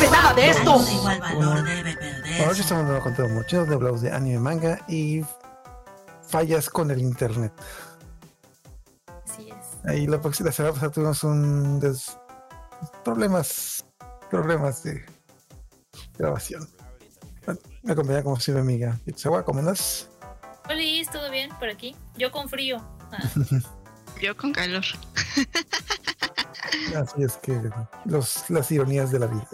[0.00, 0.80] sabe nada de esto.
[0.92, 2.40] igual valor debe perder.
[2.42, 5.22] Ahora estamos dando contado mucho donde hablamos de anime manga y
[6.28, 7.52] fallas con el internet.
[9.24, 9.84] Así es.
[9.88, 12.16] Ahí la próxima semana pasada tuvimos un des-
[13.04, 13.84] problemas,
[14.30, 15.04] problemas de
[16.18, 16.68] grabación.
[17.82, 20.08] Me acompaña como siempre mi amiga Itzawa, ¿cómo andas?
[20.68, 21.96] Hola, ¿todo bien por aquí?
[22.16, 22.76] Yo con frío.
[23.10, 23.18] Ah,
[24.22, 24.84] Yo con calor.
[26.96, 27.58] Así es que
[28.04, 29.48] los, las ironías de la vida.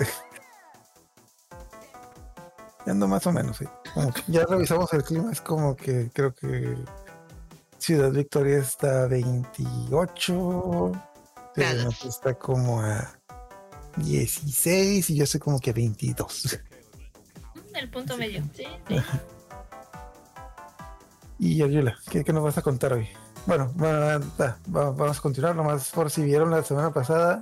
[2.87, 3.65] Ya Ando más o menos, sí.
[3.95, 6.77] Como que ya revisamos el clima, es como que creo que
[7.79, 11.03] Ciudad Victoria está a 28, Grados.
[11.55, 13.19] Terremoto está como a
[13.97, 16.59] 16 y yo soy como que a 22.
[17.55, 18.43] mm, el punto medio.
[18.55, 18.97] Sí, sí.
[21.39, 23.09] Y Ayula, ¿qué, qué nos vas a contar hoy?
[23.47, 27.41] Bueno, va- va- va- vamos a continuar nomás por si vieron la semana pasada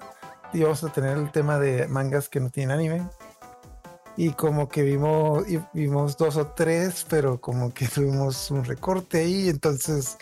[0.52, 3.08] y vamos a tener el tema de mangas que no tienen anime.
[4.16, 9.48] Y como que vimos, vimos dos o tres, pero como que tuvimos un recorte ahí,
[9.48, 10.16] entonces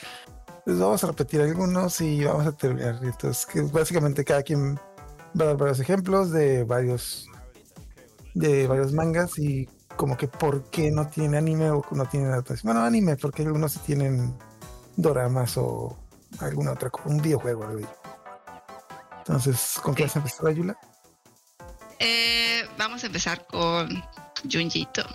[0.64, 3.00] pues vamos a repetir algunos y vamos a terminar.
[3.02, 7.28] Entonces, que básicamente cada quien va a dar varios ejemplos de varios
[8.34, 12.72] de varios mangas y como que por qué no tiene anime o no tiene adaptación.
[12.72, 14.34] Bueno, anime, porque algunos tienen
[14.96, 15.98] doramas o
[16.40, 17.64] alguna otra cosa, un videojuego.
[17.64, 17.88] algo.
[19.18, 20.76] Entonces, ¿con qué vas a empezar, Ayula?
[22.04, 24.02] Eh, vamos a empezar con
[24.50, 25.06] Junjito.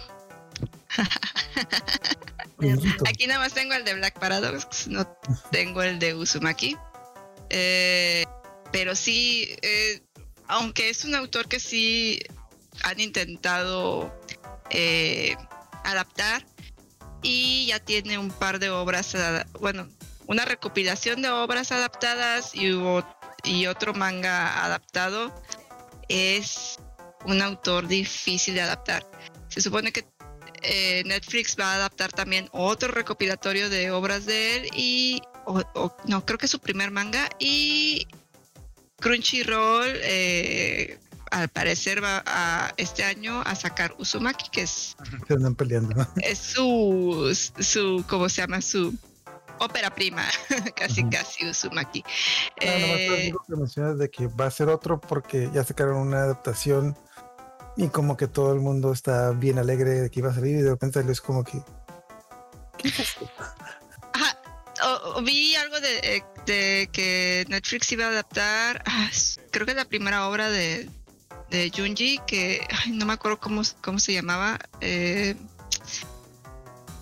[3.05, 5.05] Aquí nada más tengo el de Black Paradox, no
[5.51, 6.77] tengo el de Uzumaki.
[7.49, 8.25] Eh,
[8.71, 10.01] pero sí, eh,
[10.47, 12.19] aunque es un autor que sí
[12.83, 14.13] han intentado
[14.69, 15.35] eh,
[15.83, 16.45] adaptar
[17.21, 19.13] y ya tiene un par de obras,
[19.59, 19.89] bueno,
[20.25, 23.05] una recopilación de obras adaptadas y, hubo-
[23.43, 25.33] y otro manga adaptado,
[26.09, 26.79] es
[27.25, 29.05] un autor difícil de adaptar.
[29.49, 30.05] Se supone que
[30.63, 35.95] eh, Netflix va a adaptar también otro recopilatorio de obras de él y o- o-
[36.07, 38.07] no creo que es su primer manga y
[38.99, 40.97] Crunchyroll eh,
[41.29, 44.95] al parecer va a este año a sacar Uzumaki que es,
[45.27, 45.93] Se andan peleando.
[45.95, 46.07] ¿no?
[46.21, 48.95] es su su cómo se llama su
[49.59, 50.23] ópera prima
[50.75, 54.99] casi casi Uzumaki nomás lo Eh, único que mencionas de que va a ser otro
[54.99, 56.97] porque ya sacaron una adaptación
[57.77, 60.61] y como que todo el mundo está bien alegre de que iba a salir y
[60.61, 61.61] de repente es como que
[62.77, 63.15] ¿qué es?
[64.13, 64.39] Ajá,
[65.23, 69.09] vi algo de, eh, de que Netflix iba a adaptar, ah,
[69.51, 70.89] creo que la primera obra de,
[71.51, 75.35] de Junji, que no me acuerdo cómo, cómo se llamaba, eh,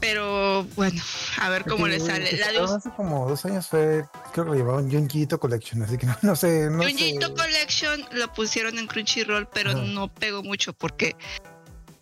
[0.06, 1.02] pero bueno,
[1.42, 2.38] a ver cómo le sale.
[2.38, 6.06] La de hace como dos años fue, creo que lo llamaban Junjito Collection, así que
[6.06, 7.34] no, no sé, no Junjito sé.
[7.34, 9.82] Collection lo pusieron en Crunchyroll, pero Ajá.
[9.82, 11.16] no pegó mucho porque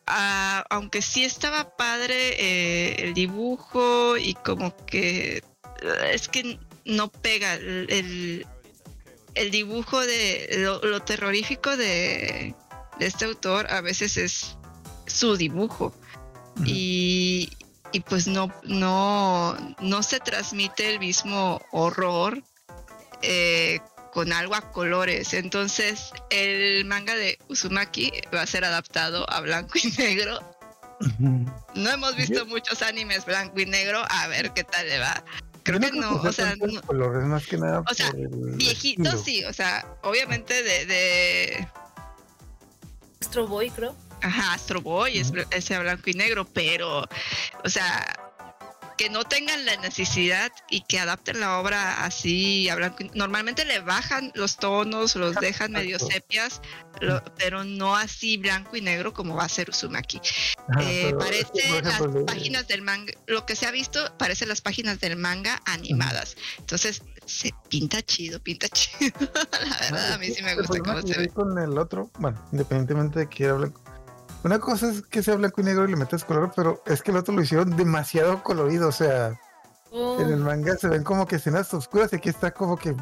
[0.06, 5.42] ah, aunque sí estaba padre eh, el dibujo y como que
[6.12, 8.46] es que no pega el,
[9.34, 12.54] el, dibujo de lo, lo terrorífico de,
[13.00, 14.58] de este autor a veces es
[15.08, 15.94] su dibujo
[16.66, 17.50] y,
[17.94, 22.44] y pues no, no, no se transmite el mismo horror
[23.22, 23.80] eh,
[24.12, 25.34] con algo a colores.
[25.34, 30.40] Entonces, el manga de Uzumaki va a ser adaptado a blanco y negro.
[31.76, 34.04] No hemos visto muchos animes blanco y negro.
[34.10, 35.24] A ver qué tal le va.
[35.64, 39.24] Creo que no, o sea, no- color, es más que nada o sea, viejito estilo.
[39.24, 41.68] sí, o sea, obviamente de, de
[43.22, 43.96] Astro Boy, creo.
[44.24, 45.42] Ajá, Astro Boy es, Ujú.
[45.52, 47.00] es a blanco y negro, pero,
[47.64, 48.20] o sea,
[48.98, 53.66] que no tengan la necesidad y que adapten la obra así a blanco y Normalmente
[53.66, 56.62] le bajan los tonos, los dejan medio sepias,
[57.02, 60.22] lo- pero no así blanco y negro como va a ser Uzumaki.
[60.70, 64.62] Ajá, Eh, es parece las páginas del manga, lo que se ha visto parece las
[64.62, 66.38] páginas del manga animadas.
[66.60, 69.18] Entonces, se pinta chido, pinta chido.
[69.20, 71.30] la verdad, a mí sí me gusta cómo se ve.
[71.30, 73.83] con el otro, bueno, independientemente de que era blanco.
[74.44, 77.12] Una cosa es que sea blanco y negro y le metes color, pero es que
[77.12, 78.90] el otro lo hicieron demasiado colorido.
[78.90, 79.40] O sea,
[79.96, 82.96] Oh, en el manga se ven como que escenas oscuras y aquí está como que.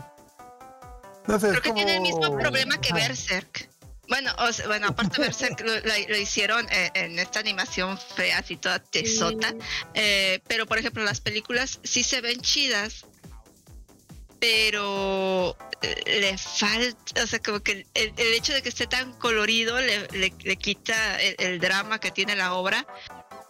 [1.27, 2.93] No sé, Creo es que tiene el mismo como- problema que.
[2.93, 3.69] Berserk.
[4.09, 8.79] Bueno, o sea, bueno, aparte Berserk lo, hicieron eh, en esta animación fea, así toda
[8.79, 9.51] tesota.
[9.51, 9.57] sí.
[9.93, 13.05] Eh, pero, por ejemplo, las películas sí se ven chidas,
[14.41, 19.13] pero eh, le falta, o sea, como que el, el hecho de que esté tan
[19.13, 22.85] colorido le, le- le quita el, el drama que tiene la obra.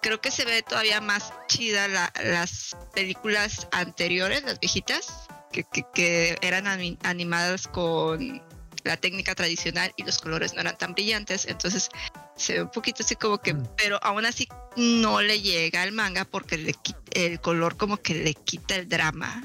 [0.02, 5.08] Creo que se ve todavía más chida la- las películas anteriores, las viejitas,
[5.52, 8.42] que, que- que eran ani- animadas con
[8.84, 11.90] la técnica tradicional y los colores no eran tan brillantes, entonces
[12.36, 13.68] se ve un poquito así como que, Mm.
[13.78, 16.76] pero aún así no le llega al manga porque le
[17.12, 19.44] el color como que le quita el drama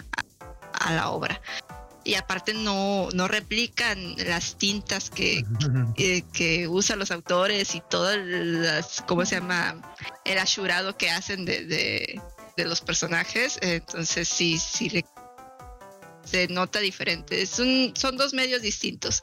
[0.78, 1.40] a, la obra.
[2.04, 5.44] Y aparte no, no replican las tintas que,
[5.96, 9.82] eh, que usan los autores y todas las, ¿cómo se llama?
[10.24, 12.20] El ashurado que hacen de, de,
[12.56, 13.58] de los personajes.
[13.60, 15.04] Entonces sí, sí le,
[16.26, 17.40] se nota diferente.
[17.40, 19.22] Es un, son dos medios distintos.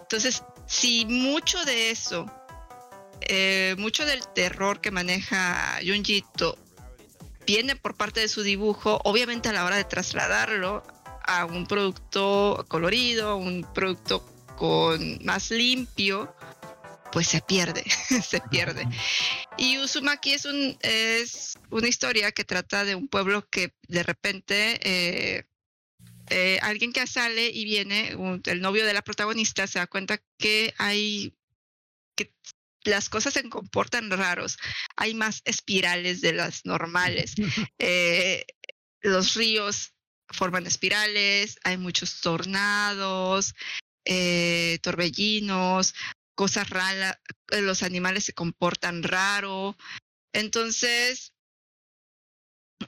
[0.00, 2.26] Entonces, si mucho de eso,
[3.20, 6.58] eh, mucho del terror que maneja Junjito
[7.46, 10.82] viene por parte de su dibujo, obviamente a la hora de trasladarlo
[11.22, 14.24] a un producto colorido, un producto
[14.56, 16.34] con más limpio,
[17.12, 17.84] pues se pierde,
[18.24, 18.86] se pierde.
[19.56, 24.78] Y Uzumaki es, un, es una historia que trata de un pueblo que de repente
[24.82, 25.44] eh,
[26.30, 30.74] eh, alguien que sale y viene, el novio de la protagonista, se da cuenta que
[30.78, 31.34] hay
[32.84, 34.58] las cosas se comportan raros.
[34.96, 37.34] Hay más espirales de las normales.
[37.78, 38.44] Eh,
[39.02, 39.94] los ríos
[40.28, 43.54] forman espirales, hay muchos tornados,
[44.04, 45.94] eh, torbellinos,
[46.34, 47.18] cosas raras,
[47.48, 49.76] los animales se comportan raro.
[50.32, 51.32] Entonces,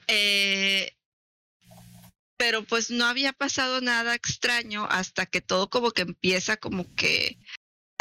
[0.07, 0.95] eh,
[2.37, 7.37] pero pues no había pasado nada extraño hasta que todo como que empieza como que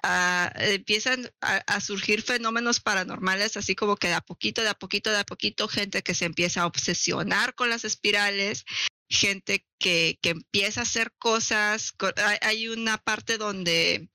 [0.03, 4.75] a- empiezan a, a surgir fenómenos paranormales, así como que de a poquito, de a
[4.75, 8.65] poquito, de a poquito, gente que se empieza a obsesionar con las espirales,
[9.09, 11.93] gente que, que empieza a hacer cosas.
[11.93, 14.09] co- Hay, hay una parte donde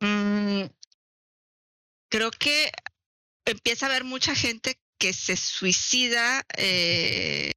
[0.00, 0.64] mm,
[2.10, 2.70] creo que
[3.46, 6.44] empieza a haber mucha gente que se suicida.
[6.56, 7.52] eh,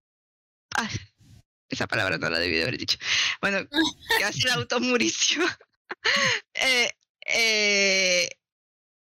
[1.69, 2.97] esa palabra no la debí de haber dicho.
[3.41, 3.67] Bueno,
[4.17, 5.43] que hace el automuricio.
[6.53, 6.91] eh,
[7.27, 8.29] eh,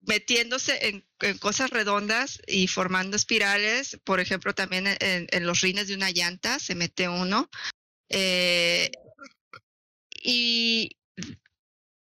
[0.02, 1.06] metiéndose en,
[1.40, 6.60] cosas redondas y formando espirales, por ejemplo, también en, en los rines de una llanta
[6.60, 7.50] se mete uno.
[8.10, 8.92] eh,
[10.26, 10.98] y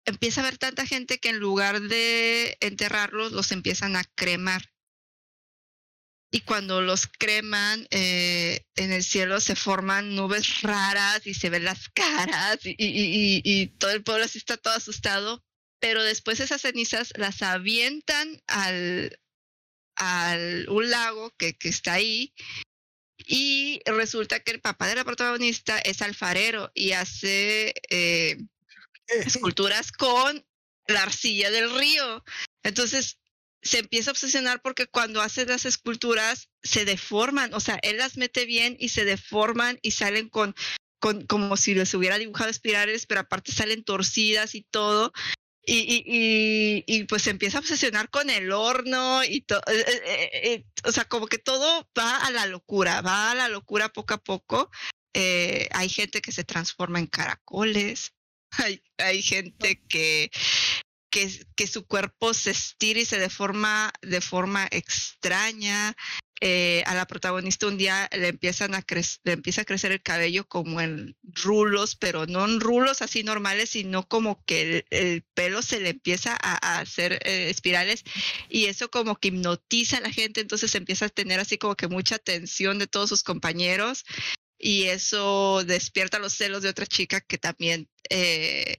[0.06, 4.63] empieza a haber tanta gente que en lugar de enterrarlos, los empiezan a cremar.
[6.29, 11.63] Y cuando los creman, eh, en el cielo se forman nubes raras y se ven
[11.63, 15.44] las caras y, y- y- y todo el pueblo así está todo asustado.
[15.79, 19.19] Pero después esas cenizas las avientan al,
[19.95, 22.33] al un lago que, que está ahí
[23.25, 28.38] y resulta que el papá de la protagonista es alfarero y hace eh,
[29.07, 30.45] esculturas con
[30.88, 32.23] la arcilla del río.
[32.63, 33.18] Entonces
[33.62, 38.18] se empieza a obsesionar porque cuando hace las esculturas se deforman, o sea, él las
[38.18, 40.56] mete bien y se deforman y salen con,
[41.00, 45.12] con como si les hubiera dibujado espirales, pero aparte salen torcidas y todo.
[45.69, 49.62] Y, y, y, y, pues se empieza a obsesionar con el horno y todo,
[50.86, 54.24] o sea, como que todo va a la locura, va a la locura poco a
[54.24, 54.71] poco.
[55.13, 58.13] Eh, hay gente que se transforma en caracoles,
[58.51, 60.31] hay, hay gente que,
[61.56, 65.96] que, su cuerpo se estira y se deforma de forma extraña.
[66.40, 68.86] Eh, a la protagonista un día le empiezan a
[69.24, 73.71] le empieza a crecer el cabello como en rulos, pero no en rulos así normales,
[73.71, 78.04] sino como que el, el pelo se le empieza a, hacer eh, espirales
[78.50, 81.88] y eso como que hipnotiza a la gente, entonces empieza a tener así como que
[81.88, 84.06] mucha atención de todos sus compañeros
[84.59, 88.78] y eso despierta los celos de otra chica que también eh,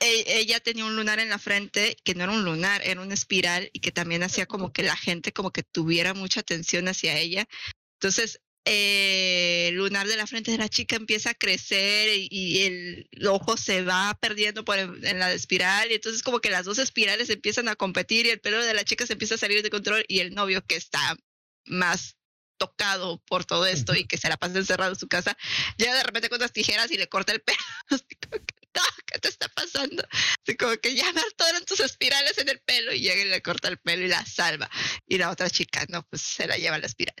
[0.00, 3.70] ella tenía un lunar en la frente que no era un lunar, era una espiral
[3.72, 7.46] y que también hacía como que la gente como que tuviera mucha atención hacia ella.
[7.94, 12.62] Entonces, eh, el lunar de la frente de la chica empieza a crecer y, y
[12.64, 16.64] el, el, ojo se va perdiendo por en, la espiral y entonces como que las
[16.64, 19.62] dos espirales empiezan a competir y el pelo de la chica se empieza a salir
[19.62, 21.16] de control y el novio que está
[21.64, 22.16] más
[22.58, 25.36] tocado por todo esto y que se la pasa encerrado en su casa,
[25.76, 27.58] llega de repente con unas tijeras y le corta el pelo.
[28.76, 30.06] no, ¿qué te está pasando?
[30.42, 33.68] Así como que ya hartaron tus espirales en el pelo y llega y le corta
[33.68, 34.70] el pelo y la salva.
[35.06, 37.16] Y la otra chica, no, pues se la lleva la espiral.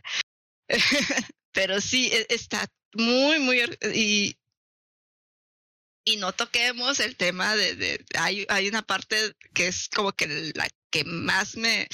[1.52, 3.62] Pero sí, está muy, muy...
[3.94, 4.36] Y,
[6.04, 7.74] y no toquemos el tema de...
[7.74, 11.88] de hay, hay una parte que es como que la que más me...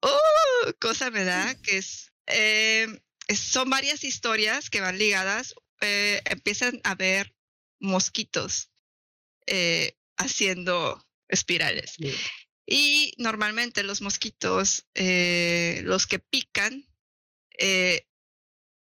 [0.00, 0.72] ¡Oh!
[0.80, 2.12] Cosa me da, que es...
[2.26, 2.86] Eh,
[3.34, 5.54] son varias historias que van ligadas.
[5.80, 7.34] Eh, empiezan a ver
[7.80, 8.70] mosquitos
[9.46, 11.94] eh, haciendo espirales.
[11.98, 12.12] Sí.
[12.66, 16.86] Y normalmente los mosquitos, eh, los que pican,
[17.58, 18.06] eh,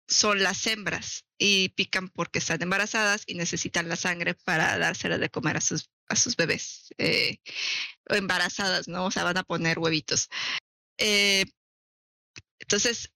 [0.07, 5.29] son las hembras y pican porque están embarazadas y necesitan la sangre para dársela de
[5.29, 7.39] comer a sus, a sus bebés eh,
[8.07, 9.05] embarazadas, ¿no?
[9.05, 10.29] O sea, van a poner huevitos.
[10.97, 11.45] Eh,
[12.59, 13.11] entonces,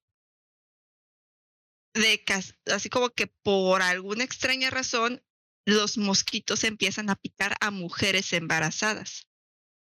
[1.94, 2.22] de
[2.66, 5.22] así como que por alguna extraña razón,
[5.68, 9.28] los mosquitos empiezan a picar a mujeres embarazadas.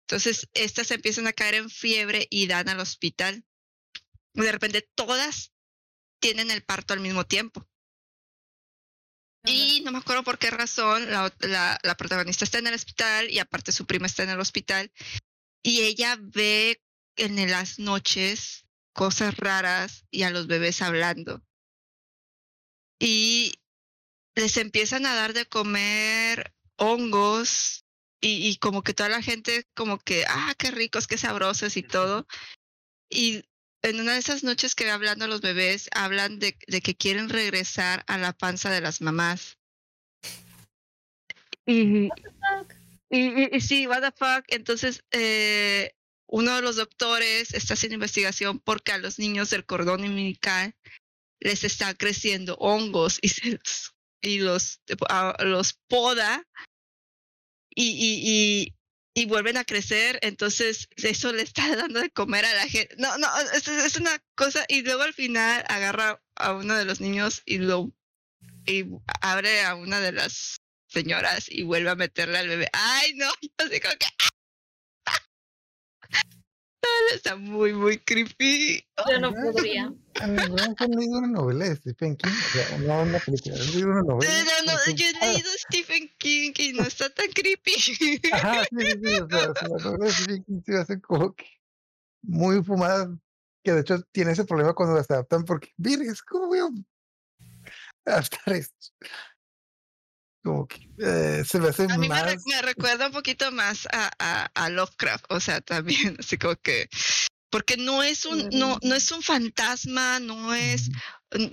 [0.07, 3.45] Entonces, estas empiezan a caer en fiebre y dan al hospital.
[4.33, 5.53] De repente, todas
[6.21, 7.69] tienen el parto al mismo tiempo.
[9.45, 11.31] Y no me acuerdo por qué razón la,
[11.83, 14.91] la, protagonista está en el hospital y aparte su prima está en el hospital
[15.63, 16.83] y ella ve
[17.17, 18.65] en las noches
[18.95, 21.45] cosas raras y a los bebés hablando.
[22.99, 23.53] Y
[24.35, 27.85] les empiezan a dar de comer hongos
[28.21, 31.83] y, y como que toda la gente como que, ah, qué ricos, qué sabrosos y
[31.83, 32.27] todo.
[33.09, 33.45] Y
[33.85, 38.17] en una de esas noches que hablando los bebés, hablan de, que quieren regresar a
[38.17, 39.59] la panza de las mamás.
[41.67, 42.09] Y,
[43.11, 44.45] y, sí, what the fuck.
[44.49, 45.93] Entonces, eh,
[46.27, 50.75] uno de los doctores está haciendo investigación porque a los niños del cordón umbilical
[51.41, 53.94] les está creciendo hongos y, se los,
[54.25, 54.81] y los,
[55.39, 56.47] los poda
[57.77, 58.75] y,
[59.15, 62.95] y vuelven a crecer, entonces eso le está dando de comer a la gente.
[62.99, 67.43] No, no, es, una cosa y luego al final agarra a uno de los niños
[67.47, 67.93] y lo
[68.67, 68.85] y
[69.21, 72.69] abre a una de las señoras y vuelve a meterle al bebé.
[72.73, 73.29] Ay, no,
[73.59, 74.07] así como que
[77.15, 78.85] Está muy, muy creepy.
[79.09, 79.93] Yo no podría.
[80.21, 82.31] A mí me han leído una novela de Stephen King.
[82.31, 84.33] O sea, no una película, he leído una novela.
[84.67, 87.75] No, no, yo he leído Stephen King y no está tan creepy.
[88.33, 91.47] Ajá, sí, sí, o sea, la novela de Stephen King se hace como que
[92.23, 93.17] muy fumada.
[93.63, 96.69] Que de hecho tiene ese problema cuando las adaptan porque, es ¿cómo voy a
[98.05, 98.93] adaptar esto?
[100.45, 102.37] Como que eh, se me hace a mí más...
[102.47, 106.89] me, recuerda un poquito más a, a, a, Lovecraft, o sea, también, así como que,
[107.51, 110.91] porque no es un, no, no es un fantasma, no es,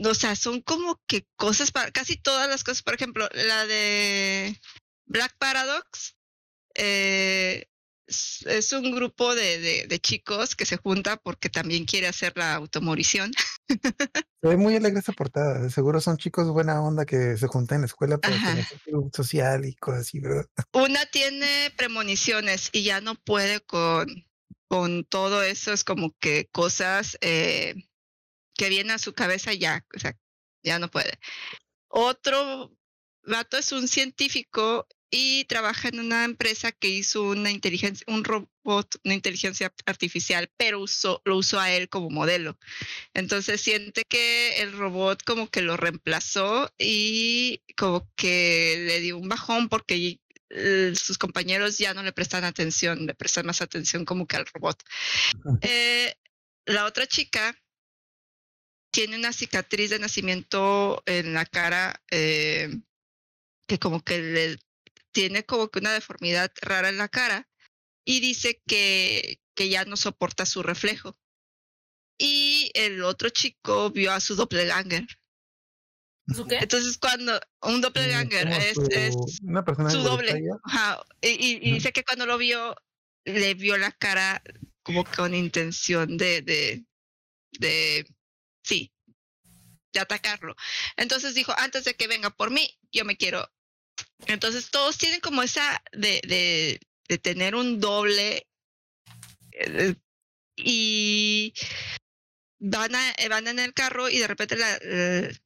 [0.03, 4.59] o sea, son como que cosas para, casi todas las cosas, por ejemplo, la de
[5.05, 6.17] Black Paradox,
[6.75, 7.70] eh,
[8.45, 13.31] es un grupo de, de, chicos que se junta porque también quiere hacer la automorición.
[14.41, 15.69] Se ve muy alegre esa portada.
[15.69, 18.65] Seguro son chicos buena onda que se juntan en la escuela para tener
[19.13, 20.47] social y cosas así, ¿verdad?
[20.73, 24.25] Una tiene premoniciones y ya no puede con,
[24.67, 25.73] con todo eso.
[25.73, 27.75] Es como que cosas eh,
[28.55, 30.17] que vienen a su cabeza ya, o sea,
[30.63, 31.19] ya no puede.
[31.87, 32.75] Otro
[33.23, 38.95] vato es un científico y trabaja en una empresa que hizo una inteligencia, un robot,
[39.03, 42.57] una inteligencia artificial, pero usó, lo usó a él como modelo.
[43.13, 49.27] Entonces siente que el robot como que lo reemplazó y como que le dio un
[49.27, 54.25] bajón porque eh, sus compañeros ya no le prestan atención, le prestan más atención como
[54.25, 54.81] que al robot.
[55.61, 56.15] Eh,
[56.65, 57.53] la otra chica
[58.91, 62.69] tiene una cicatriz de nacimiento en la cara eh,
[63.67, 64.57] que como que le
[65.11, 67.47] tiene como que una deformidad rara en la cara
[68.05, 71.17] y dice que, que ya no soporta su reflejo.
[72.17, 75.07] Y el otro chico vio a su doppelganger.
[76.27, 76.57] ¿Su qué?
[76.57, 80.43] Entonces cuando un doppelganger es, es, una persona su doble.
[81.21, 82.75] Y, y, dice que cuando lo vio,
[83.25, 84.41] le vio la cara
[84.83, 86.85] como con intención de, de,
[87.59, 88.07] de,
[88.63, 88.93] sí,
[89.93, 90.55] de atacarlo.
[90.97, 93.51] Entonces dijo, antes de que venga por mí, yo me quiero
[94.27, 96.21] entonces todos tienen como esa de,
[97.07, 98.47] de, tener un doble
[99.51, 99.95] eh,
[100.55, 101.53] y
[102.59, 105.37] van, eh, van en el carro y de repente la, eh,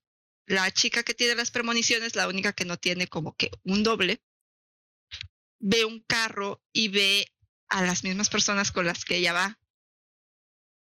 [0.45, 4.21] la chica que tiene las premoniciones, la única que no tiene como que un doble,
[5.59, 7.27] ve un carro y ve
[7.67, 9.59] a las mismas personas con las que ella va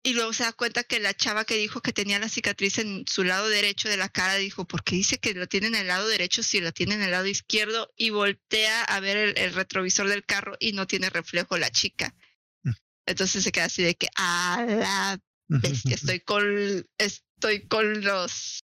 [0.03, 3.05] y luego se da cuenta que la chava que dijo que tenía la cicatriz en
[3.07, 5.89] su lado derecho de la cara dijo, ¿por qué dice que lo tiene en el
[5.89, 7.93] lado derecho si la tiene en el lado izquierdo?
[7.97, 12.15] Y voltea a ver el, retrovisor del carro y no tiene reflejo la chica.
[12.63, 12.71] Mm.
[13.07, 18.65] Entonces se queda así de que, ah, la bestia, estoy con, estoy con los,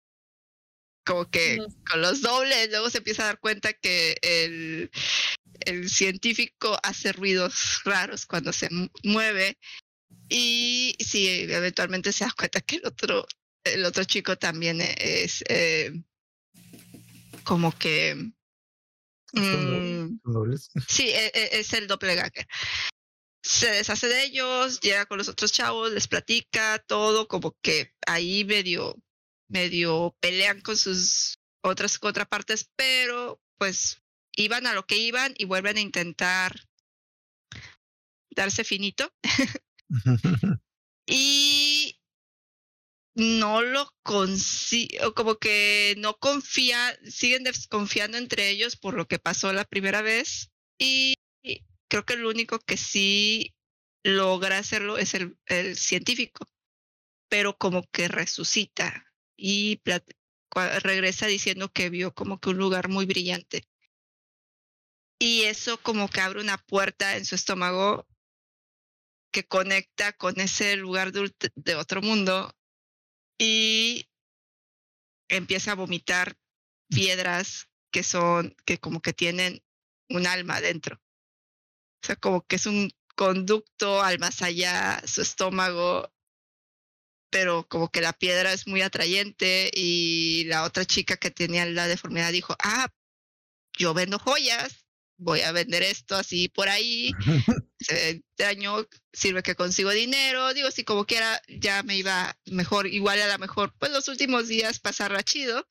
[1.03, 1.57] como que
[1.89, 2.69] con los dobles.
[2.69, 4.91] Luego se empieza a dar cuenta que el,
[5.61, 8.69] el científico hace ruidos raros cuando se
[9.03, 9.57] mueve
[10.29, 13.25] y sí, eventualmente se da cuenta que el otro,
[13.63, 15.91] el otro chico también es eh,
[17.43, 18.15] como que...
[19.34, 20.20] Mm,
[20.88, 22.48] sí, e, e, es, el doppelganger.
[23.41, 28.46] Se deshace de ellos, llega con los otros chavos, les platica todo, como que ahí
[28.46, 28.96] medio,
[29.50, 34.01] medio pelean con sus otras contrapartes, pero pues
[34.36, 36.67] iban a lo que iban y vuelven a intentar
[38.36, 39.13] darse finito.
[41.07, 42.00] y
[43.15, 49.53] no lo consigo, como que no confía, siguen desconfiando entre ellos por lo que pasó
[49.53, 50.51] la primera vez.
[50.79, 51.15] Y
[51.88, 53.55] creo que el único que sí
[54.03, 56.47] logra hacerlo es el, el científico,
[57.29, 59.05] pero como que resucita
[59.38, 59.81] y
[60.83, 63.67] regresa diciendo que vio como que un lugar muy brillante.
[65.19, 68.07] Y eso como que abre una puerta en su estómago
[69.33, 72.55] que conecta con ese lugar de, otro mundo
[73.37, 74.07] y
[75.27, 76.37] empieza a vomitar
[76.87, 79.61] piedras que son, que como que tienen
[80.09, 80.95] un alma dentro.
[80.95, 86.13] O sea, como que es un conducto al más allá, su estómago,
[87.31, 91.87] pero como que la piedra es muy atrayente y la otra chica que tenía la
[91.87, 92.87] deformidad dijo, ah,
[93.77, 94.85] yo vendo joyas,
[95.17, 97.11] voy a vender esto así por ahí,
[97.89, 103.21] este año sirve que consigo dinero, digo, si como quiera ya me iba mejor, igual
[103.21, 105.67] a lo mejor, pues los últimos días pasarla chido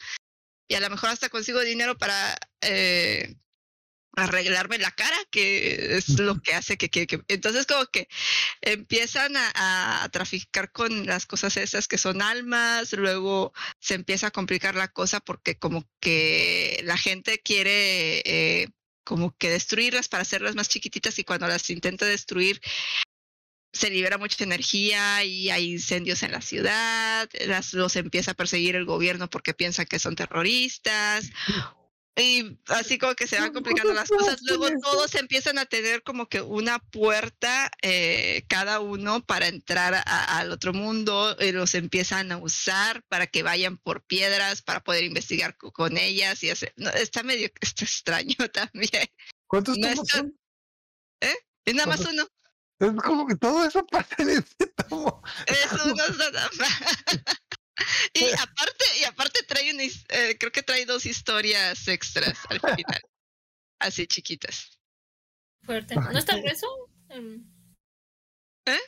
[0.69, 3.37] y a lo mejor hasta consigo dinero para eh,
[4.15, 8.09] arreglarme la cara, que es lo que hace que, que, entonces como que
[8.61, 14.31] empiezan a, a, traficar con las cosas esas que son almas, luego se empieza a
[14.31, 18.69] complicar la cosa porque como que la gente quiere eh,
[19.05, 22.61] como que destruirlas para hacerlas más chiquititas y cuando las intenta destruir
[23.73, 28.77] se libera mucha energía y hay incendios en la ciudad, las, los empieza a perseguir
[28.77, 31.31] el gobierno porque piensan que son terroristas
[32.15, 34.41] y así como que se van complicando las cosas.
[34.43, 40.53] Luego todos empiezan a tener como que una puerta eh, cada uno para entrar al
[40.53, 41.35] otro mundo.
[41.41, 46.43] Y los empiezan a usar para que vayan por piedras, para poder investigar con ellas.
[46.43, 49.09] y hacer, está medio está extraño también.
[49.47, 50.39] ¿Cuántos no son?
[51.21, 51.37] ¿Eh?
[51.65, 52.29] Es nada más uno.
[52.79, 55.23] Es como que todo eso pasa en este tomo.
[55.47, 56.69] Eso no es nada más.
[58.15, 63.01] Y aparte, y aparte trae una, eh, creo que trae dos historias extras al final.
[63.79, 64.79] Así chiquitas.
[65.65, 65.95] Fuerte.
[65.95, 66.67] ¿No está grueso?
[67.09, 67.45] Em.
[68.67, 68.81] ¿Eh?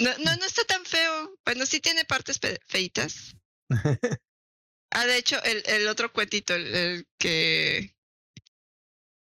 [0.00, 1.38] No, no, no está tan feo.
[1.44, 3.36] Bueno, sí tiene partes feitas.
[4.96, 7.96] Ah, de hecho, el, el otro cuentito, el, el, que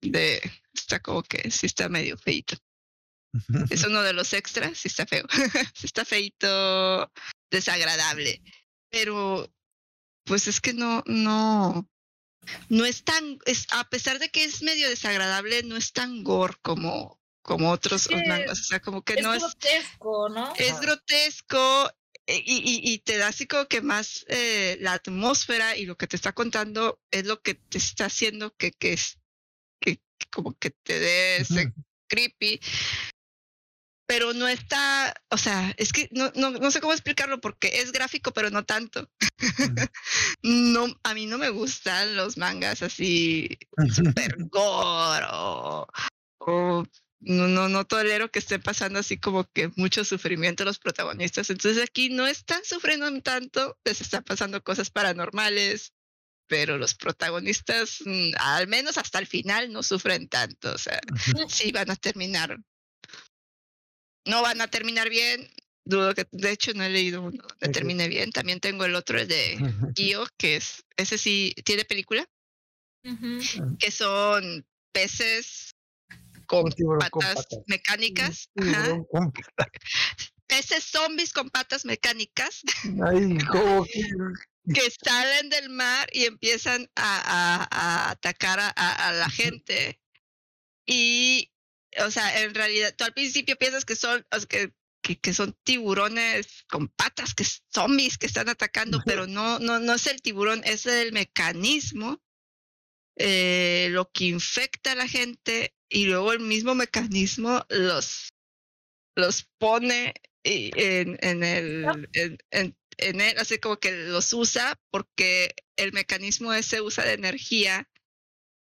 [0.01, 0.41] de
[0.73, 2.57] está como que sí está medio feito.
[3.71, 5.25] Es uno de los extras, sí está feo.
[5.75, 7.11] sí está feito
[7.51, 8.43] desagradable.
[8.91, 9.53] Pero,
[10.25, 11.89] pues es que no, no,
[12.69, 16.57] no es tan, es, a pesar de que es medio desagradable, no es tan gore
[16.63, 18.61] como, como otros Sí, mangas.
[18.61, 20.53] O sea, como que Es no es, grotesco, ¿no?
[20.57, 21.91] es grotesco
[22.27, 25.97] eh, y, y, y te da así como que más eh, la atmósfera y lo
[25.97, 29.19] que te está contando es lo que te está haciendo que, que es,
[29.81, 31.73] que, que como que te dé ese
[32.09, 32.61] creepy
[34.11, 37.93] pero no está, o sea, es que no, no, no sé cómo explicarlo porque es
[37.93, 39.09] gráfico, pero no tanto.
[40.43, 43.57] no, a mí no me gustan los mangas así
[43.95, 45.87] super gore o,
[46.41, 46.85] o
[47.21, 51.49] no, no, no tolero que estén pasando así como que mucho sufrimiento los protagonistas.
[51.49, 55.93] Entonces aquí no están sufriendo tanto, les están pasando cosas paranormales,
[56.49, 60.75] pero los protagonistas, mm, al menos hasta el final, no sufren tanto.
[60.75, 60.99] O sea,
[61.49, 62.59] sí van a terminar
[64.27, 65.49] no van a terminar bien.
[65.85, 68.31] Dudo que, de hecho, no he leído uno que termine bien.
[68.33, 69.59] También tengo el otro, el de
[69.95, 72.29] Kyo, que es, ese sí tiene película,
[73.05, 73.41] Ujú.
[73.79, 75.75] que son peces
[76.47, 77.59] con tiburón con patas patas.
[77.67, 78.49] mecánicas,
[80.47, 82.61] peces zombies con patas mecánicas
[83.07, 83.39] Ay,
[84.75, 87.21] que salen del mar y empiezan a,
[87.65, 90.01] a- a atacar a, a- a la gente.
[90.87, 91.50] Y,
[91.99, 94.73] o sea, en realidad, tú al principio piensas que son, o sea, que,
[95.03, 99.79] que, que son tiburones con patas, que es zombies que están atacando, pero no, no,
[99.79, 102.23] no es el tiburón, es el mecanismo,
[103.17, 108.33] eh, lo que infecta a la gente y luego el mismo mecanismo los,
[109.17, 115.55] los pone en, en el, en, en, en él, así como que los usa porque
[115.77, 117.89] el mecanismo ese usa de energía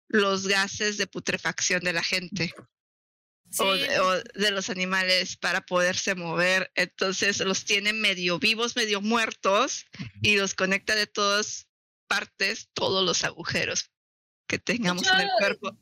[0.08, 2.54] los gases de putrefacción de la gente
[3.60, 6.72] o, de, o de los animales para poderse mover.
[6.76, 9.86] Entonces los tiene medio vivos, medio muertos
[10.22, 11.68] y los conecta de todas
[12.08, 13.92] partes, todos los agujeros
[14.48, 15.78] que tengamos en el cuerpo.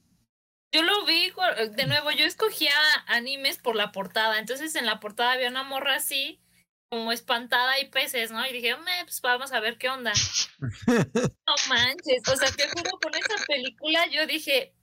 [0.72, 1.32] Yo lo vi,
[1.76, 2.74] de nuevo, yo escogía
[3.08, 4.40] animes por la portada.
[4.40, 6.42] Entonces en la portada había una morra así,
[6.90, 8.46] como espantada y peces, ¿no?
[8.46, 10.14] Y dije, "Me, pues vamos a ver qué onda.
[11.48, 14.74] No manches, o sea, te juro, con esa película yo dije,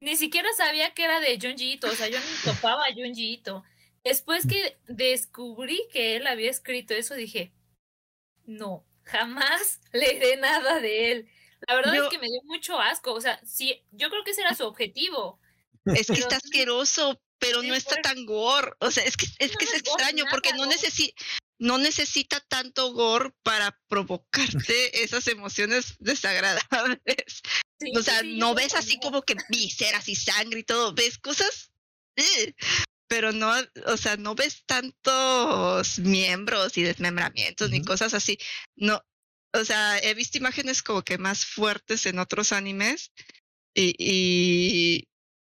[0.00, 3.32] ni siquiera sabía que era de Junji Ito, o sea, yo ni topaba a Junji
[3.34, 3.64] Ito.
[4.04, 7.52] Después que descubrí que él había escrito eso, dije,
[8.44, 11.28] no, jamás leeré nada de él.
[11.66, 14.30] La verdad Yo- es que me dio mucho asco, o sea, sí, yo creo que
[14.32, 15.40] ese era su objetivo.
[15.86, 18.72] Es que Pero está asqueroso, pero Sí, no está por- tan gore.
[18.80, 20.70] O sea, es que es, No, que es extraño porque no, gore.
[20.70, 21.14] necesi
[21.58, 24.44] no necesita tanto gore para provocarte
[25.04, 27.42] esas emociones desagradables.
[27.78, 31.18] Sí, O sea, sí, no ves así como que vísceras y sangre y todo, ves
[31.18, 31.70] cosas,
[32.16, 32.54] ¡eh!
[33.08, 33.52] pero no,
[33.86, 37.86] o sea, no ves tantos miembros y desmembramientos ni Ujú.
[37.86, 38.38] cosas así.
[38.74, 39.02] No,
[39.52, 43.12] o sea, he visto imágenes como que más fuertes en otros animes
[43.74, 45.08] y, y,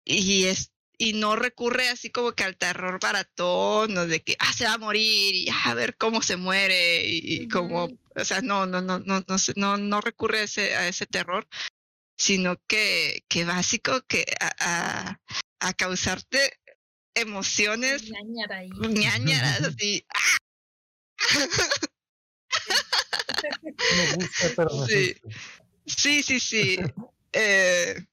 [0.05, 4.53] y es y no recurre así como que al terror baratón o de que ah
[4.53, 7.99] se va a morir y ah, a ver cómo se muere y, y como Ujú.
[8.17, 11.47] o sea no no no no no no, no recurre a ese a ese terror
[12.19, 15.21] sino que que básico que a, a,
[15.61, 16.61] a causarte
[17.15, 20.05] emociones ñañaras así
[23.97, 25.15] Me gusta, pero me Sí.
[25.87, 26.79] Sí, sí, sí.
[27.35, 28.07] Eh,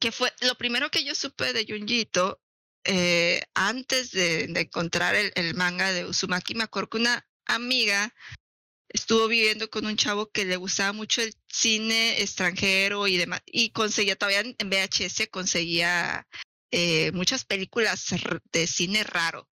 [0.00, 2.40] que fue lo primero que yo supe de Junjito
[2.84, 6.54] eh, antes de, de encontrar el, el manga de Uzumaki.
[6.54, 8.14] Me acuerdo que una amiga
[8.88, 13.42] estuvo viviendo con un chavo que le gustaba mucho el cine extranjero y demás.
[13.46, 16.26] Y conseguía todavía en VHS, conseguía
[16.70, 18.06] eh, muchas películas
[18.52, 19.48] de cine raro.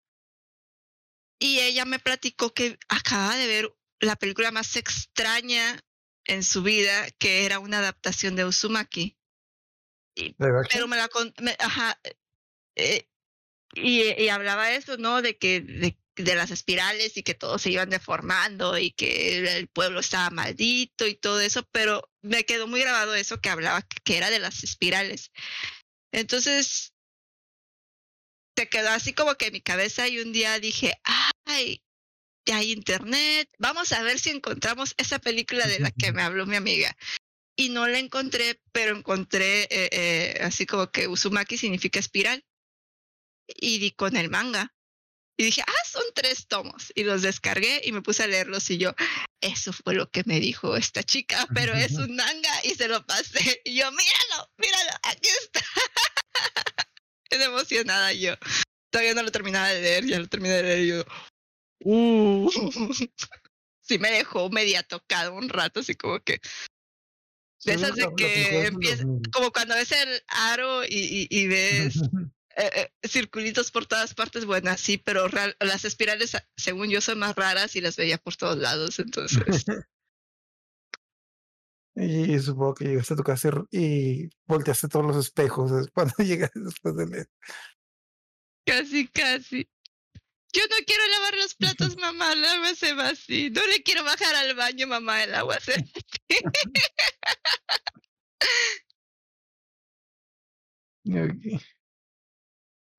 [1.39, 5.81] Y ella me platicó que acaba de ver la película más extraña
[6.25, 9.17] en su vida, que era una adaptación de Uzumaki.
[10.71, 11.09] Pero me la
[11.41, 11.99] me- ajá,
[12.77, 13.09] eh,
[13.75, 15.23] y, y hablaba eso, ¿no?
[15.23, 19.69] De que de, de las espirales y que todos se iban deformando y que el,
[19.69, 24.17] pueblo estaba maldito y todo eso, pero me quedó muy grabado eso que hablaba que,
[24.17, 25.31] era de las espirales.
[26.13, 26.93] Entonces,
[28.55, 31.01] te quedó así como que en mi cabeza y un día dije,
[31.47, 31.83] ay,
[32.47, 36.47] ya hay internet, vamos a ver si encontramos esa película de la que me habló
[36.47, 36.97] mi amiga.
[37.57, 42.45] Y no la encontré, pero encontré eh, eh, así como que Uzumaki significa espiral.
[43.47, 44.73] Y di con el manga.
[45.41, 46.93] Y dije, ah, son tres tomos.
[46.95, 48.95] Y los descargué y me puse a leerlos y yo,
[49.41, 53.07] eso fue lo que me dijo esta chica, pero es un manga y se lo
[53.07, 53.63] pasé.
[53.65, 55.65] Y yo, míralo, míralo, aquí está.
[57.31, 58.35] es emocionada yo.
[58.93, 61.05] Todavía no lo terminaba de leer, ya lo terminé de leer y yo,
[61.85, 62.51] uh.
[63.81, 66.39] sí me dejó media tocado un rato, así como que
[67.65, 69.31] de esas de que empieza, 2000.
[69.33, 71.95] como cuando ves el aro y, y- y ves
[72.61, 72.71] eh,
[73.03, 77.35] eh, circulitos por todas partes, bueno, sí, pero real- las espirales, según yo, son más
[77.35, 79.65] raras y las veía por todos lados, entonces.
[81.97, 86.61] Y supongo que llegaste a tu casa y, volteaste todos los espejos es cuando llegaste
[86.61, 87.29] después de leer.
[88.65, 89.69] casi, casi.
[90.53, 93.51] Yo no quiero lavar los platos, mamá, el agua se va así.
[93.51, 95.85] No le quiero bajar al baño, mamá, el agua se va
[101.07, 101.63] Ok.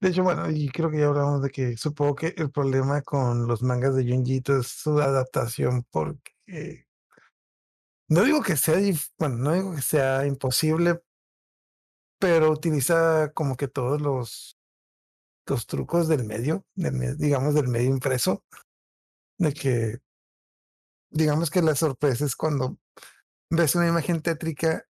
[0.02, 3.48] De hecho, bueno, y creo que ya hablamos de que supongo que el problema con
[3.48, 6.88] los mangas de Junjito es su adaptación porque
[8.10, 8.78] no digo que sea,
[9.20, 11.04] bueno, no digo que sea imposible,
[12.20, 14.58] pero utiliza como que todos los,
[15.46, 18.44] los trucos del medio, digamos del medio impreso,
[19.38, 20.00] de que
[21.12, 22.80] digamos que la sorpresa es cuando
[23.52, 24.88] ves una imagen tétrica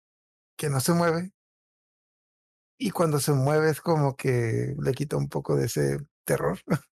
[0.56, 1.32] que no se mueve
[2.78, 6.60] y cuando se mueve es como que le quita un poco de ese terror.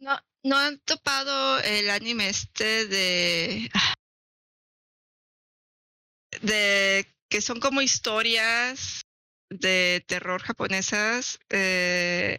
[0.00, 3.68] No, no han topado el anime este de.
[6.40, 9.02] de que son como historias
[9.50, 11.40] de terror japonesas.
[11.50, 12.38] eh,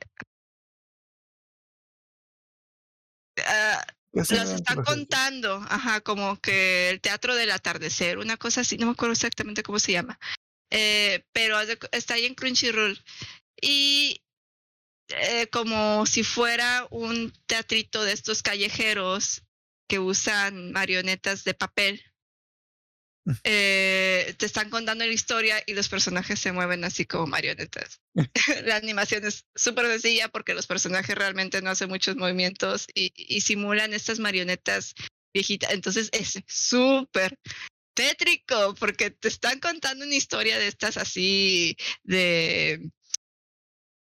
[3.46, 8.62] ah, Ya sé las están contando, ajá, como que el teatro del atardecer, una cosa
[8.62, 10.18] así, no me acuerdo exactamente cómo se llama,
[10.72, 11.60] eh, pero
[11.92, 13.00] está ahí en Crunchyroll
[13.62, 14.22] y
[15.10, 19.44] eh, como si fuera un teatrito de estos callejeros
[19.88, 22.04] que usan marionetas de papel.
[23.44, 28.02] Eh, te están contando la historia y los personajes se mueven así como marionetas.
[28.66, 33.42] la animación es súper sencilla porque los personajes realmente no hacen muchos movimientos y, y
[33.42, 34.94] simulan estas marionetas
[35.34, 35.72] viejitas.
[35.74, 37.38] Entonces es súper
[38.00, 42.90] tétrico porque te están contando una historia de estas así de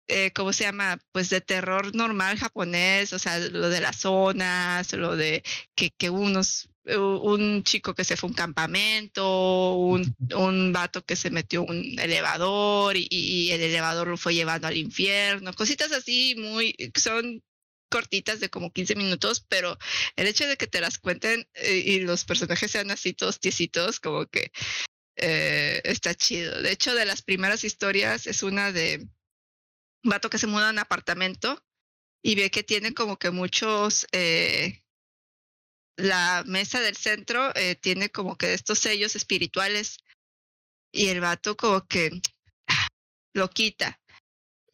[0.07, 0.99] eh, ¿cómo se llama?
[1.13, 5.43] Pues de terror normal japonés, o sea, lo de las zonas, lo de
[5.75, 11.15] que, que unos, un chico que se fue a un campamento, un, un vato que
[11.15, 15.91] se metió a un elevador y, y el elevador lo fue llevando al infierno, cositas
[15.91, 17.41] así muy, son
[17.89, 19.77] cortitas de como 15 minutos, pero
[20.15, 23.99] el hecho de que te las cuenten eh, y los personajes sean así todos tiesitos,
[23.99, 24.51] como que
[25.17, 26.61] eh, está chido.
[26.61, 29.07] De hecho, de las primeras historias es una de
[30.03, 31.63] un vato que se muda a un apartamento
[32.21, 34.83] y ve que tiene como que muchos, eh,
[35.97, 39.99] la mesa del centro tiene como que estos sellos espirituales
[40.91, 42.21] y el vato como que
[43.33, 44.01] lo quita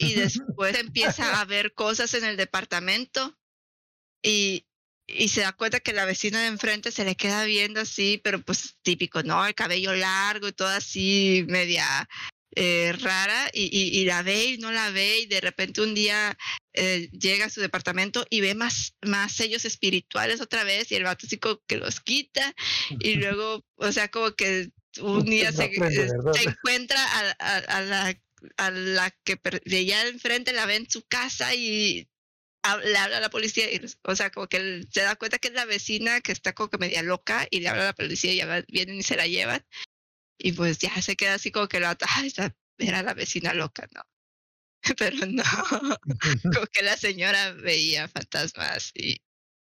[0.01, 3.37] y después empieza a ver cosas en el departamento
[4.23, 4.65] y,
[5.07, 8.41] y se da cuenta que la vecina de enfrente se le queda viendo así, pero
[8.41, 9.45] pues típico, ¿no?
[9.45, 12.07] El cabello largo y todo así, media
[12.55, 15.95] eh, rara, y, y, y, la ve y no la ve, y de repente un
[15.95, 16.37] día
[16.73, 21.03] eh, llega a su departamento y ve más, más sellos espirituales otra vez, y el
[21.03, 22.53] vato así como que los quita,
[22.99, 28.21] y luego, o sea, como que un día se, se encuentra a, a, a la
[28.57, 32.09] a la que veía enfrente la ve en su casa y
[32.83, 35.47] le habla a la policía, y, o sea, como que él se da cuenta que
[35.47, 38.33] es la vecina que está como que media loca y le habla a la policía
[38.33, 39.65] y ya vienen y se la llevan.
[40.37, 44.01] Y pues ya se queda así como que la esa era la vecina loca, ¿no?
[44.97, 45.43] Pero no,
[46.53, 49.21] como que la señora veía fantasmas y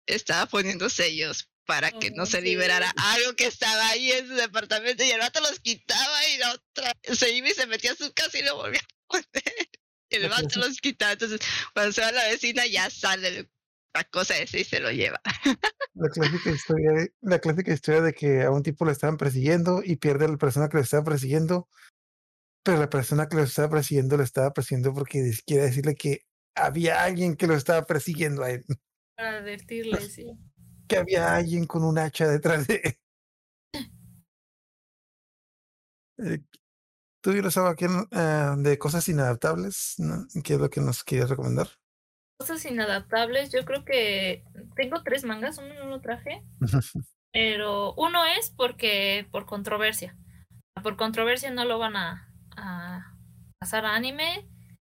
[0.07, 5.05] estaba poniendo sellos para que no se liberara algo que estaba ahí en su departamento
[5.05, 8.11] y el vato los quitaba y la otra se iba y se metía a su
[8.15, 9.69] casa y lo volvía a poner.
[10.09, 11.13] Y el vato los quitaba.
[11.13, 11.41] Entonces,
[11.75, 13.51] cuando se va la vecina, ya sale
[13.95, 15.21] la cosa esa y se lo lleva.
[15.93, 19.83] La clásica historia de, la clásica historia de que a un tipo lo estaban persiguiendo
[19.85, 21.69] y pierde a la persona que lo estaba persiguiendo,
[22.65, 27.05] pero la persona que lo estaba persiguiendo lo estaba persiguiendo porque quiere decirle que había
[27.05, 28.65] alguien que lo estaba persiguiendo a él.
[29.17, 30.25] Para advertirle, sí
[30.89, 32.99] que había alguien con un hacha detrás de
[36.19, 36.41] eh,
[37.21, 39.95] ¿Tú y aquí uh, de cosas inadaptables?
[39.99, 40.27] ¿no?
[40.43, 41.69] ¿Qué es lo que nos quieres recomendar?
[42.39, 44.45] Cosas inadaptables, yo creo que
[44.77, 46.45] tengo tres mangas, uno no lo traje,
[47.33, 50.17] pero uno es porque por controversia.
[50.83, 53.17] Por controversia no lo van a, a
[53.59, 54.49] pasar a anime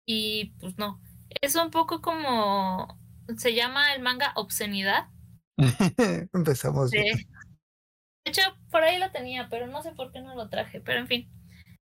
[0.06, 1.00] y pues no.
[1.40, 3.00] Es un poco como
[3.36, 5.08] se llama el manga Obscenidad
[6.32, 6.90] Empezamos.
[6.90, 6.98] Sí.
[6.98, 10.80] De hecho, por ahí lo tenía, pero no sé por qué no lo traje.
[10.80, 11.30] Pero en fin.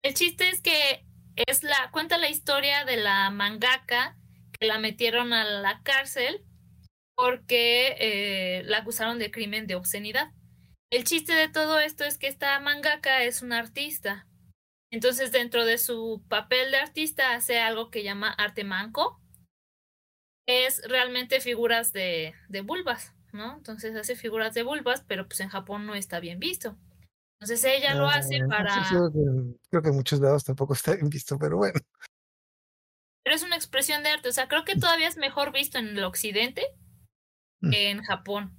[0.03, 1.05] El chiste es que
[1.37, 4.17] es la, cuenta la historia de la mangaka
[4.59, 6.45] que la metieron a la cárcel
[7.17, 10.33] porque eh, la acusaron de crimen de obscenidad.
[10.91, 14.27] El chiste de todo esto es que esta mangaka es una artista.
[14.93, 19.21] Entonces, dentro de su papel de artista, hace algo que llama arte manco.
[20.47, 23.16] Es realmente figuras de, de vulvas.
[23.37, 23.57] ¿No?
[23.57, 26.77] Entonces hace figuras de vulvas, pero pues en Japón no está bien visto.
[27.39, 28.87] Entonces ella lo hace para...
[28.89, 31.79] Creo que, creo que en muchos lados tampoco está bien visto, pero bueno.
[33.23, 35.89] Pero es una expresión de arte, o sea, creo que todavía es mejor visto en
[35.89, 36.63] el occidente
[37.61, 38.57] que en Japón.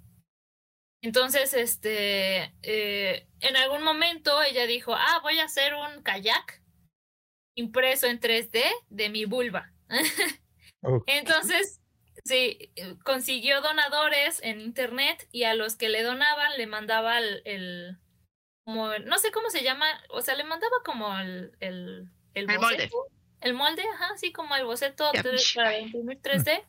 [1.01, 6.61] Entonces, este, eh, en algún momento ella dijo, ah, voy a hacer un kayak
[7.55, 9.71] impreso en 3D de mi vulva.
[11.07, 11.81] Entonces,
[12.25, 17.41] Sí, eh, consiguió donadores en internet y a los que le donaban le mandaba el,
[17.45, 17.97] el
[18.65, 22.59] como no sé cómo se llama, o sea, le mandaba como el el, el, el
[22.59, 22.89] molde.
[23.39, 25.23] El molde, ajá, sí, como el boceto yeah.
[25.55, 26.63] para imprimir 3D.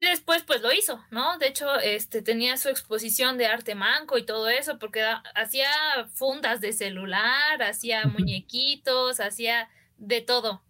[0.00, 1.38] Y después pues lo hizo, ¿no?
[1.38, 5.70] De hecho, este tenía su exposición de arte manco y todo eso porque hacía
[6.14, 10.62] fundas de celular, hacía muñequitos, hacía de todo.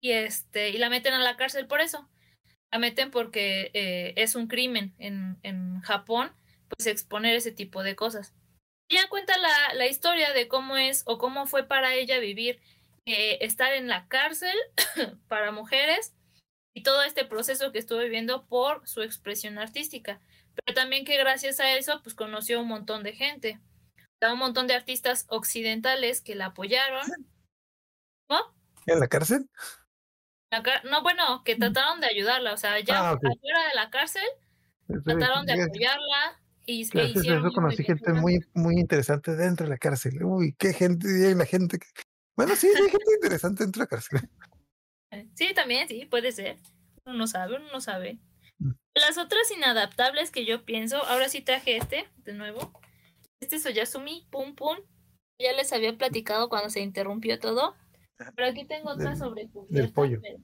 [0.00, 2.08] Y este y la meten a la cárcel por eso
[2.72, 6.32] la meten porque eh, es un crimen en, en Japón,
[6.68, 8.32] pues exponer ese tipo de cosas.
[8.90, 12.60] Ya cuenta la, la historia de cómo es o cómo fue para ella vivir,
[13.04, 14.56] eh, estar en la cárcel
[15.28, 16.14] para mujeres
[16.74, 20.20] y todo este proceso que estuvo viviendo por su expresión artística.
[20.54, 23.60] Pero también que gracias a eso, pues conoció un montón de gente.
[24.22, 27.04] Un montón de artistas occidentales que la apoyaron.
[28.86, 29.48] ¿En la cárcel?
[30.84, 33.30] No, bueno, que trataron de ayudarla, o sea, ya ah, okay.
[33.30, 34.24] afuera de la cárcel,
[35.04, 39.70] trataron de apoyarla y, Gracias, e hicieron eso conocí gente muy, muy interesante dentro de
[39.70, 40.22] la cárcel.
[40.22, 41.86] Uy, qué gente, y la gente que...
[42.36, 44.20] Bueno, sí, hay gente interesante dentro de la cárcel.
[45.34, 46.56] Sí, también, sí, puede ser.
[47.04, 48.18] Uno no sabe, uno no sabe.
[48.94, 52.72] Las otras inadaptables que yo pienso, ahora sí traje este, de nuevo.
[53.38, 54.78] Este es Oyasumi, pum pum.
[55.38, 57.74] Ya les había platicado cuando se interrumpió todo.
[58.34, 60.20] Pero aquí tengo otra del, sobre Del pollo.
[60.22, 60.38] Pero,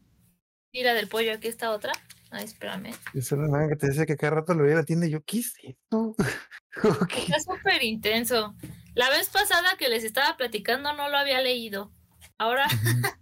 [0.72, 1.92] Y la del pollo, aquí está otra.
[2.30, 2.94] Ay, espérame.
[3.14, 5.22] Esa es la que te decía que cada rato lo veía la tienda y yo,
[5.24, 6.14] ¿qué es esto?
[7.16, 8.54] Está súper intenso.
[8.94, 11.90] La vez pasada que les estaba platicando no lo había leído.
[12.36, 12.66] Ahora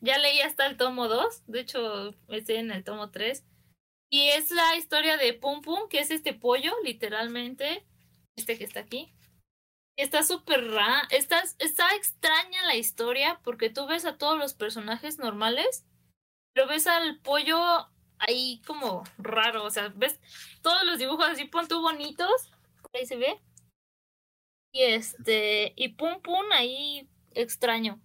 [0.00, 1.46] ya leí hasta el tomo 2.
[1.46, 3.44] De hecho, estoy en el tomo 3.
[4.10, 7.84] Y es la historia de Pum Pum, que es este pollo, literalmente.
[8.36, 9.12] Este que está aquí.
[9.96, 11.06] Está súper rara.
[11.10, 15.84] Está, está extraña la historia porque tú ves a todos los personajes normales,
[16.52, 17.58] pero ves al pollo
[18.18, 19.64] ahí como raro.
[19.64, 20.20] O sea, ves
[20.62, 22.50] todos los dibujos así, pon tú bonitos.
[22.92, 23.40] Ahí se ve.
[24.72, 28.00] Y este, y Pum Pum ahí extraño.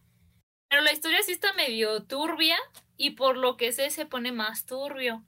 [0.70, 2.58] Pero la historia sí está medio turbia
[2.96, 5.26] y por lo que sé se pone más turbio.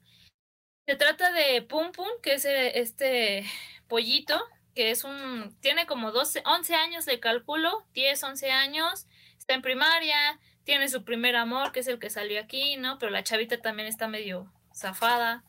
[0.86, 3.44] Se trata de Pum Pum, que es eh, este
[3.88, 4.40] pollito,
[4.74, 9.06] que es un, tiene como 12, 11 años de cálculo, 10, 11 años,
[9.38, 12.98] está en primaria, tiene su primer amor, que es el que salió aquí, ¿no?
[12.98, 15.44] Pero la chavita también está medio zafada.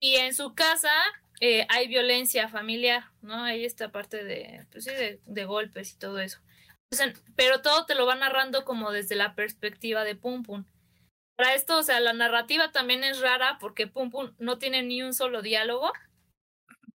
[0.00, 0.92] Y en su casa
[1.40, 3.44] eh, hay violencia familiar, ¿no?
[3.44, 6.40] Hay esta parte de, pues sí, de, de golpes y todo eso.
[7.36, 10.64] Pero todo te lo va narrando como desde la perspectiva de Pum Pum.
[11.36, 15.02] Para esto, o sea, la narrativa también es rara porque Pum Pum no tiene ni
[15.02, 15.92] un solo diálogo.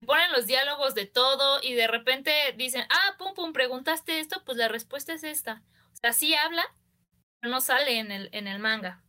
[0.07, 4.59] Ponen los diálogos de todo y de repente dicen, ah, Pum Pum, preguntaste esto, pues
[4.59, 5.63] la respuesta es esta.
[5.93, 6.65] O sea, sí habla,
[7.41, 9.03] pero no sale en el, en el manga.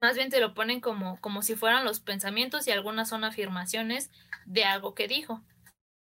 [0.00, 4.10] Más bien te lo ponen como, como si fueran los pensamientos y algunas son afirmaciones
[4.44, 5.42] de algo que dijo.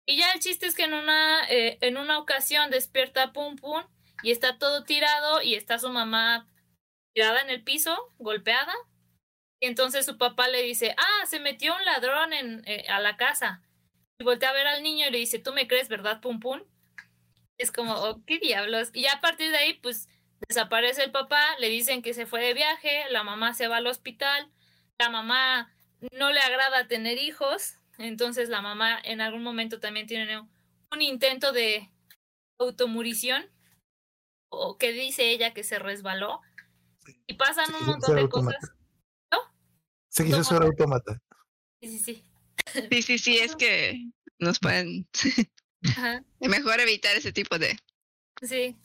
[0.07, 3.85] Y ya el chiste es que en una, eh, en una ocasión despierta Pum Pum
[4.23, 6.49] y está todo tirado y está su mamá
[7.15, 8.73] tirada en el piso, golpeada.
[9.61, 13.17] Y entonces su papá le dice, ah, se metió un ladrón en, eh, a la
[13.17, 13.63] casa.
[14.19, 16.63] Y voltea a ver al niño y le dice, ¿tú me crees, verdad, Pum Pum?
[17.57, 18.91] Es como, oh, ¿qué diablos?
[18.93, 20.09] Y ya a partir de ahí, pues
[20.49, 23.87] desaparece el papá, le dicen que se fue de viaje, la mamá se va al
[23.87, 24.51] hospital,
[24.99, 25.75] la mamá
[26.13, 31.53] no le agrada tener hijos, entonces la mamá en algún momento también tiene un intento
[31.53, 31.91] de
[32.59, 33.51] automurición,
[34.51, 36.41] o que dice ella que se resbaló,
[37.27, 38.55] y pasan un montón de cosas.
[38.55, 38.79] autómata.
[40.09, 41.21] Se quiso ser automata.
[41.81, 42.28] Sí, sí, sí.
[42.91, 45.09] Sí, sí, sí, es que nos pueden
[45.85, 46.23] Ajá.
[46.41, 47.79] mejor evitar ese tipo de...
[48.43, 48.77] Sí.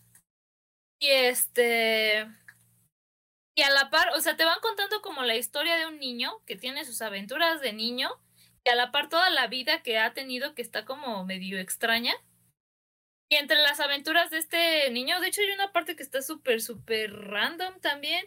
[0.99, 2.25] Y este.
[3.55, 6.41] Y a la par, o sea, te van contando como la historia de un niño
[6.45, 8.09] que tiene sus aventuras de niño,
[8.63, 12.13] y a la par toda la vida que ha tenido que está como medio extraña.
[13.29, 16.61] Y entre las aventuras de este niño, de hecho hay una parte que está súper,
[16.61, 18.25] súper random también,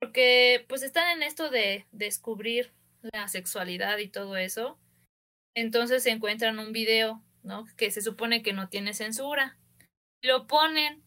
[0.00, 2.72] porque pues están en esto de descubrir
[3.02, 4.78] la sexualidad y todo eso.
[5.54, 7.66] Entonces se encuentran un video, ¿no?
[7.76, 9.56] Que se supone que no tiene censura.
[10.22, 11.02] Lo ponen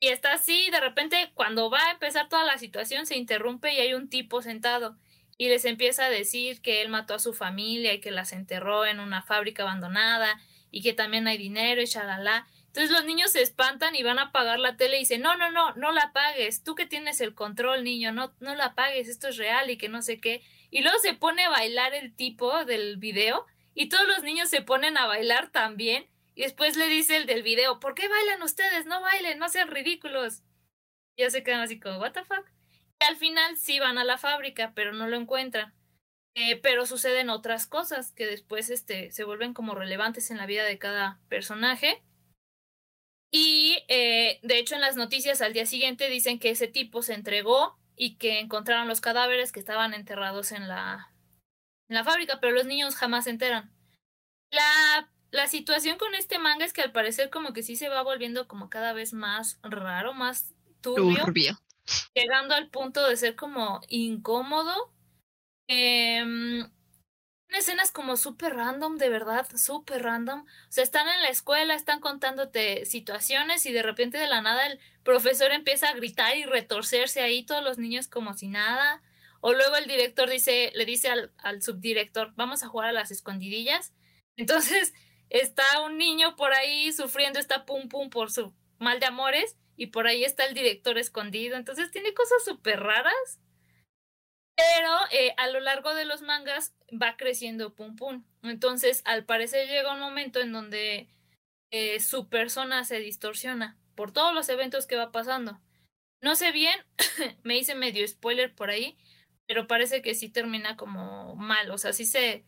[0.00, 3.78] y está así, de repente cuando va a empezar toda la situación se interrumpe y
[3.78, 4.98] hay un tipo sentado
[5.38, 8.86] y les empieza a decir que él mató a su familia y que las enterró
[8.86, 12.46] en una fábrica abandonada y que también hay dinero y shalala.
[12.66, 15.50] Entonces los niños se espantan y van a apagar la tele y dicen, no, no,
[15.50, 19.28] no, no la apagues, tú que tienes el control, niño, no, no la apagues, esto
[19.28, 20.42] es real y que no sé qué.
[20.74, 24.60] Y luego se pone a bailar el tipo del video y todos los niños se
[24.60, 26.10] ponen a bailar también.
[26.34, 28.84] Y después le dice el del video, ¿por qué bailan ustedes?
[28.84, 30.42] No bailen, no sean ridículos.
[31.16, 32.44] Y ya se quedan así como, ¿what the fuck?
[33.00, 35.72] Y al final sí van a la fábrica, pero no lo encuentran.
[36.34, 40.64] Eh, pero suceden otras cosas que después este, se vuelven como relevantes en la vida
[40.64, 42.02] de cada personaje.
[43.30, 47.14] Y eh, de hecho en las noticias al día siguiente dicen que ese tipo se
[47.14, 51.12] entregó y que encontraron los cadáveres que estaban enterrados en la,
[51.88, 53.72] en la fábrica, pero los niños jamás se enteran.
[54.50, 58.02] La, la situación con este manga es que al parecer como que sí se va
[58.02, 61.58] volviendo como cada vez más raro, más turbio, Turbio.
[62.14, 64.92] llegando al punto de ser como incómodo.
[65.66, 66.70] Em,
[67.54, 70.40] escenas como súper random, de verdad, súper random.
[70.40, 74.66] O sea, están en la escuela, están contándote situaciones y de repente de la nada
[74.66, 79.02] el profesor empieza a gritar y retorcerse ahí, todos los niños como si nada.
[79.40, 83.10] O luego el director dice, le dice al, al subdirector, vamos a jugar a las
[83.10, 83.92] escondidillas.
[84.36, 84.92] Entonces
[85.30, 89.88] está un niño por ahí sufriendo esta pum pum por su mal de amores y
[89.88, 91.56] por ahí está el director escondido.
[91.56, 93.40] Entonces tiene cosas súper raras.
[94.56, 98.24] Pero eh, a lo largo de los mangas va creciendo Pum Pum.
[98.42, 101.08] Entonces, al parecer llega un momento en donde
[101.70, 105.60] eh, su persona se distorsiona por todos los eventos que va pasando.
[106.20, 106.74] No sé bien,
[107.42, 108.96] me hice medio spoiler por ahí,
[109.46, 111.70] pero parece que sí termina como mal.
[111.70, 112.44] O sea, sí se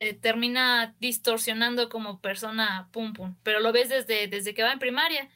[0.00, 3.36] eh, termina distorsionando como persona Pum Pum.
[3.42, 5.30] Pero lo ves desde, desde que va en primaria.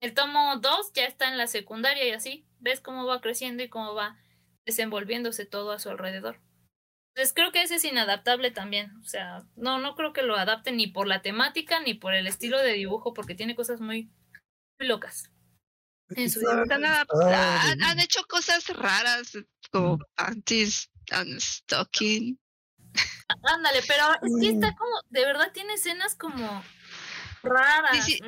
[0.00, 2.46] El tomo 2 ya está en la secundaria y así.
[2.58, 4.16] Ves cómo va creciendo y cómo va
[4.66, 6.40] desenvolviéndose todo a su alrededor.
[7.14, 8.94] Entonces creo que ese es inadaptable también.
[8.98, 12.26] O sea, no, no creo que lo adapten ni por la temática ni por el
[12.26, 14.10] estilo de dibujo, porque tiene cosas muy,
[14.78, 15.30] muy locas.
[16.10, 19.32] En su Ah, han, han hecho cosas raras
[19.72, 22.38] como panties and stocking.
[23.42, 26.62] Ándale, pero es que está como, de verdad tiene escenas como
[27.42, 28.04] raras.
[28.04, 28.20] Sí, sí.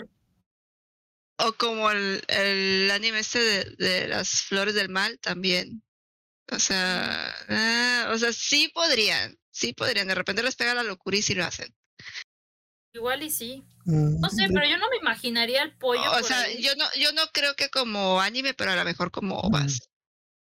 [1.40, 5.82] O como el, el anime este de, de las flores del mal también.
[6.50, 10.08] O sea, ah, o sea, sí podrían, sí podrían.
[10.08, 11.74] De repente les pega la locura y sí lo hacen.
[12.94, 13.64] Igual y sí.
[13.84, 16.00] mm, No sé, pero yo no me imaginaría el pollo.
[16.10, 16.62] o por sea, ahí.
[16.62, 19.80] yo no, yo no creo que como anime, pero a lo mejor como OVAs.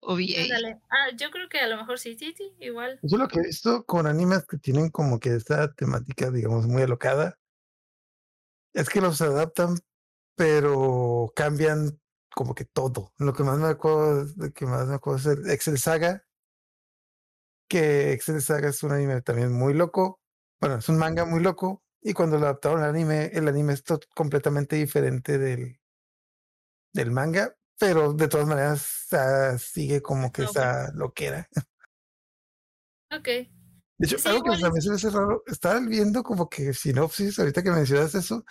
[0.01, 0.43] OVA.
[0.43, 0.81] Ándale.
[0.91, 3.01] Ah, yo creo que a lo mejor sí, sí, sí, igual.
[3.03, 6.83] Yo lo que he visto con animes que tienen como que esta temática, digamos, muy
[6.83, 7.37] alocada,
[8.73, 9.81] es que los adaptan,
[10.37, 11.99] pero cambian
[12.37, 13.15] como que todo.
[13.17, 16.23] Lo que más me acuerdo, de que más me acuerdo es el Excel Saga,
[17.67, 20.21] que Excel Saga es un anime también muy loco.
[20.61, 21.83] Bueno, es un manga muy loco.
[22.03, 23.83] Y cuando lo adaptaron al anime, el anime es
[24.15, 25.81] completamente diferente del,
[26.93, 30.51] del manga, pero de todas maneras ah, sigue como que ok.
[30.51, 31.49] esa loquera.
[33.13, 33.29] Ok.
[33.29, 37.39] De hecho, Sí, algo que es- se me hace raro, estaba viendo como que sinopsis,
[37.39, 38.45] ahorita que mencionas eso,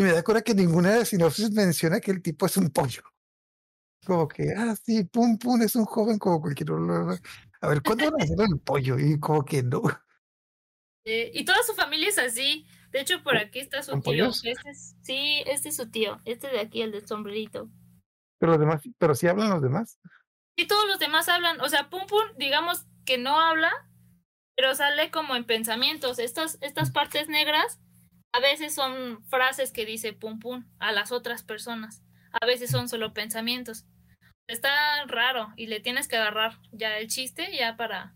[0.00, 2.70] y me da cuenta que ninguna de las sinopsis menciona que el tipo es un
[2.70, 3.02] pollo.
[4.06, 7.18] Como que, ah, sí, pum, pum, es un joven como cualquier otro.
[7.60, 8.98] A ver, ¿cuándo van a hacer el pollo?
[8.98, 9.82] Y como que no.
[11.04, 12.66] Eh, y toda su familia es así.
[12.92, 14.24] De hecho, por aquí está su ¿Con tío.
[14.24, 14.42] pollos?
[14.42, 16.18] Este es, sí, este es su tío.
[16.24, 17.70] Este de aquí, el del sombrerito.
[18.38, 19.98] Pero los demás, pero sí hablan los demás.
[20.56, 21.60] Y todos los demás hablan.
[21.60, 23.70] O sea, Pum Pum, digamos que no habla,
[24.56, 26.18] pero sale como en pensamientos.
[26.18, 27.78] Estas, estas partes negras
[28.32, 32.02] a veces son frases que dice Pum Pum a las otras personas.
[32.40, 33.86] A veces son solo pensamientos.
[34.46, 38.14] Está raro y le tienes que agarrar ya el chiste ya para,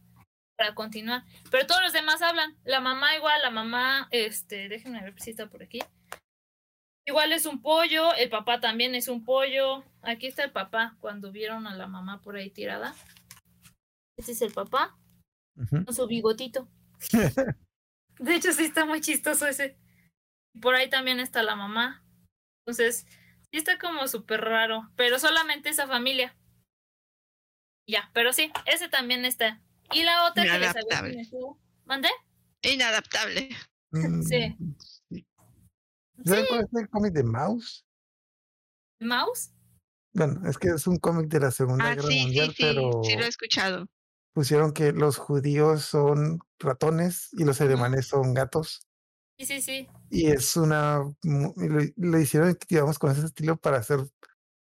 [0.57, 1.25] para continuar.
[1.51, 2.57] Pero todos los demás hablan.
[2.65, 5.81] La mamá igual, la mamá, este, déjenme ver si está por aquí.
[7.07, 9.85] Igual es un pollo, el papá también es un pollo.
[10.01, 12.95] Aquí está el papá cuando vieron a la mamá por ahí tirada.
[14.17, 14.97] Este es el papá
[15.55, 16.69] con su bigotito.
[18.19, 19.77] De hecho, sí está muy chistoso ese.
[20.55, 22.03] Y por ahí también está la mamá.
[22.65, 23.07] Entonces,
[23.51, 26.37] sí está como súper raro, pero solamente esa familia.
[27.87, 29.61] Ya, pero sí, ese también está.
[29.93, 31.23] Y la otra que les había
[31.85, 32.09] ¿Mandé?
[32.63, 33.51] Inadaptable.
[33.91, 34.57] Mm, Sí.
[35.11, 35.27] sí.
[36.25, 37.85] ¿Saben cuál es el cómic de Mouse?
[39.01, 39.51] ¿Mouse?
[40.15, 42.57] Bueno, es que es un cómic de la Segunda Ah, Guerra sí, sí, Mundial, sí,
[42.61, 43.87] pero sí lo he escuchado.
[44.33, 48.87] pusieron que los judíos son ratones y los alemanes son gatos.
[49.39, 49.89] Sí, sí, sí.
[50.11, 50.99] Y es una.
[51.23, 51.55] Lo,
[51.97, 54.01] lo hicieron, digamos, con ese estilo para hacer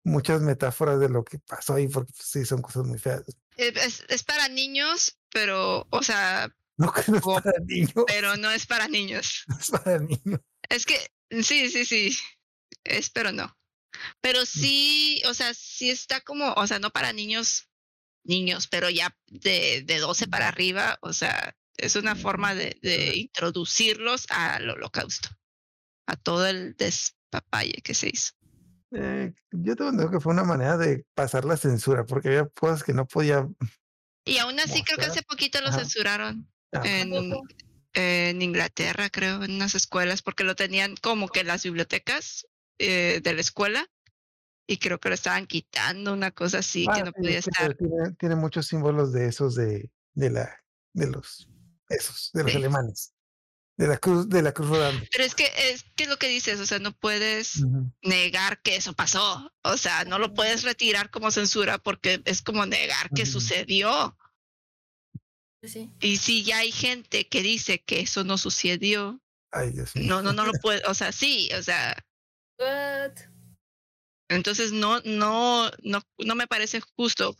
[0.04, 3.22] muchas metáforas de lo que pasó ahí, porque pues, sí, son cosas muy feas.
[3.56, 6.48] Eh, Es, es para niños, pero, o sea,
[6.78, 7.92] No que no es para niños.
[8.06, 9.44] pero no es para niños.
[9.48, 10.40] no es para niños.
[10.68, 10.96] Es que,
[11.42, 12.16] sí, sí, sí.
[12.84, 13.56] Es, pero no.
[14.20, 17.68] Pero sí, o sea, sí está como, o sea, no para niños,
[18.24, 23.16] niños, pero ya de, de 12 para arriba, o sea, es una forma de, de
[23.16, 25.28] introducirlos al holocausto,
[26.06, 28.32] a todo el despapalle que se hizo.
[28.94, 32.82] Eh, yo tengo entendido que fue una manera de pasar la censura, porque había cosas
[32.82, 33.48] que no podía.
[34.24, 35.78] Y aún así creo que hace poquito lo Ajá.
[35.78, 37.12] censuraron Ah, en,
[37.92, 42.46] en Inglaterra, creo, en unas escuelas, porque lo tenían como que en las bibliotecas
[42.78, 43.86] eh, de la escuela.
[44.66, 47.74] Y creo que lo estaban quitando, una cosa así, que ah, no sí, podía estar.
[47.74, 50.56] Tiene, tiene muchos símbolos de esos de, de la
[50.94, 51.48] de los
[51.96, 52.58] esos, de los Sí.
[52.58, 53.12] alemanes.
[53.78, 55.08] De la cruz, de la cruz rodante.
[55.10, 57.62] Pero es que es que es lo que dices, o sea, no puedes
[58.02, 59.50] negar que eso pasó.
[59.64, 64.16] O sea, no lo puedes retirar como censura porque es como negar que sucedió.
[65.62, 65.90] Sí.
[66.00, 69.20] Y si ya hay gente que dice que eso no sucedió,
[69.52, 70.06] Ay, Dios mío.
[70.08, 71.96] no, no, no lo puede, o sea, sí, o sea,
[72.58, 73.12] What?
[74.28, 77.36] entonces no, no, no, no me parece justo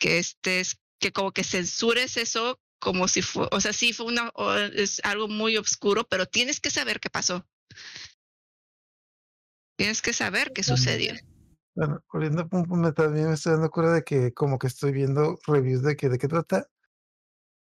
[0.00, 4.32] que estés, que como que censures eso como si fue, o sea, sí fue una,
[4.74, 7.46] es algo muy oscuro, pero tienes que saber qué pasó.
[9.78, 11.14] Tienes que saber qué sucedió.
[11.76, 14.66] Bueno, volviendo a Pum Pum, me- también me estoy dando cuenta de que como que
[14.66, 16.68] estoy viendo reviews de que de qué trata.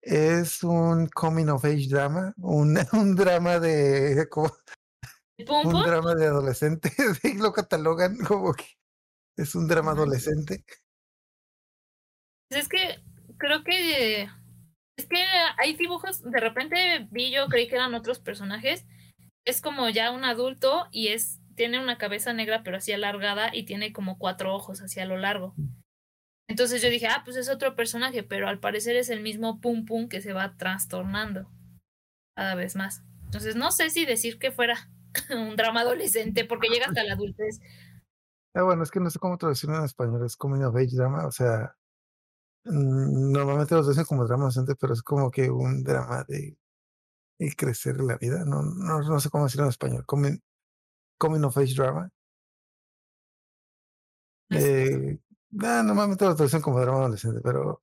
[0.01, 4.49] Es un coming of age drama, un, un drama de como
[5.47, 5.83] ¿Pum un Pum?
[5.83, 6.91] drama de adolescente,
[7.37, 8.65] lo catalogan como que
[9.37, 10.65] es un drama adolescente.
[12.51, 13.03] Es que
[13.39, 14.29] creo que
[15.01, 15.23] es que
[15.59, 18.87] hay dibujos, de repente vi yo, creí que eran otros personajes.
[19.47, 23.65] Es como ya un adulto y es tiene una cabeza negra pero así alargada y
[23.65, 25.55] tiene como cuatro ojos hacia lo largo.
[26.49, 29.85] Entonces yo dije, ah, pues es otro personaje, pero al parecer es el mismo Pum
[29.85, 31.51] Pum que se va trastornando
[32.37, 33.03] cada vez más.
[33.25, 34.91] Entonces no sé si decir que fuera
[35.31, 37.61] un drama adolescente, porque llega hasta la adultez.
[38.55, 41.27] Ah, bueno, es que no sé cómo traducirlo en español, es coming of age drama,
[41.27, 41.77] o sea,
[42.65, 46.57] normalmente los dicen como drama adolescente, pero es como que un drama de,
[47.39, 50.39] de crecer en la vida, no, no, no sé cómo decirlo en español, coming,
[51.19, 52.11] coming of age drama.
[54.51, 55.19] Eh,
[55.63, 57.83] ah, normalmente lo traducen como drama adolescente, pero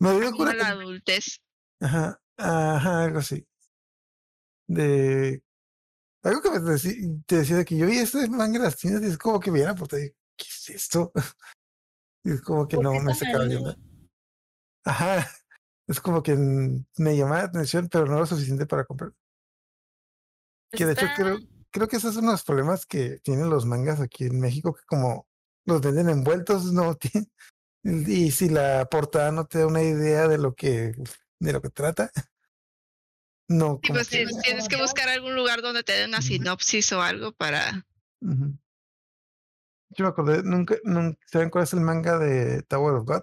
[0.00, 1.40] me dio la que, adultez.
[1.80, 3.46] ajá, ajá, algo así.
[4.66, 5.42] De
[6.22, 8.76] algo que me decí- te decía de que yo vi esto de manga en las
[8.76, 11.12] tiendas y es como que viera por ahí, ¿qué es esto?
[12.24, 13.76] Y es como que ¿Por no me sacaba de.
[14.84, 15.16] Ajá,
[15.86, 19.12] es como que me llamaba la atención, pero no lo suficiente para comprar.
[20.70, 21.38] Pues Que de hecho creo,
[21.70, 24.74] creo que ese es uno de los problemas que tienen los mangas aquí en México,
[24.74, 25.26] que como
[25.66, 27.30] los venden envueltos, no tienen,
[27.84, 30.94] y si la portada no te da una idea de lo que,
[31.38, 32.10] de lo que trata,
[33.48, 37.02] no, Sí, pues que, tienes, que buscar algún lugar donde te den una sinopsis o
[37.02, 37.86] algo para.
[38.22, 38.56] Ujú.
[39.96, 43.22] Yo me acordé, nunca, nunca, ¿saben cuál es el manga de Tower of God?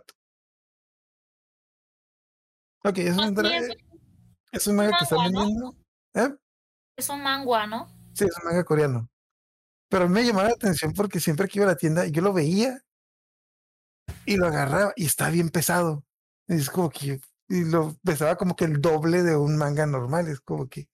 [2.83, 3.77] Ok, es Ah, un, dra- es, eh,
[4.51, 5.39] es un manga que manga, ¿no?
[5.39, 5.75] vendiendo.
[6.15, 6.35] ¿Eh?
[6.97, 7.87] es un mangua, ¿no?
[8.13, 9.09] Sí, es un manga coreano.
[9.89, 12.81] Pero me llamaba la atención porque siempre que iba a la tienda yo lo veía
[14.25, 16.05] y lo agarraba y estaba bien pesado.
[16.47, 17.19] Y es como que
[17.49, 20.27] y lo pesaba como que el doble de un manga normal.
[20.27, 20.87] Es como que.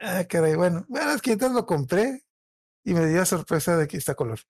[0.00, 0.84] Ah, caray, bueno.
[0.88, 2.24] Bueno, es que entonces lo compré
[2.84, 4.40] y me dio la sorpresa de que está color.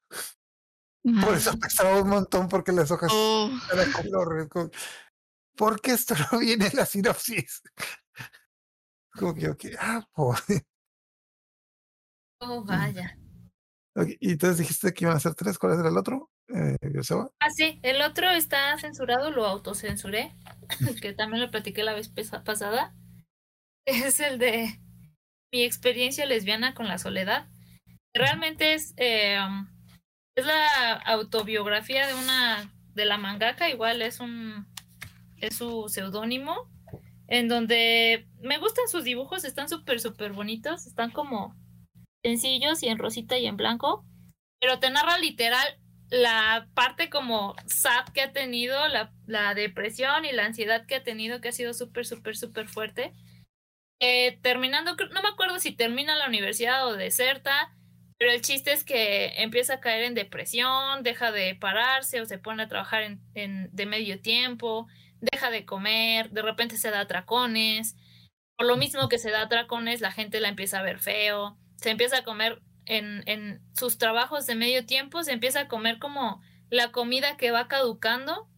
[1.02, 4.40] Por eso pesaba un montón porque las hojas Oh, eran color.
[4.40, 4.70] es como,
[5.56, 7.62] ¿Por qué esto no viene en la sinopsis?
[9.12, 10.38] Como que, ok, ah, por.
[12.40, 13.16] Oh, vaya.
[14.20, 15.58] Y entonces dijiste que iban a ser tres.
[15.58, 16.30] ¿Cuál era el otro?
[16.48, 16.76] Eh?
[17.40, 20.34] Ah, sí, el otro está censurado, lo autocensuré,
[21.02, 22.08] que también lo platiqué la vez
[22.44, 22.94] pasada.
[23.84, 24.80] Es el de
[25.52, 27.48] mi experiencia lesbiana con la soledad.
[28.12, 29.68] Realmente es, eh, um,
[30.34, 34.66] es la autobiografía de una, de la mangaka, igual es un,
[35.38, 36.68] es su seudónimo,
[37.28, 41.54] en donde me gustan sus dibujos, están súper, súper bonitos, están como
[42.24, 44.04] sencillos y en rosita y en blanco,
[44.60, 45.78] pero te narra literal
[46.10, 51.04] la parte como sad que ha tenido, la, la depresión y la ansiedad que ha
[51.04, 53.12] tenido, que ha sido súper, súper, súper fuerte.
[54.00, 57.72] Eh, terminando, no me acuerdo si termina la universidad o deserta,
[58.20, 62.38] pero el chiste es que empieza a caer en depresión, deja de pararse o se
[62.38, 64.86] pone a trabajar en, en- de medio tiempo,
[65.20, 67.96] deja de comer, de repente se da atracones.
[68.58, 71.88] Por lo mismo que se da atracones, la gente la empieza a ver feo, se
[71.88, 76.42] empieza a comer en, en sus trabajos de medio tiempo, se empieza a comer como
[76.68, 78.48] la comida que va caducando,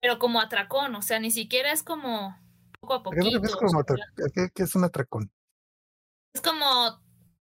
[0.00, 2.38] pero como atracón, o sea, ni siquiera es como
[2.80, 3.58] poco a ¿A qué poquito.
[3.58, 5.32] como qué, qué es un atracón?
[6.34, 7.01] es como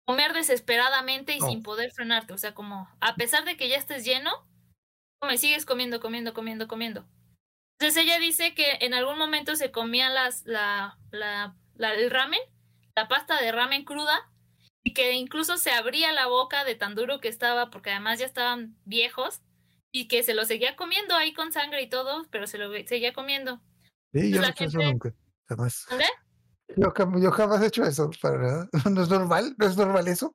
[0.06, 2.34] comer desesperadamente y sin poder frenarte.
[2.34, 4.32] O sea, como a pesar de que ya estés lleno,
[5.22, 7.08] me sigues comiendo, comiendo, comiendo, comiendo.
[7.80, 12.40] Entonces ella dice que en algún momento se comía las, la, la, la- el ramen,
[12.96, 14.30] la pasta de ramen cruda,
[14.86, 18.26] y que incluso se abría la boca de tan duro que estaba, porque además ya
[18.26, 19.42] estaban viejos,
[19.94, 23.14] y que se lo seguía comiendo ahí con sangre y todo, pero se lo seguía
[23.14, 23.62] comiendo.
[24.14, 25.14] Sí, yo no la he hecho eso gente- nunca.
[25.48, 25.86] Jamás.
[25.90, 26.06] ¿Mande?
[26.76, 28.70] Yo, jam- yo jamás he hecho eso, para nada.
[28.92, 30.34] No es normal, no es normal eso.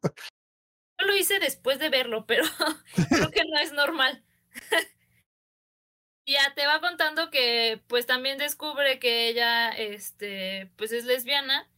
[1.01, 2.45] Yo lo hice después de verlo, pero
[3.11, 4.25] creo que no es normal.
[6.25, 11.71] Y ya te va contando que pues también descubre que ella este pues es lesbiana,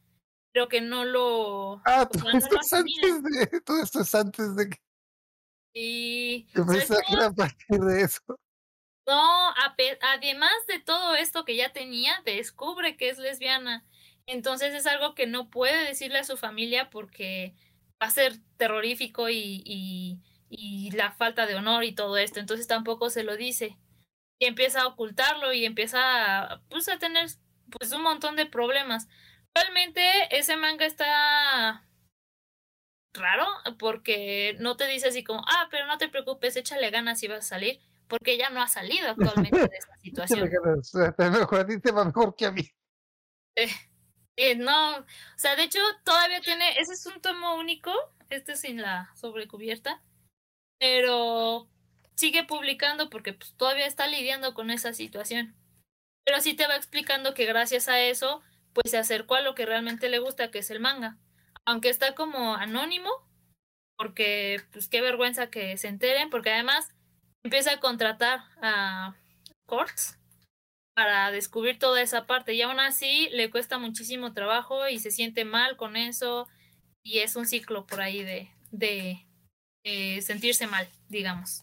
[0.52, 4.14] pero que no lo Ah, todo no esto lo es antes de, todo esto es
[4.14, 4.78] antes de que
[5.74, 8.20] Y yo sobre pensaba que era a partir de eso.
[9.06, 9.50] no,
[10.02, 13.84] además de todo esto que ya tenía, descubre que es lesbiana.
[14.26, 17.54] Entonces es algo que no puede decirle a su familia porque
[18.00, 22.40] va a ser terrorífico y, y, y la falta de honor y todo esto.
[22.40, 23.76] Entonces tampoco se lo dice.
[24.38, 27.28] Y empieza a ocultarlo y empieza a, pues, a tener
[27.70, 29.08] pues un montón de problemas.
[29.54, 31.86] Realmente ese manga está
[33.12, 33.46] raro
[33.78, 37.38] porque no te dice así como, ah, pero no te preocupes, échale ganas y vas
[37.38, 40.48] a salir, porque ella no ha salido actualmente de esta situación.
[41.16, 42.62] te mejor te mejor que a mí.
[43.56, 43.68] Eh,
[44.56, 47.92] no, o sea, de hecho todavía tiene, ese es un tomo único,
[48.30, 50.02] este sin la sobrecubierta,
[50.78, 51.68] pero
[52.14, 55.54] sigue publicando porque pues, todavía está lidiando con esa situación.
[56.24, 59.66] Pero sí te va explicando que gracias a eso, pues se acercó a lo que
[59.66, 61.18] realmente le gusta, que es el manga.
[61.64, 63.10] Aunque está como anónimo,
[63.96, 66.94] porque pues qué vergüenza que se enteren, porque además
[67.42, 69.14] empieza a contratar a
[69.66, 70.19] Courts
[71.00, 75.46] para descubrir toda esa parte y aún así le cuesta muchísimo trabajo y se siente
[75.46, 76.46] mal con eso
[77.02, 79.26] y es un ciclo por ahí de, de
[79.82, 81.62] eh, sentirse mal, digamos.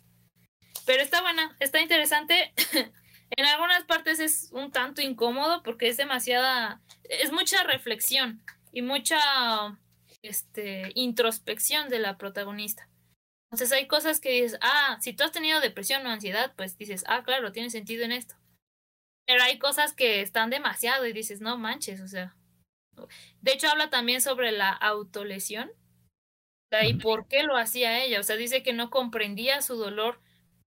[0.87, 2.51] Pero está buena, está interesante.
[3.29, 9.19] en algunas partes es un tanto incómodo porque es demasiada, es mucha reflexión y mucha
[10.23, 12.89] este, introspección de la protagonista.
[13.51, 17.03] Entonces hay cosas que dices, ah, si tú has tenido depresión o ansiedad, pues dices,
[17.05, 18.33] ah, claro, tiene sentido en esto.
[19.27, 22.35] Pero hay cosas que están demasiado y dices, no manches, o sea.
[23.41, 25.71] De hecho, habla también sobre la autolesión.
[26.83, 28.19] y por qué lo hacía ella.
[28.19, 30.19] O sea, dice que no comprendía su dolor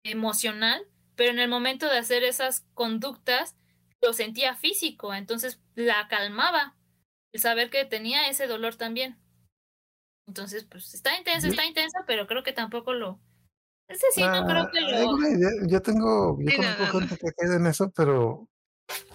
[0.04, 0.86] emocional,
[1.16, 3.56] pero en el momento de hacer esas conductas
[4.02, 6.76] lo sentía físico, entonces la calmaba
[7.32, 9.18] el saber que tenía ese dolor también.
[10.28, 13.20] Entonces, pues está intenso, está intenso, pero creo que tampoco lo.
[13.88, 15.28] Ese sí, no creo que lo.
[15.28, 17.00] idea, Yo tengo, yo Sí, no, conozco no, no.
[17.00, 18.48] gente que caído en eso, pero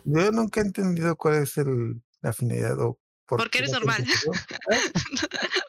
[0.05, 4.03] yo nunca he entendido cuál es el, la finalidad o por Porque eres normal.
[4.71, 4.79] ¿Eh?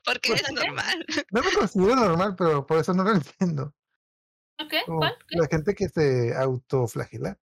[0.04, 1.06] Porque ¿Por eres normal.
[1.30, 3.74] No me considero normal, pero por eso no lo entiendo.
[4.86, 5.16] Como ¿Cuál?
[5.28, 5.38] ¿Qué?
[5.38, 7.38] la gente que se autoflagela.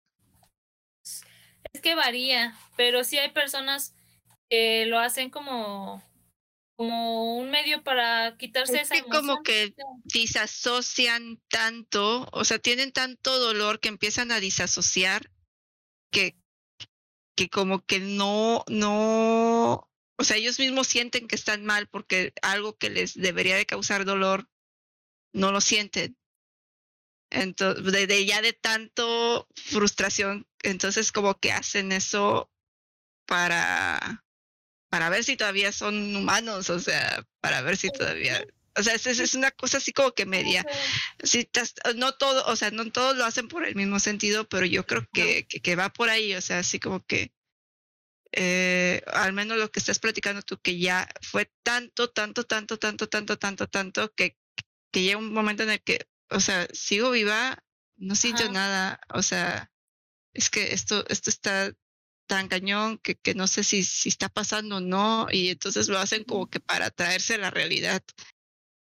[1.73, 3.95] Es que varía, pero sí hay personas
[4.49, 6.03] que lo hacen como,
[6.81, 9.75] como un medio para quitarse Es esa que como que
[10.05, 15.31] disasocian tanto, o sea, tienen tanto dolor que empiezan a disasociar
[16.11, 16.39] que,
[17.37, 22.79] que como que no, no, o sea, ellos mismos sienten que están mal porque algo
[22.79, 24.49] que les debería de causar dolor
[25.35, 26.17] no lo sienten.
[27.29, 32.51] Entonces, de, de ya de tanto frustración, entonces como que hacen eso
[33.27, 34.25] para,
[34.91, 38.45] para ver si todavía son humanos, o sea, para ver si todavía,
[38.77, 40.67] o sea, es, una cosa así como que media,
[41.23, 44.67] si tas- no todo, o sea, no todos lo hacen por el mismo sentido, pero
[44.67, 47.33] yo creo que, que, que va por ahí, o sea, así como que,
[48.33, 53.09] eh, al menos lo que estás platicando tú, que ya fue tanto, tanto, tanto, tanto,
[53.09, 54.37] tanto, tanto, tanto, que,
[54.91, 57.63] que llega un momento en el que, o sea, sigo viva,
[57.97, 58.53] no siento Ajá.
[58.53, 59.71] nada, o sea,
[60.33, 61.73] es que esto, esto está
[62.31, 65.99] tan cañón que, que no sé si, si está pasando o no, y entonces lo
[65.99, 68.03] hacen como que para traerse a la realidad.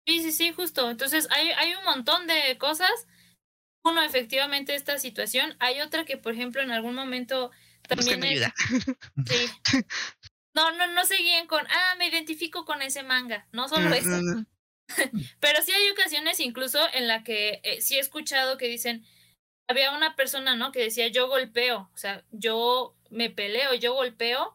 [0.07, 0.91] Sí, sí, sí, justo.
[0.91, 2.91] Entonces hay, hay un montón de cosas.
[3.85, 5.55] Uno, efectivamente, esta situación.
[5.61, 8.55] Hay otra que, por ejemplo, en algún momento también es- ayuda.
[9.25, 9.83] Sí.
[10.55, 13.47] No, no, no se guíen con, ah, me identifico con ese manga.
[13.53, 14.45] No solo Mm, eso.
[15.41, 19.07] Pero sí hay ocasiones incluso en la que eh, sí he escuchado que dicen,
[19.69, 20.73] había una persona, ¿no?
[20.73, 24.55] Que decía, yo golpeo, o sea, yo me peleo, yo golpeo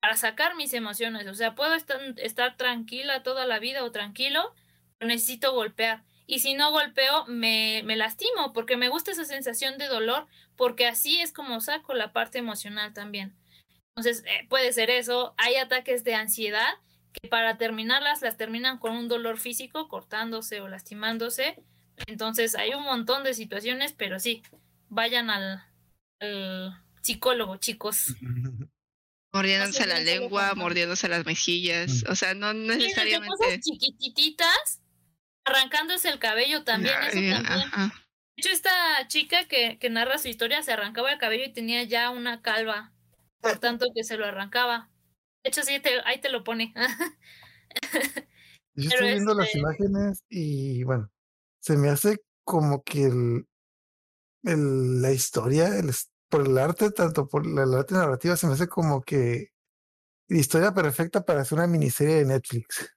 [0.00, 4.54] para sacar mis emociones, o sea, puedo estar, estar tranquila toda la vida o tranquilo,
[4.98, 6.02] pero necesito golpear.
[6.26, 10.26] Y si no golpeo, me, me lastimo, porque me gusta esa sensación de dolor,
[10.56, 13.34] porque así es como saco la parte emocional también.
[13.96, 15.34] Entonces, eh, puede ser eso.
[15.36, 16.74] Hay ataques de ansiedad
[17.12, 21.62] que para terminarlas las terminan con un dolor físico, cortándose o lastimándose.
[22.06, 24.42] Entonces hay un montón de situaciones, pero sí,
[24.88, 25.64] vayan al,
[26.20, 28.14] al psicólogo, chicos.
[29.32, 32.10] Mordiéndose la no lengua, mordiéndose las mejillas, Mm.
[32.10, 33.60] o sea, no desde cosas necesariamente.
[33.60, 34.80] chiquititas,
[35.44, 37.34] arrancándose el cabello también, eso también.
[37.46, 37.86] ajá.
[38.36, 41.82] De hecho, esta chica que, que narra su historia se arrancaba el cabello y tenía
[41.84, 42.92] ya una calva,
[43.40, 44.90] por tanto que se lo arrancaba.
[45.44, 46.72] De hecho, sí, te- ahí te lo pone.
[48.74, 51.10] Yo estoy viendo las este- imágenes y bueno,
[51.60, 53.46] se me hace como que el,
[54.44, 55.90] el- la historia, el,
[56.34, 59.52] por el arte, tanto por la, la arte narrativa, se me hace como que
[60.28, 62.92] la historia perfecta para hacer una miniserie de Netflix.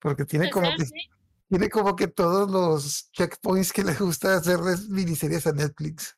[0.00, 0.84] Porque tiene como que
[1.48, 6.16] tiene como que todos los checkpoints que le gusta hacerles miniseries a Netflix.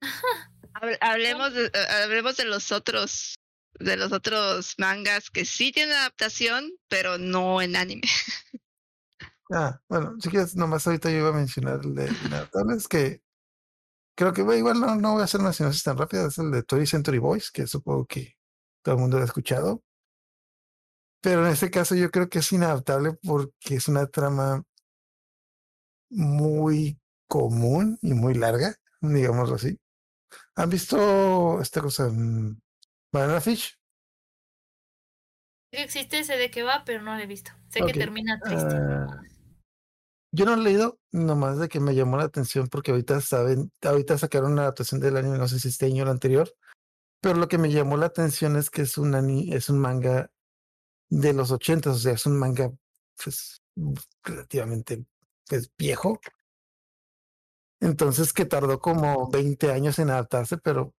[0.74, 3.36] Hable- Hablemos de, eh, hablemos de los otros
[3.78, 8.02] de los otros mangas que sí tienen adaptación, pero no en anime.
[9.54, 13.21] Ah, bueno, si quieres, nomás ahorita yo iba a mencionar el de Inadaptables, que
[14.14, 16.50] creo que bueno, igual no, no voy a hacer una sinopsis tan rápida, es el
[16.50, 18.36] de Toy Century Boys, que supongo que
[18.82, 19.82] todo el mundo lo ha escuchado.
[21.20, 24.64] Pero en este caso yo creo que es inadaptable porque es una trama
[26.10, 26.98] muy
[27.28, 29.78] común y muy larga, digámoslo así.
[30.56, 32.08] ¿Han visto esta cosa?
[32.08, 32.60] mm,
[33.12, 33.78] Banana Fish?
[35.70, 37.52] Existe ese de que va, pero no lo he visto.
[37.70, 38.74] Sé que termina triste.
[38.74, 39.22] Ah,
[40.32, 44.18] yo no he leído, nomás de que me llamó la atención porque ahorita saben, ahorita
[44.18, 46.52] sacaron una adaptación del anime, no sé si este año o el anterior,
[47.20, 50.30] pero lo que me llamó la atención es que es un ani- es un manga
[51.10, 52.72] de los ochentas, o sea, es un manga
[53.22, 53.62] pues
[54.24, 55.04] relativamente
[55.46, 56.18] pues, viejo.
[57.80, 60.94] Entonces que tardó como 20 años en adaptarse, pero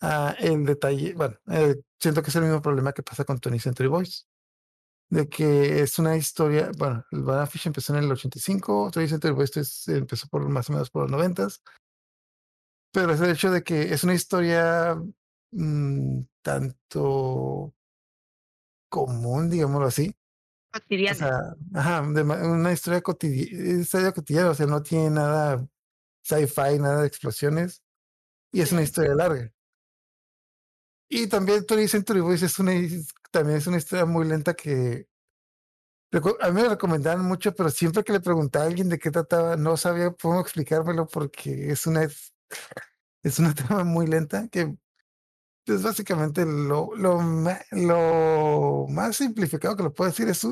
[0.00, 3.60] ah, el detalle, bueno, eh, siento que es el mismo problema que pasa con Tony
[3.60, 4.26] Century Boys.
[5.10, 9.32] De que es una historia, bueno, el Banana Fish empezó en el 85, Tony Century
[9.34, 11.48] Boys es- empezó por más o menos por los 90,
[12.92, 14.96] pero es el hecho de que es una historia
[15.52, 17.72] mm, tanto
[18.88, 20.16] común, digámoslo así,
[20.72, 21.14] o Cotidiana.
[21.16, 21.38] sea,
[21.74, 25.66] ajá, de una historia cotidiana, historia cotidiana, o sea, no tiene nada
[26.22, 27.82] sci-fi, nada de explosiones,
[28.52, 29.52] y es una historia larga.
[31.08, 32.72] Y también Tony Century Boys es una,
[33.34, 35.08] también es una historia muy lenta que
[36.40, 39.56] a mí me recomendaban mucho, pero siempre que le preguntaba a alguien de qué trataba,
[39.56, 44.76] no sabía cómo explicármelo porque es una, es una trama muy lenta que
[45.66, 47.20] es básicamente lo, lo,
[47.72, 50.28] lo más simplificado que lo puedo decir.
[50.28, 50.46] Es,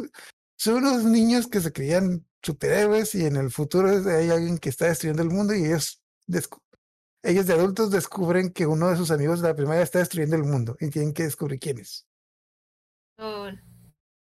[0.57, 4.87] son unos niños que se creían superhéroes y en el futuro hay alguien que está
[4.87, 6.03] destruyendo el mundo y ellos,
[7.23, 10.45] ellos de adultos descubren que uno de sus amigos de la primaria está destruyendo el
[10.45, 12.07] mundo y tienen que descubrir quién es.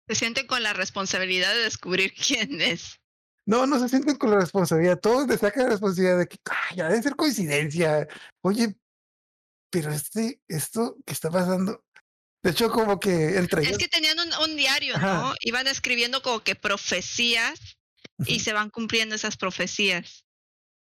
[0.07, 2.99] Se sienten con la responsabilidad de descubrir quién es.
[3.45, 4.99] No, no se sienten con la responsabilidad.
[4.99, 8.07] Todos les sacan la responsabilidad de que "Ay, ya debe ser coincidencia.
[8.41, 8.75] Oye,
[9.71, 11.83] pero este, esto que está pasando.
[12.43, 13.79] De hecho, como que entre Es ellos.
[13.79, 15.13] que tenían un, un diario, Ajá.
[15.15, 15.33] ¿no?
[15.41, 17.59] Iban escribiendo como que profecías
[18.25, 20.25] y se van cumpliendo esas profecías.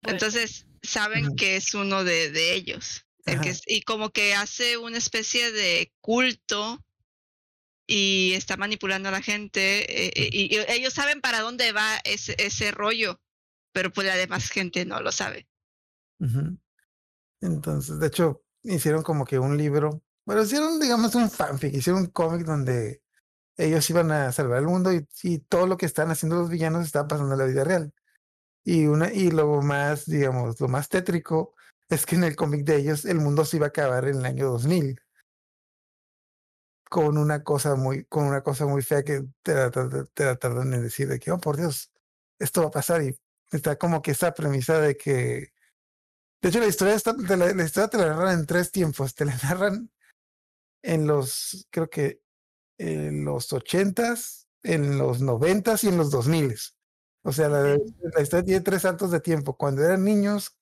[0.02, 0.16] Bueno.
[0.16, 3.04] Entonces saben que es uno de, de ellos.
[3.26, 3.50] el que Ajá.
[3.50, 6.84] es- y como que hace una especie de culto
[7.86, 9.84] y está manipulando a la gente.
[9.88, 13.20] eh, y, ellos saben para dónde va ese, ese rollo,
[13.72, 15.46] pero pues la demás gente no lo sabe.
[17.40, 22.08] Entonces, de hecho, hicieron como que un libro, bueno, hicieron, digamos, un fanfic, hicieron un
[22.08, 23.02] cómic donde
[23.56, 27.08] ellos iban a salvar el mundo y, todo lo que están haciendo los villanos estaba
[27.08, 27.92] pasando en la vida real.
[28.64, 31.54] Y una, y lo más, digamos, lo más tétrico
[31.90, 34.24] es que en el cómic de ellos el mundo se iba a acabar en el
[34.24, 34.98] año 2000
[36.94, 39.70] con una cosa muy, con una cosa muy fea que te la,
[40.14, 41.90] te la tardan en decir de que, oh, por Dios,
[42.38, 43.18] esto va a pasar y
[43.50, 45.52] está como que esa premisa de que
[46.40, 49.14] de hecho, la historia, está, te la, la historia te la narran en tres tiempos.
[49.14, 49.90] Te la narran
[50.82, 52.20] en los, creo que
[52.78, 56.76] en los ochentas, en los noventas y en los dos miles.
[57.22, 59.56] O sea, la, la historia tiene tres saltos de tiempo.
[59.56, 60.56] Cuando eran niños,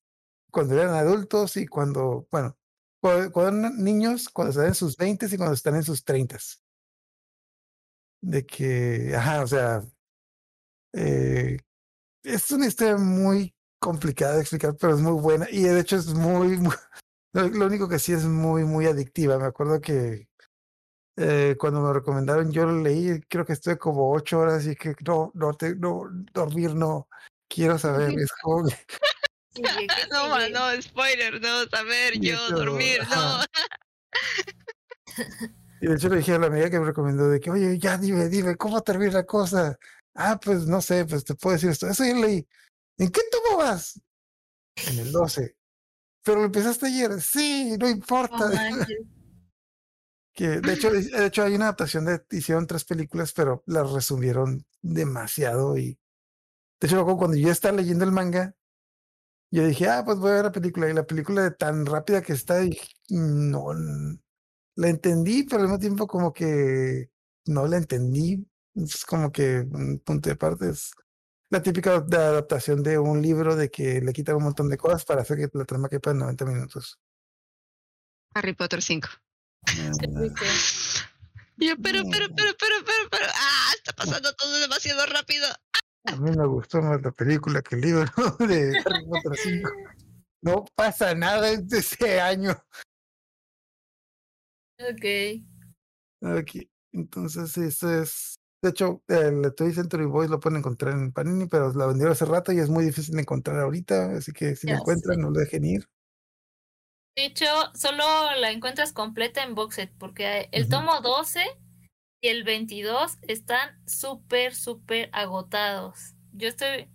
[0.50, 2.56] cuando eran adultos y cuando, bueno,
[3.02, 6.62] cuando, cuando niños, cuando están en sus veintes y cuando están en sus treintas.
[8.22, 9.82] De que, ajá, o sea,
[10.92, 11.58] eh,
[12.22, 16.14] es una historia muy complicada de explicar, pero es muy buena y de hecho es
[16.14, 16.76] muy, muy-
[17.32, 19.36] lo, único que sí es muy, muy adictiva.
[19.36, 20.28] Me acuerdo que
[21.16, 24.94] eh, cuando me recomendaron yo lo leí, creo que estuve como ocho horas y que
[25.04, 27.08] no, no, te, no, dormir no,
[27.48, 29.21] quiero saber, es como que- Sigue, ¿qué
[30.10, 30.52] No, ma, sigue?
[30.52, 33.40] no, spoiler, no, saber, Y yo, dormir, no.
[35.82, 37.98] Y de hecho le dije a la amiga que me recomendó de que, oye, ya
[37.98, 39.76] dime, dime, ¿cómo termina la cosa?
[40.14, 41.88] Ah, pues no sé, pues te puedo decir esto.
[41.88, 42.46] Eso ya leí.
[42.98, 44.00] ¿En qué tomo vas?
[44.86, 45.56] En el 12.
[46.22, 47.20] Pero lo empezaste ayer.
[47.20, 48.48] Sí, no importa.
[50.32, 54.64] que de hecho, de hecho hay una adaptación de, hicieron tres películas, pero las resumieron
[54.82, 55.98] demasiado y
[56.80, 58.54] de hecho cuando yo estaba leyendo el manga,
[59.52, 62.22] yo dije, ah, pues voy a ver la película y la película de tan rápida
[62.22, 63.66] que está, dije, no,
[64.76, 67.10] la entendí, pero al mismo tiempo como que
[67.44, 68.46] no la entendí.
[68.74, 70.92] Es como que un punto de parte es
[71.50, 75.04] la típica de adaptación de un libro de que le quitan un montón de cosas
[75.04, 76.98] para hacer que la trama quepa en 90 minutos.
[78.34, 79.06] Harry Potter 5.
[79.68, 79.90] Ah,
[81.58, 85.46] Yo, pero, pero, pero, pero, pero, pero, ah, está pasando todo demasiado rápido.
[86.04, 88.04] A mí me gustó más la película que el libro
[88.40, 89.70] de Harry Potter 5.
[90.42, 92.50] No pasa nada en ese año.
[94.80, 95.04] Ok.
[96.22, 98.36] Ok, entonces eso es.
[98.60, 102.24] De hecho, el Toy Century Boys lo pueden encontrar en Panini, pero la vendieron hace
[102.24, 104.16] rato y es muy difícil de encontrar ahorita.
[104.16, 105.88] Así que si la encuentran, no lo dejen ir.
[107.16, 108.04] De hecho, solo
[108.40, 111.44] la encuentras completa en box set, porque el tomo 12
[112.22, 116.14] y el 22 están súper, súper agotados.
[116.32, 116.88] Yo estoy,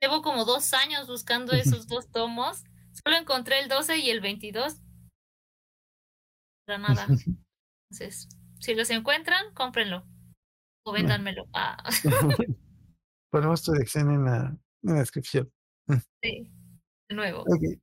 [0.00, 2.64] llevo como dos años buscando esos dos tomos.
[2.92, 4.80] Solo encontré el 12 y el 22.
[6.66, 7.06] Para nada.
[7.90, 10.06] Entonces, si los encuentran, cómprenlo.
[10.86, 11.46] O véndanmelo.
[11.52, 11.76] Ah,
[13.30, 15.52] Ponemos tu dirección en la, en la descripción.
[16.22, 16.50] sí.
[17.10, 17.42] De nuevo.
[17.42, 17.78] Ok.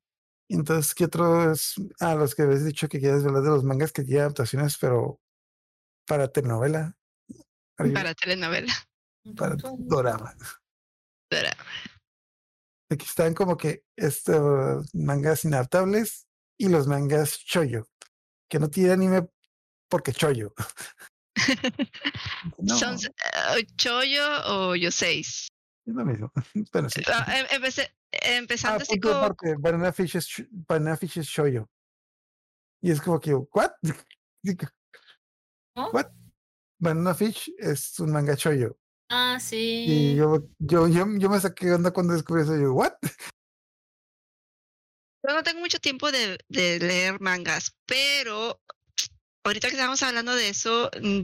[0.49, 1.75] Entonces, ¿qué otros?
[1.99, 5.20] Ah, los que habías dicho que quieres hablar de los mangas que tienen adaptaciones, pero
[6.07, 6.97] para telenovela.
[7.75, 8.73] Para telenovela.
[9.35, 10.35] para dorama.
[11.29, 11.49] Pero,
[12.89, 16.27] Aquí están como que estos mangas inadaptables
[16.57, 17.87] y los mangas choyo,
[18.49, 19.29] que no tiene anime
[19.89, 20.53] porque choyo.
[22.57, 25.47] no, ¿Son eh, Choyo o Yoseis?
[25.85, 26.31] es lo mismo.
[26.71, 27.01] Pero sí.
[27.07, 31.27] Ah, em- empecé- Ah, empezando así punto como aparte, Banana Fish es, Banana Fish es
[31.27, 31.69] shoyo.
[32.81, 33.71] Y es como que, ¿what?
[35.75, 35.89] ¿No?
[35.91, 36.07] ¿What?
[36.79, 38.77] Banana Fish es un manga shoyo.
[39.09, 40.15] Ah, Y sí.
[40.15, 42.57] yo, yo, yo, yo me saqué onda cuando descubrí eso.
[42.57, 42.93] Yo, ¿what?
[45.23, 48.59] Yo no tengo mucho tiempo de, de leer mangas, pero
[49.43, 51.21] ahorita que estamos hablando de eso, mm,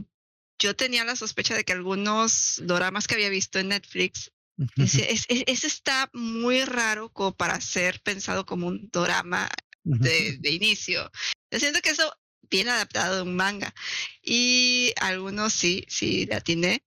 [0.60, 4.30] yo tenía la sospecha de que algunos doramas que había visto en Netflix,
[4.76, 9.48] ese, es- es- ese está muy raro como para ser pensado como un dorama
[9.84, 11.10] de, de inicio.
[11.50, 12.12] Yo siento que eso
[12.50, 13.74] viene adaptado de un manga.
[14.22, 16.84] Y algunos sí, sí, le atiné.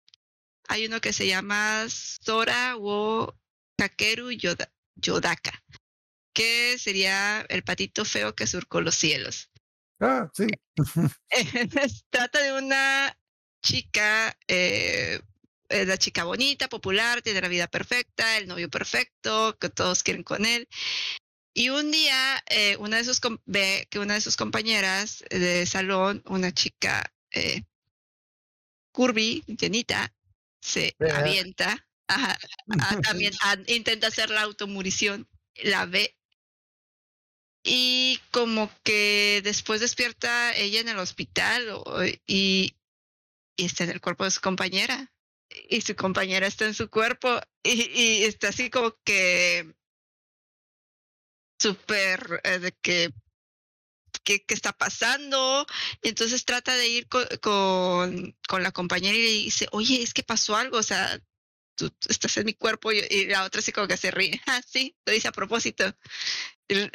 [0.68, 3.38] Hay uno que se llama Sora wo
[3.78, 5.64] Kakeru Yoda- Yodaka,
[6.34, 9.50] que sería el patito feo que surcó los cielos.
[10.00, 10.48] Ah, sí.
[12.10, 13.18] Trata de una
[13.64, 15.20] chica, eh,
[15.70, 20.24] es la chica bonita, popular, tiene la vida perfecta, el novio perfecto, que todos quieren
[20.24, 20.68] con él.
[21.54, 26.24] Y un día, eh, una de sus ve que una de sus compañeras de salón,
[26.26, 27.64] una chica eh,
[28.94, 30.14] curvy, llenita,
[30.62, 32.38] se avienta, ajá,
[32.80, 35.28] a- también a- intenta hacer la automurición,
[35.64, 36.16] la ve.
[37.64, 42.76] Y como que después despierta ella en el hospital o- y,
[43.56, 45.12] y está en el cuerpo de su compañera
[45.70, 49.76] y su compañera está en su cuerpo y, y está así como que
[51.62, 53.12] súper eh, de que
[54.24, 55.66] ¿qué, está pasando?
[56.02, 60.14] Y entonces trata de ir co- con, con la compañera y le dice, oye, es
[60.14, 61.20] que pasó algo, o sea,
[61.76, 64.96] tú, estás en mi cuerpo y, la otra así como que se ríe, ah, sí,
[65.06, 65.96] lo dice a propósito.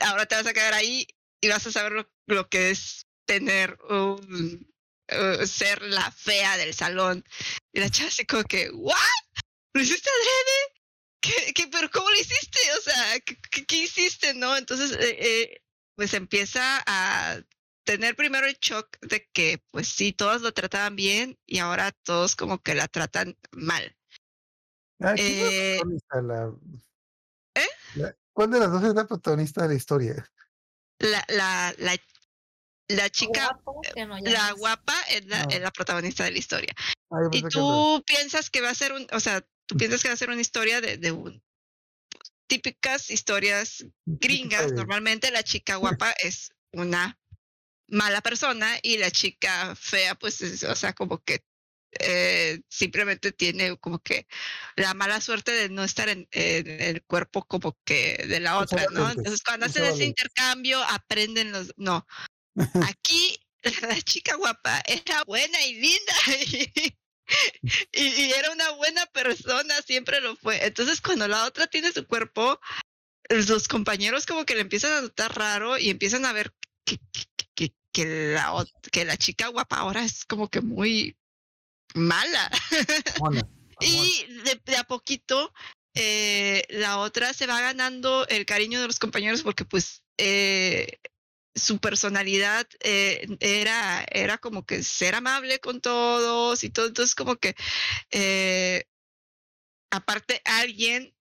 [0.01, 1.07] Ahora te vas a quedar ahí
[1.41, 4.73] y vas a saber lo, lo que es tener un,
[5.09, 7.25] eh, ser la fea del salón.
[7.73, 8.97] Y la chava así como que, ¿what?
[9.75, 10.76] ¿Lo hiciste adrede?
[11.27, 12.59] ¿Qué, qué, pero cómo lo hiciste?
[12.79, 14.35] O sea, ¿qué, qué, qué hiciste?
[14.35, 14.57] ¿No?
[14.57, 15.63] Entonces, eh, eh,
[15.97, 17.41] pues empieza a
[17.85, 22.37] tener primero el shock de que, pues sí, todos lo trataban bien y ahora todos
[22.37, 23.97] como que la tratan mal.
[25.01, 26.23] Ah, ¿quién es la Eh, protagonista?
[26.23, 26.53] La-
[27.55, 27.69] ¿Eh?
[27.95, 30.33] la- ¿Cuál de las dos es la protagonista de la historia?
[30.99, 31.97] La, la, la,
[32.89, 33.59] la chica,
[33.97, 35.47] no la guapa, es la, Ah.
[35.51, 36.75] es la protagonista de la historia.
[37.11, 40.09] Ah, Y que tú piensas que va a ser un, o sea, tú piensas que
[40.09, 41.43] va a ser una historia de, de un,
[42.09, 44.73] pues, típicas historias gringas.
[44.73, 47.19] Normalmente la chica guapa es una
[47.89, 51.45] mala persona y la chica fea, pues, es, o sea, como que
[51.99, 54.27] eh, simplemente tiene como que
[54.77, 58.87] la mala suerte de no estar en, en el cuerpo como que de la otra,
[58.93, 59.11] ¿no?
[59.11, 62.07] Entonces cuando hacen ese intercambio aprenden los, no.
[62.91, 63.39] Aquí
[63.83, 66.15] la chica guapa era buena y linda
[66.47, 66.97] y,
[67.93, 70.65] y- y era una buena persona, siempre lo fue.
[70.65, 72.61] Entonces cuando la otra tiene su cuerpo,
[73.29, 76.53] los compañeros como que le empiezan a notar raro y empiezan a ver
[76.85, 76.99] que,
[77.55, 81.17] que- que- la, que la chica guapa ahora es como que muy
[81.95, 82.51] mala.
[83.81, 85.53] Y de, de a poquito
[85.95, 90.99] eh, la otra se va ganando el cariño de los compañeros porque pues eh,
[91.57, 96.87] su personalidad eh, era, era como que ser amable con todos y todo.
[96.87, 97.57] Entonces como que
[98.11, 98.85] eh,
[99.91, 101.17] aparte alguien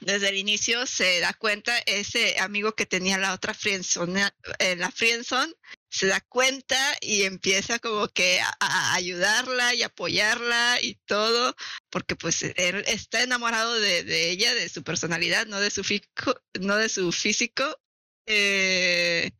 [0.00, 4.90] desde el inicio se da cuenta, ese amigo que tenía la otra friendzone, en la
[4.90, 5.52] friendzone,
[5.88, 11.54] se da cuenta y empieza como que a, a ayudarla y apoyarla y todo,
[11.90, 16.34] porque pues él está enamorado de, de ella, de su personalidad, no de su, fico,
[16.60, 17.80] no de su físico.
[18.26, 19.30] Eh,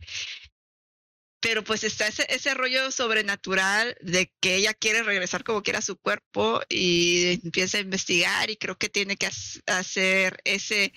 [1.40, 5.82] pero pues está ese, ese rollo sobrenatural de que ella quiere regresar como quiera a
[5.82, 10.94] su cuerpo y empieza a investigar y creo que tiene que hac- hacer ese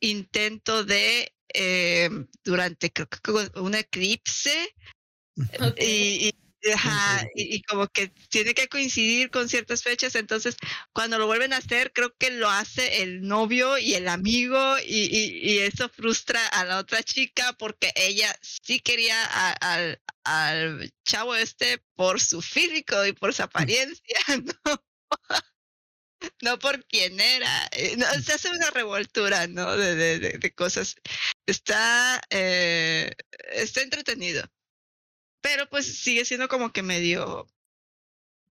[0.00, 2.08] intento de eh,
[2.44, 4.72] durante creo que un eclipse
[5.78, 6.32] y-
[6.74, 10.56] ajá, y- y como que tiene que coincidir con ciertas fechas, entonces
[10.92, 15.06] cuando lo vuelven a hacer, creo que lo hace el novio y el amigo y,
[15.06, 20.92] y- y eso frustra a la otra chica porque ella sí quería a- al, al
[21.04, 24.16] chavo este por su físico y por su apariencia,
[24.64, 24.82] ¿no?
[26.40, 27.68] No por quién era.
[27.72, 29.76] Eh, no, se hace una revoltura, ¿no?
[29.76, 30.96] De- de cosas.
[31.46, 33.12] Está, eh,
[33.52, 34.44] está entretenido
[35.42, 37.46] pero pues sigue siendo como que medio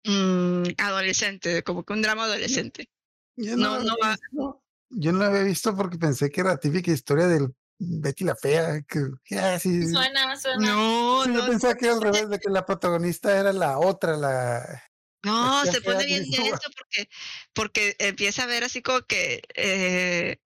[0.04, 2.90] mm, adolescente, como que un drama adolescente.
[3.38, 6.60] Ya no, no va- no, yo no la había visto porque pensé que era la
[6.60, 8.82] típica historia del Betty la Fea.
[8.82, 10.74] Que, ah, sí, Suena, suena.
[10.74, 13.80] No, sí, yo no, pensaba que era al revés, de que la protagonista era la
[13.80, 14.84] otra, la...
[15.24, 17.10] no, se pone bien denso porque,
[17.54, 20.40] porque empieza a ver así como que, eh,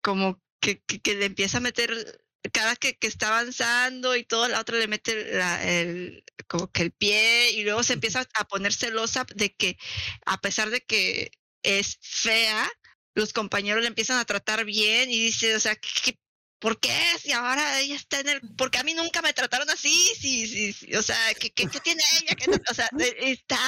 [0.00, 4.48] como que, que, que le empieza a meter cada que, que está avanzando y todo,
[4.48, 8.44] la otra le mete la- el, como que el pie y luego se empieza a
[8.46, 9.78] poner celosa de que
[10.26, 11.30] a pesar de que
[11.62, 12.70] es fea,
[13.14, 16.18] los compañeros le empiezan a tratar bien y dice, o sea, ¿qué,
[16.58, 16.98] por qué?
[17.20, 18.40] Si ahora ella está en el...
[18.56, 21.80] Porque a mí nunca me trataron así, sí, sí, sí, o sea, ¿qué, qué, qué
[21.80, 22.34] tiene ella?
[22.36, 23.58] ¿Qué no- o sea, eh, está,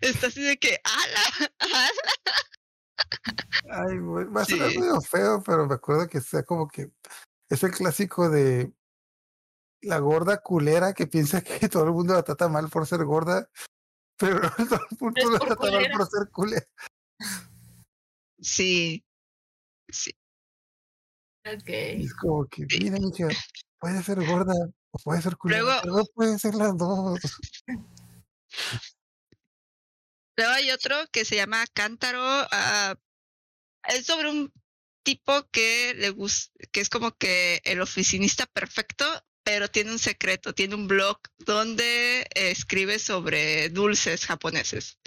[0.00, 1.90] está así de que, ala, ala.
[3.70, 4.78] Ay, güey, va a sonar Sí.
[4.78, 6.88] medio feo, pero me acuerdo que sea como que
[7.52, 8.72] es el clásico de
[9.82, 13.50] la gorda culera que piensa que todo el mundo la trata mal por ser gorda,
[14.16, 16.66] pero todo el mundo la trata mal por ser culera.
[18.40, 19.04] Sí,
[19.88, 20.12] sí.
[21.44, 21.68] Ok.
[21.68, 23.28] Es como que, mira, mija,
[23.78, 24.54] puede ser gorda
[24.92, 27.20] o puede ser culera, Luego- pero no puede ser las dos.
[30.36, 32.20] Luego hay otro que se llama Cántaro.
[32.22, 32.94] ah,
[33.88, 34.52] es sobre un
[35.02, 39.06] tipo que le gusta, que es como que el oficinista perfecto,
[39.44, 44.98] pero tiene un secreto, tiene un blog donde escribe sobre dulces japoneses.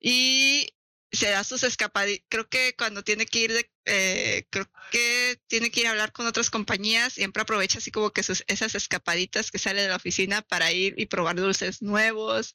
[0.00, 0.68] Y
[1.10, 2.26] se da sus escapaditas.
[2.28, 6.12] Creo que cuando tiene que ir de, eh, creo que tiene que ir a hablar
[6.12, 9.96] con otras compañías, siempre aprovecha así como que sus, esas escapaditas que sale de la
[9.96, 12.54] oficina para ir y probar dulces nuevos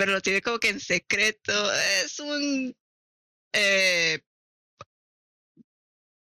[0.00, 1.52] pero lo tiene como que en secreto.
[2.02, 2.74] Es un.
[3.52, 4.20] eh,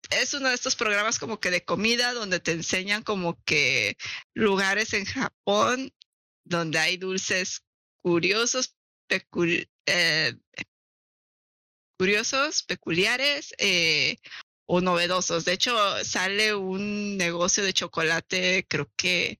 [0.10, 3.98] es uno de estos programas como que de comida donde te enseñan como que
[4.34, 5.92] lugares en Japón
[6.44, 7.64] donde hay dulces
[8.02, 8.76] curiosos,
[9.88, 10.36] eh,
[11.98, 14.18] curiosos, peculiares eh,
[14.68, 15.46] o novedosos.
[15.46, 19.40] De hecho, sale un negocio de chocolate, creo que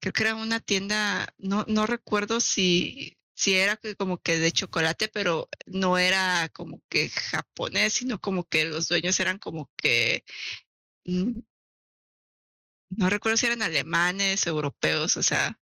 [0.00, 4.52] creo que era una tienda, no, no recuerdo si, si era que como que de
[4.52, 10.24] chocolate, pero no era como que japonés, sino como que los dueños eran como que,
[11.06, 11.40] mm,
[12.90, 15.58] no recuerdo si eran alemanes, europeos, o sea,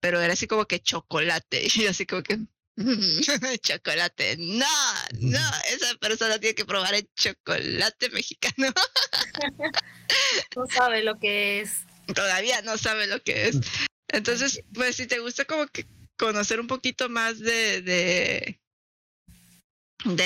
[0.00, 2.46] pero era así como que chocolate, y así como que, "Mm,
[3.62, 4.66] chocolate, no,
[5.20, 5.38] no,
[5.72, 8.68] esa persona tiene que probar el chocolate mexicano,
[10.56, 11.84] No sabe lo que es.
[12.14, 13.58] todavía no sabe lo que es.
[14.08, 15.86] Entonces, pues si te gusta como que
[16.24, 18.58] conocer un poquito más de, de,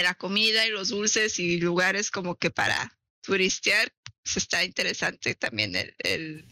[0.03, 3.93] la comida y los dulces y lugares como que para turistear,
[4.23, 6.47] pues está interesante también el, el,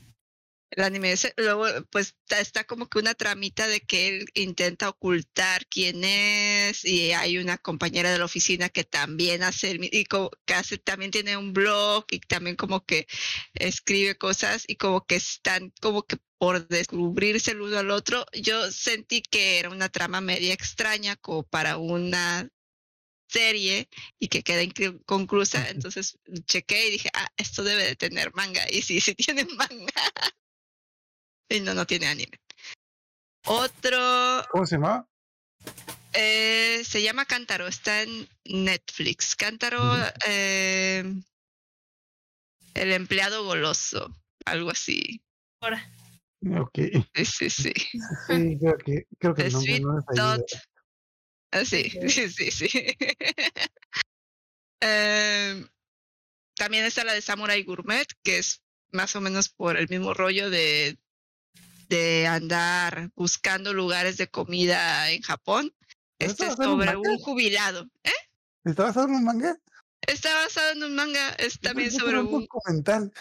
[0.71, 1.15] el anime.
[1.37, 7.13] Luego, pues está, como que una tramita de que él intenta ocultar quién es y
[7.13, 11.37] hay una compañera de la oficina que también hace, y como que hace, también tiene
[11.37, 13.07] un blog y también como que
[13.55, 18.27] escribe cosas y como que están como que por descubrirse el uno al otro.
[18.33, 22.49] Yo sentí que era una trama media extraña como para una
[23.29, 25.69] serie y que queda inconclusa.
[25.71, 28.63] Entonces chequé y dije, ah, esto debe de tener manga.
[28.71, 29.93] Y sí, sí tiene manga.
[31.49, 32.39] y no, no tiene anime.
[33.47, 35.09] Otro ¿Cómo se llama?
[36.13, 39.37] eh, se llama Cántaro, está en Netflix.
[39.37, 39.81] Cántaro,
[40.27, 41.05] eh,
[42.75, 44.15] el empleado goloso,
[44.45, 45.23] algo así.
[45.61, 45.89] Ahora.
[46.43, 46.79] Ok,
[47.15, 47.73] Sí, sí, sí.
[48.27, 49.51] sí, creo que, creo que
[49.83, 50.45] no es ayuda.
[51.51, 52.69] Ah, sí, sí, sí, sí.
[54.81, 55.67] Em,
[56.55, 58.63] también está la de Samurai Gourmet, que es
[58.93, 60.99] más o menos por el mismo rollo de,
[61.89, 65.75] de andar buscando lugares de comida en Japón.
[66.19, 67.89] ¿Pero Este es un sobre un jubilado.
[68.05, 68.11] ¿eh?
[68.65, 69.59] ¿Está basado en un manga?
[70.07, 73.13] Está basado en un manga, es también sobre un, documental.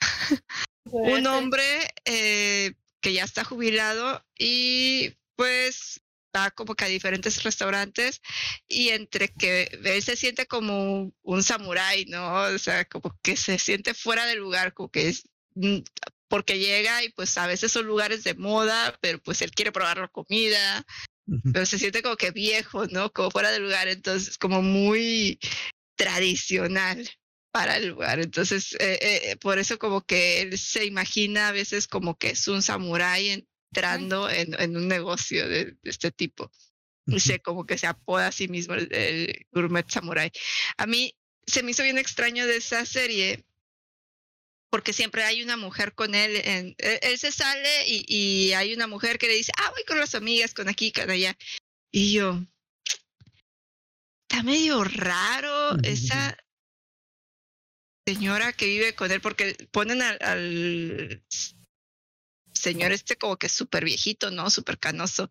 [0.92, 1.64] un hombre
[2.04, 6.00] eh, que ya está jubilado y pues
[6.34, 8.20] va como que a diferentes restaurantes
[8.68, 12.42] y entre que él se siente como un, samurái, ¿no?
[12.42, 15.78] O sea, como que se siente fuera de lugar, como que es mm,
[16.28, 19.98] porque llega y pues a veces son lugares de moda, pero pues él quiere probar
[19.98, 20.84] la comida,
[21.52, 23.12] pero se siente como que viejo, ¿no?
[23.12, 25.38] Como fuera de lugar, entonces como muy
[25.96, 27.08] tradicional
[27.56, 28.20] para el lugar.
[28.20, 32.48] Entonces, eh, eh, por eso como que él se imagina a veces como que es
[32.48, 33.30] un samurái
[33.70, 36.52] entrando en, en un negocio de, de este tipo.
[37.06, 40.30] Y se como que se apoda a sí mismo el, el gourmet samurai.
[40.76, 43.46] A mí se me hizo bien extraño de esa serie
[44.68, 46.36] porque siempre hay una mujer con él.
[46.44, 49.84] En, él, él se sale y, y hay una mujer que le dice, ah, voy
[49.84, 51.34] con las amigas, con aquí, con allá.
[51.90, 52.38] Y yo,
[54.28, 56.36] está medio raro esa,
[58.06, 61.24] señora que vive con él, porque ponen al, al
[62.52, 64.48] señor este como que súper viejito, ¿no?
[64.50, 65.30] Súper canoso.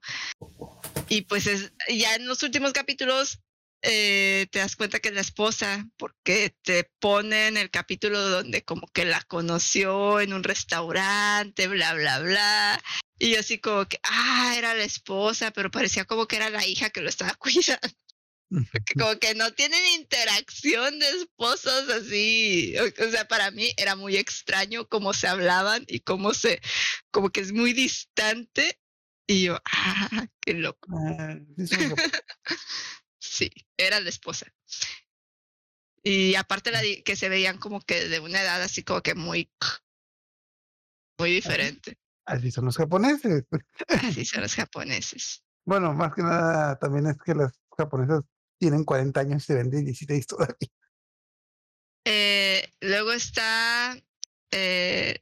[1.09, 3.39] Y pues es, ya en los últimos capítulos
[3.82, 8.88] eh, te das cuenta que es la esposa, porque te ponen el capítulo donde como
[8.88, 12.84] que la conoció en un restaurante, bla, bla, bla.
[13.19, 16.89] Y así como que, ah, era la esposa, pero parecía como que era la hija
[16.89, 17.88] que lo estaba cuidando.
[18.49, 22.75] Como que no tienen interacción de esposos así.
[22.77, 26.61] O, o sea, para mí era muy extraño cómo se hablaban y cómo se,
[27.11, 28.79] como que es muy distante.
[29.27, 30.87] Y yo, ah, qué loco.
[30.93, 31.35] Ah,
[33.19, 34.47] sí, era la esposa.
[36.03, 39.51] Y aparte la que se veían como que de una edad así como que muy,
[41.17, 41.97] muy diferente.
[42.25, 43.43] Así son los japoneses.
[43.87, 45.43] Así son los japoneses.
[45.63, 48.21] Bueno, más que nada también es que las japonesas
[48.66, 50.55] tienen 40 años y se ven de 16 todavía.
[52.03, 53.95] Eh, luego está
[54.49, 55.20] eh,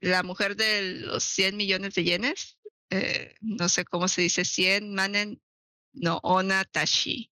[0.00, 2.58] la mujer de los 100 millones de yenes.
[2.90, 5.40] eh, no sé cómo se dice, 100 manen
[5.92, 7.30] no ona tashi.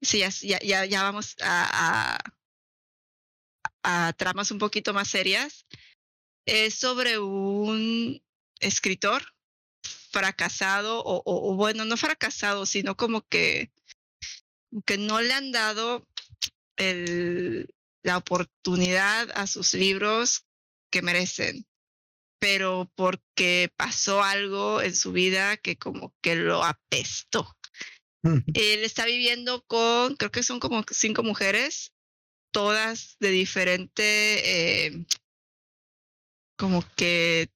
[0.00, 2.16] Sí, ya, ya, ya vamos a,
[3.82, 5.66] a, a tramas un poquito más serias.
[6.46, 8.22] Es sobre un
[8.60, 9.22] escritor
[10.10, 13.70] fracasado, o, o- o bueno, no fracasado, sino como que,
[14.84, 16.06] que no le han dado
[16.76, 17.68] el,
[18.02, 20.46] la oportunidad a sus libros
[20.90, 21.66] que merecen,
[22.38, 27.54] pero porque pasó algo en su vida que como que lo apestó.
[28.22, 31.92] Él está viviendo con, creo que son como cinco mujeres,
[32.52, 35.06] todas de diferente, eh,
[36.58, 37.48] como que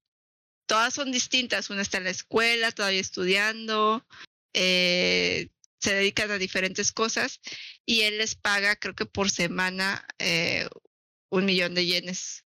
[0.67, 1.69] todas son distintas.
[1.69, 4.07] Una está en la escuela, todavía estudiando,
[4.55, 5.49] eh,
[5.83, 7.41] se dedican a diferentes cosas
[7.85, 10.69] y él les paga, creo que por semana, eh,
[11.31, 12.45] un millón de yenes.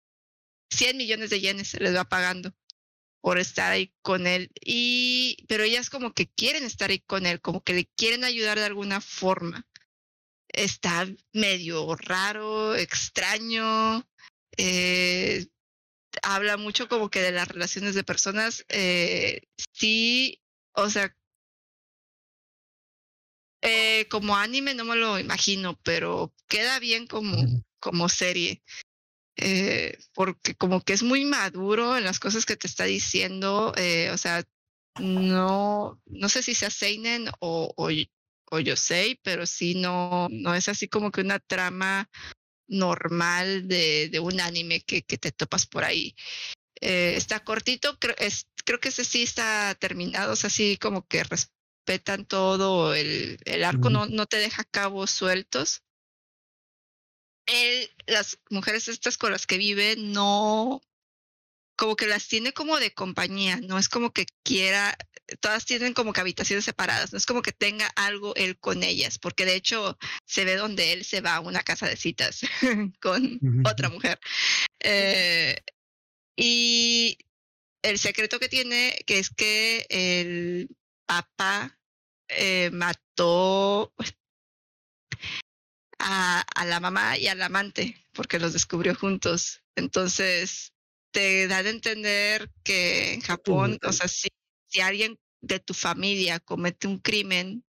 [0.71, 2.55] 100 millones de yenes se les va pagando
[3.23, 4.51] por estar ahí con él.
[4.61, 8.59] Y, pero ellas como que quieren estar ahí con él, como que le quieren ayudar
[8.59, 9.67] de alguna forma.
[10.49, 14.07] Está medio raro, extraño.
[14.59, 15.47] eh,
[16.23, 18.65] habla mucho como que de las relaciones de personas.
[18.69, 20.43] eh, sí,
[20.75, 21.17] o sea,
[23.63, 27.37] eh, como anime no me lo imagino, pero queda bien como,
[27.81, 28.63] como serie.
[29.37, 33.73] Eh, porque como que es muy maduro en las cosas que te está diciendo.
[33.77, 34.45] eh, o sea,
[35.01, 37.89] no, no sé si sea Seinen o, o,
[38.51, 42.11] o Yosei, pero sí no, no es así como que una trama
[42.69, 46.15] normal de, de un anime que, que te topas por ahí.
[46.81, 51.07] Eh, está cortito, creo, es, creo que ese sí está terminado, o sea, sí como
[51.07, 51.23] que
[51.83, 55.83] respetan todo, el, el arco no, no te deja cabos sueltos.
[57.47, 60.81] Él, las mujeres estas con las que vive, no,
[61.77, 64.97] como que las tiene como de compañía, no es como que quiera,
[65.41, 69.19] todas tienen como que habitaciones separadas, no es como que tenga algo él con ellas,
[69.19, 72.43] porque de hecho se ve donde él se va a una casa de citas
[73.01, 74.21] con otra mujer.
[74.79, 75.61] Eh,
[76.37, 77.19] y
[77.83, 80.69] el secreto que tiene, que es que el
[81.07, 81.79] papá
[82.29, 83.93] eh, mató
[85.99, 89.63] a, a la mamá y al amante, porque los descubrió juntos.
[89.77, 90.73] Entonces,
[91.13, 94.29] te da de entender que en Japón, o sea, si,
[94.67, 97.65] si alguien de tu familia comete un crimen,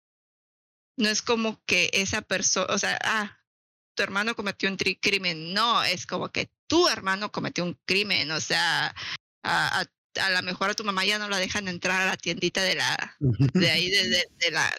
[0.98, 3.40] no es como que esa persona, o sea, ah,
[3.96, 8.40] tu hermano cometió un crimen, no, es como que tu hermano cometió un crimen, o
[8.40, 8.96] sea,
[9.44, 9.86] a, a,
[10.22, 12.76] a lo mejor a tu mamá ya no la dejan entrar a la tiendita de
[12.76, 14.76] la, de ahí de, de, de la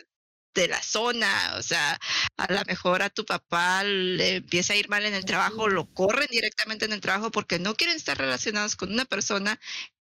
[0.55, 1.99] de la zona, o sea,
[2.37, 5.93] a lo mejor a tu papá le empieza a ir mal en el trabajo, lo
[5.93, 9.59] corren directamente en el trabajo porque no quieren estar relacionados con una persona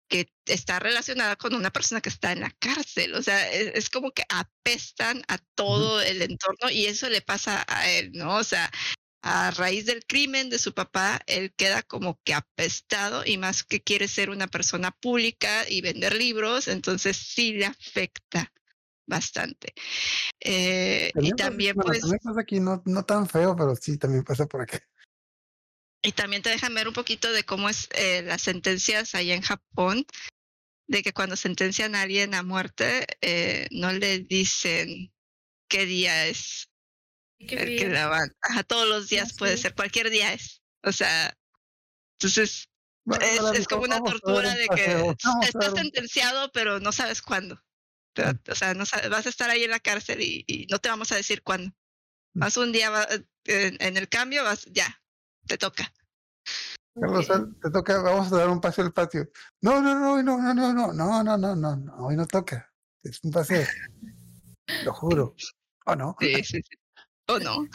[0.10, 3.90] que está relacionada con una persona que está en la cárcel, o sea, es, es
[3.90, 8.36] como que apestan a todo el entorno y eso le pasa a él, ¿no?
[8.36, 8.70] O sea,
[9.22, 13.82] a raíz del crimen de su papá, él queda como que apestado y más que
[13.82, 18.52] quiere ser una persona pública y vender libros, entonces sí le afecta
[19.06, 19.74] bastante.
[20.40, 24.24] Eh, y También pasa- pues también pasa aquí, no, no tan feo, pero sí también
[24.24, 24.82] pasa por acá.
[26.04, 29.44] y también te dejan ver un poquito de cómo es eh, las sentencias allá en
[29.44, 30.04] Japón,
[30.88, 35.14] de que cuando sentencian a alguien a muerte, eh, no le dicen
[35.70, 36.71] qué día es
[37.48, 38.32] el que la van.
[38.42, 39.64] Ajá, todos los días puede sí.
[39.64, 40.62] ser, cualquier día es.
[40.84, 41.34] O sea,
[42.20, 42.68] entonces
[43.04, 45.76] Bueno, es, es como una "Vamos a dar tortura un de que estás dar un-".
[45.78, 47.62] sentenciado, pero no sabes cuándo.
[48.14, 50.80] Te- O sea, no sabes, vas a estar ahí en la cárcel y, y no
[50.80, 51.74] te vamos a decir cuándo.
[52.34, 52.40] Mm.
[52.40, 53.08] Vas un día va-
[53.46, 55.02] en, en el cambio, vas ya,
[55.48, 55.92] te toca.
[57.00, 57.28] Carlos,
[57.62, 59.30] te toca, vamos a dar un paseo al patio.
[59.62, 62.72] No, no, no, no, no, no, no, no, no, no, no, no, hoy no toca.
[63.02, 63.66] Es un paseo.
[64.84, 65.36] Lo juro.
[65.86, 66.16] ¿O no?
[66.20, 66.78] Sí, sí, sí.
[67.28, 67.68] ¿O no?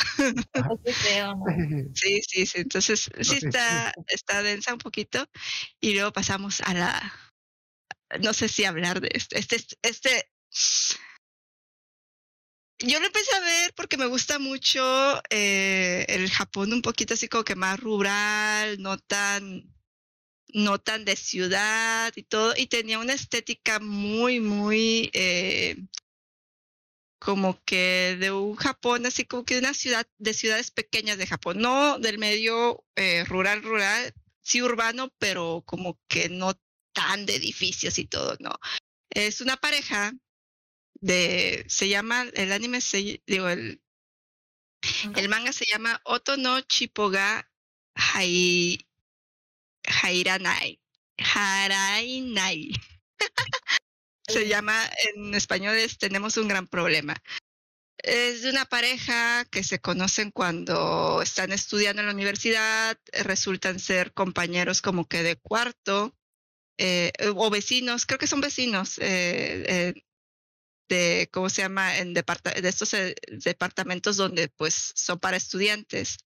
[0.84, 1.44] Feo, ¿no?
[1.94, 2.60] Sí, sí, sí.
[2.60, 5.24] Entonces, sí sí, está, está densa un poquito.
[5.80, 7.12] Y luego pasamos a la.
[8.20, 9.38] No sé si hablar de este.
[9.38, 10.30] Este, este.
[12.78, 14.82] Yo lo empecé a ver porque me gusta mucho
[15.30, 19.74] eh, el Japón un poquito así como que más rural, no tan,
[20.52, 25.76] no tan de ciudad y todo, y tenía una estética muy, muy eh,
[27.26, 31.26] como que de un Japón, así como que de una ciudad, de ciudades pequeñas de
[31.26, 36.52] Japón, no del medio eh, rural, rural, sí urbano, pero como que no
[36.92, 38.52] tan de edificios y todo, ¿no?
[39.10, 40.12] Es una pareja
[41.00, 43.82] de, se llama, el anime se, digo, el,
[45.16, 47.50] el manga se llama Oto no Chipoga
[47.96, 48.86] Hai,
[49.84, 50.78] Hairanai.
[51.18, 52.70] Harainai.
[54.28, 54.78] se llama,
[55.14, 57.16] en español es Tenemos un gran problema.
[57.98, 64.12] Es de una pareja que se conocen cuando están estudiando en la universidad, resultan ser
[64.12, 66.14] compañeros como que de cuarto,
[66.78, 69.94] eh, o vecinos, creo que son vecinos, eh, eh,
[70.88, 71.98] de, ¿cómo se llama?
[71.98, 72.22] En de
[72.64, 72.94] estos
[73.28, 76.18] departamentos donde pues son para estudiantes.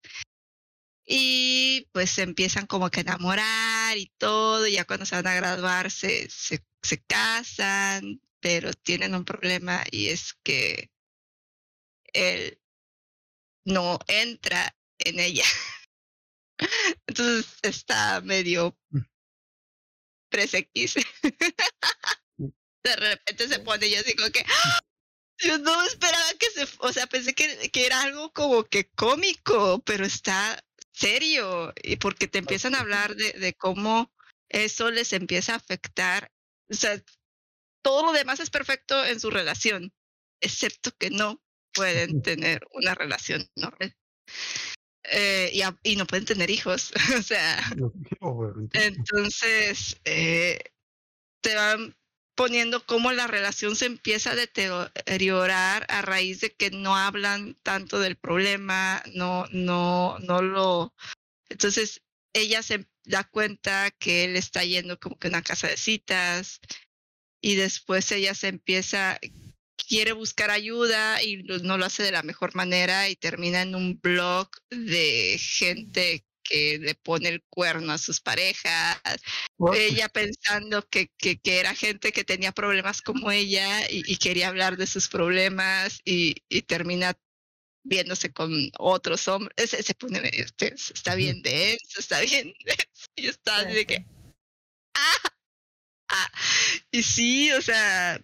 [1.12, 5.26] Y pues se empiezan como que a enamorar y todo, y ya cuando se van
[5.26, 10.88] a graduar se, se, se casan, pero tienen un problema y es que
[12.12, 12.60] él
[13.64, 15.44] no entra en ella.
[17.08, 18.78] Entonces está medio
[20.28, 20.94] presequis.
[22.84, 24.80] De repente se pone y yo así como que ¡ah!
[25.42, 29.82] yo no esperaba que se, o sea, pensé que, que era algo como que cómico,
[29.84, 30.62] pero está
[31.00, 34.12] serio y porque te empiezan a hablar de, de cómo
[34.48, 36.30] eso les empieza a afectar.
[36.70, 37.02] O sea,
[37.82, 39.92] todo lo demás es perfecto en su relación,
[40.40, 43.96] excepto que no pueden tener una relación normal.
[45.04, 46.92] Eh, y, a- y no pueden tener hijos.
[47.18, 47.58] o sea,
[48.72, 50.58] entonces eh,
[51.42, 51.96] te van
[52.40, 58.00] poniendo cómo la relación se empieza a deteriorar a raíz de que no hablan tanto
[58.00, 60.94] del problema, no, no, no lo.
[61.50, 62.00] Entonces
[62.32, 66.62] ella se da cuenta que él está yendo como que a una casa de citas
[67.42, 69.18] y después ella se empieza,
[69.76, 74.00] quiere buscar ayuda y no lo hace de la mejor manera y termina en un
[74.00, 78.98] blog de gente que le pone el cuerno a sus parejas,
[79.74, 84.48] ella pensando que, que, que era gente que tenía problemas como ella y, y quería
[84.48, 87.14] hablar de sus problemas y, y termina
[87.84, 93.06] viéndose con otros hombres, se, se pone, medio- este, está bien denso, está bien denso,
[93.16, 94.06] y estaba así de que,
[94.94, 95.30] ah,
[96.08, 96.30] ah,
[96.90, 98.20] y sí, o sea,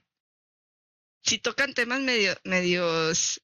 [1.22, 3.40] si tocan temas medio, medios,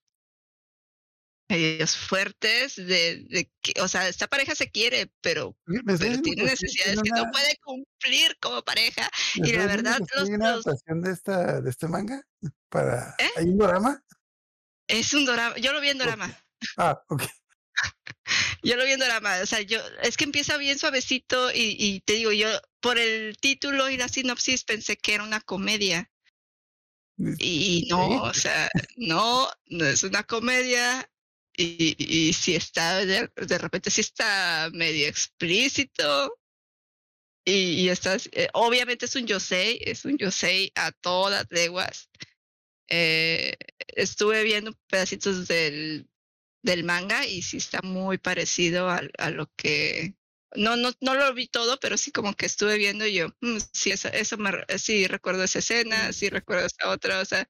[1.49, 5.57] medios fuertes de, de que, o sea, esta pareja se quiere, pero,
[5.87, 9.11] pero tiene necesidades que no puede cumplir como pareja.
[9.35, 12.23] y la verdad, los- hay una adaptación de esta de este manga
[12.69, 13.31] para ¿Eh?
[13.37, 14.03] ¿hay un drama?
[14.89, 16.45] Es un drama, yo lo vi en drama.
[16.77, 17.23] Ah, ok.
[18.63, 22.01] Yo lo vi en drama, o sea, yo, es que empieza bien suavecito y, y
[22.03, 22.49] te digo, yo
[22.81, 26.11] por el título y la sinopsis pensé que era una comedia.
[27.39, 31.09] Y no, o sea, no, no es una comedia.
[31.57, 36.39] Y, y si está, de, de repente sí está medio explícito.
[37.45, 42.09] Y, y estás, eh, obviamente es un yosei, es un yosei a todas leguas.
[42.89, 43.57] Eh,
[43.89, 46.09] estuve viendo pedacitos del,
[46.63, 50.17] del manga y sí está muy parecido a, a lo que
[50.57, 53.59] no, no, no lo vi todo, pero sí como que estuve viendo y yo, "Mm,
[53.75, 57.49] sí, eso, eso me, sí recuerdo esa escena, sí recuerdo esa otra, o sea,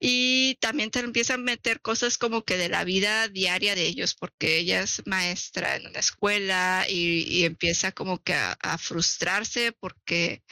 [0.00, 4.14] y también te empiezan a meter cosas como que de la vida diaria de ellos,
[4.14, 10.42] porque ella es maestra en una escuela y, y empieza como que a, frustrarse porque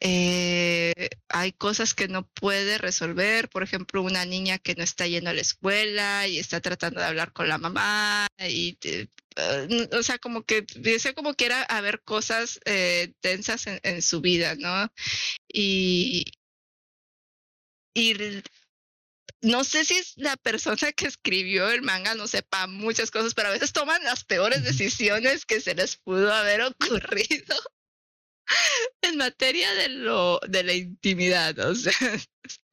[0.00, 5.30] eh, hay cosas que no puede resolver, por ejemplo, una niña que no está yendo
[5.30, 8.78] a la escuela y está tratando de hablar con la mamá y
[9.36, 14.20] n- o sea, como que dice como que era haber cosas eh, tensas en, su
[14.20, 14.90] vida, ¿no?
[15.52, 16.24] Y,
[17.94, 18.14] y
[19.42, 23.48] no sé si es la persona que escribió el manga no sepa muchas cosas, pero
[23.48, 27.56] a veces toman las peores decisiones que se les pudo haber ocurrido
[29.02, 31.92] en materia de lo de la intimidad, o sea,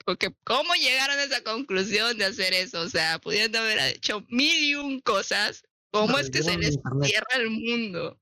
[0.06, 4.64] porque cómo llegaron a esa conclusión de hacer eso, o sea, pudiendo haber hecho mil
[4.64, 8.20] y un cosas ¿Cómo es que se les cierra el mundo?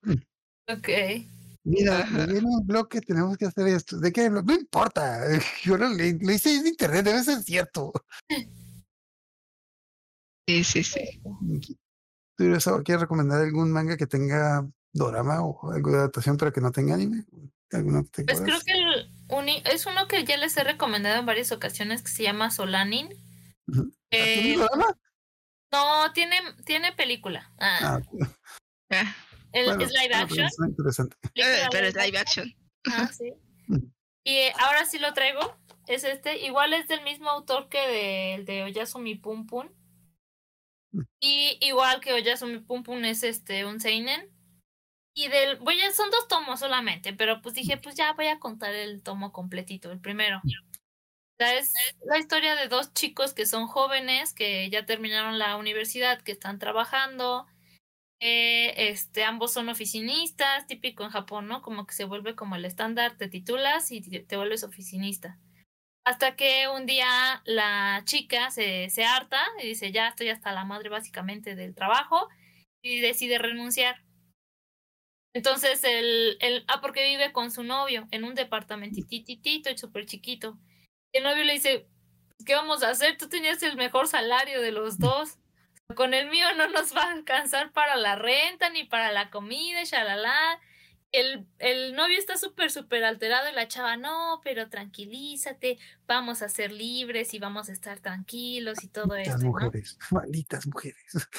[0.68, 0.90] Ok.
[1.66, 4.00] Mira, leí en un blog que tenemos que hacer esto.
[4.00, 4.30] ¿De qué?
[4.30, 5.20] No, no importa.
[5.64, 7.92] Yo lo, lo hice en internet, debe ser cierto.
[10.48, 11.22] Sí, sí, sí.
[12.38, 12.46] ¿Tú
[12.84, 14.64] quieres recomendar algún manga que tenga
[14.94, 17.26] dorama o algo de adaptación pero que no tenga anime?
[17.72, 21.20] ¿Alguno que te Pues creo que el uni- es uno que ya les he recomendado
[21.20, 23.10] en varias ocasiones que se llama Solanin.
[23.68, 23.82] ¿Ah,
[24.12, 24.98] ¿Tiene Eh, dorama?
[25.72, 27.52] no, tiene, tiene película.
[27.58, 28.00] Ah, Ah,
[28.92, 29.16] Ah,
[29.56, 30.70] el- bueno, es live bueno, action.
[30.70, 31.18] interesante.
[31.36, 32.54] eh, pero es live action.
[32.92, 33.34] Ah, sí.
[33.70, 33.92] Ujú.
[34.24, 35.58] Y eh, ahora sí lo traigo.
[35.88, 36.38] Es este.
[36.46, 39.70] Igual es del mismo autor que del de Oyasumi Pum Pum.
[40.92, 41.02] Mm.
[41.20, 44.32] Y igual que Oyasumi Pum Pum es este un Seinen.
[45.16, 45.58] Y del.
[45.58, 49.02] Voy a, son dos tomos solamente, pero pues dije, pues ya voy a contar el
[49.02, 50.42] tomo completito, el primero.
[50.44, 51.74] O sea, es
[52.06, 56.60] la historia de dos chicos que son jóvenes, que ya terminaron la universidad, que están
[56.60, 57.46] trabajando.
[58.26, 61.62] Este, ambos son oficinistas, típico en Japón, ¿no?
[61.62, 65.38] Como que se vuelve como el estándar, te titulas y te te vuelves oficinista.
[66.06, 70.66] Hasta que un día la chica se, se harta y dice, ya estoy hasta la
[70.66, 72.30] madre básicamente del trabajo
[72.84, 74.04] y decide renunciar.
[75.34, 80.58] Entonces, el, el, ah, porque vive con su novio en un departamentititito y súper chiquito.
[81.12, 81.88] El novio le dice,
[82.46, 83.18] ¿qué vamos a hacer?
[83.18, 85.38] Tú tenías el mejor salario de los dos.
[85.94, 89.84] Con el mío no nos va a alcanzar para la renta ni para la comida,
[89.84, 90.60] shalala.
[91.12, 96.50] El, el novio está súper, súper alterado y la chava, no, pero tranquilízate, vamos a
[96.50, 99.38] ser libres y vamos a estar tranquilos y todo Las esto.
[99.40, 99.46] ¿no?
[99.46, 101.30] mujeres, malditas mujeres.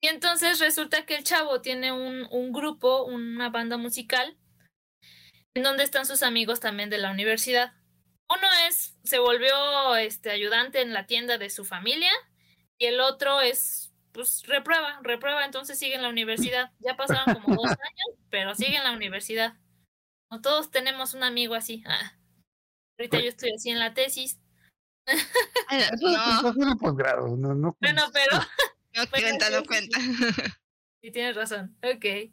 [0.00, 4.36] Y entonces resulta que el chavo tiene un, un grupo, una banda musical,
[5.54, 7.72] en donde están sus amigos también de la universidad.
[8.30, 12.12] Uno es, se volvió este ayudante en la tienda de su familia,
[12.78, 16.72] y el otro es, pues, reprueba, reprueba, entonces sigue en la universidad.
[16.78, 19.54] Ya pasaron como dos años, pero sigue en la universidad.
[20.30, 21.82] No todos tenemos un amigo así.
[21.86, 22.16] Ah.
[22.98, 24.38] Ahorita yo estoy así en la tesis.
[25.06, 27.76] Eso No, es el posgrado, no, no.
[27.80, 28.32] Bueno, pero
[28.94, 29.98] no cuenta, no sí, cuenta.
[31.00, 31.76] Sí, tienes razón.
[31.84, 32.04] Ok.
[32.04, 32.32] Y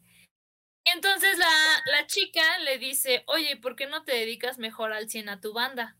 [0.91, 1.45] entonces la,
[1.91, 5.53] la chica le dice, oye, ¿por qué no te dedicas mejor al 100 a tu
[5.53, 5.97] banda?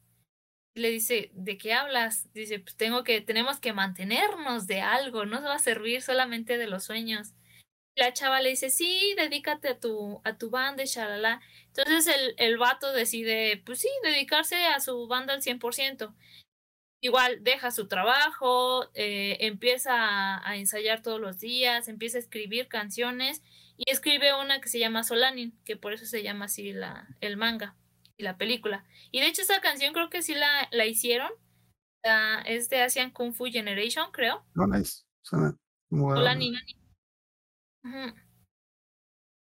[0.76, 2.31] Le dice, ¿de qué hablas?
[2.34, 6.68] Dice, pues tengo que, tenemos que mantenernos de algo, no va a servir solamente de
[6.68, 7.34] los sueños.
[7.95, 11.39] La chava le dice, sí, dedícate a tu, a tu banda y shalala.
[11.68, 16.14] Entonces el, el vato decide, pues sí, dedicarse a su banda al 100%.
[17.02, 22.68] Igual deja su trabajo, eh, empieza a, a ensayar todos los días, empieza a escribir
[22.68, 23.43] canciones
[23.77, 27.38] y escribe una que se llama Solanin, que por eso se llama así la, el
[27.38, 27.76] manga
[28.17, 28.85] y la película.
[29.11, 31.31] Y de hecho esa canción creo que sí la, la hicieron.
[32.03, 34.45] La- es de Asian Kung Fu Generation, creo.
[34.53, 35.03] No, nice.
[35.23, 35.55] Suena
[35.89, 36.55] como a- Solanin.
[37.83, 38.13] Ujú.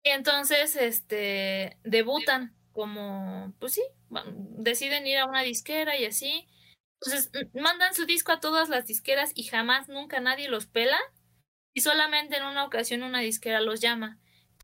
[0.05, 3.83] Y entonces, este, debutan como, pues sí,
[4.59, 6.47] deciden ir a una disquera y así.
[7.03, 10.99] Entonces, mandan su disco a todas las disqueras y jamás, nunca nadie los pela.
[11.75, 14.19] Y solamente en una ocasión una disquera los llama.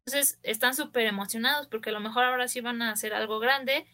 [0.07, 3.87] Entonces, están súper emocionados porque a lo mejor ahora sí van a hacer algo grande.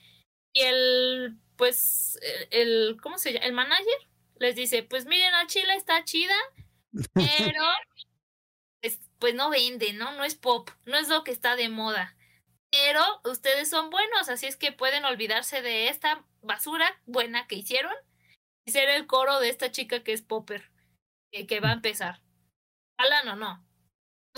[0.54, 2.18] Y el, pues,
[2.50, 3.46] el, el- ¿cómo se llama?
[3.46, 3.86] El manager
[4.38, 6.34] les dice, pues miren, a Chile está chida,
[7.14, 7.62] pero
[8.80, 10.12] pues, pues no vende, ¿no?
[10.12, 12.16] No es pop, no es lo que está de moda.
[12.70, 17.92] Pero ustedes son buenos, así es que pueden olvidarse de esta basura buena que hicieron
[18.66, 20.70] y ser el coro de esta chica que es popper,
[21.32, 22.22] que, que va a empezar.
[22.98, 23.67] Alan o no.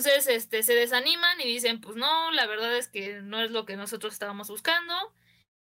[0.00, 3.66] Entonces, este, se desaniman y dicen, pues no, la verdad es que no es lo
[3.66, 4.94] que nosotros estábamos buscando.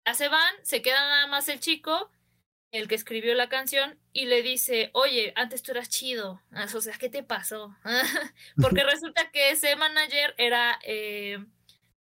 [0.07, 2.09] Ya se van, se queda nada más el chico,
[2.71, 6.41] el que escribió la canción, y le dice, oye, antes tú eras chido.
[6.73, 7.75] O sea, ¿qué te pasó?
[8.61, 11.43] Porque resulta que ese manager era eh,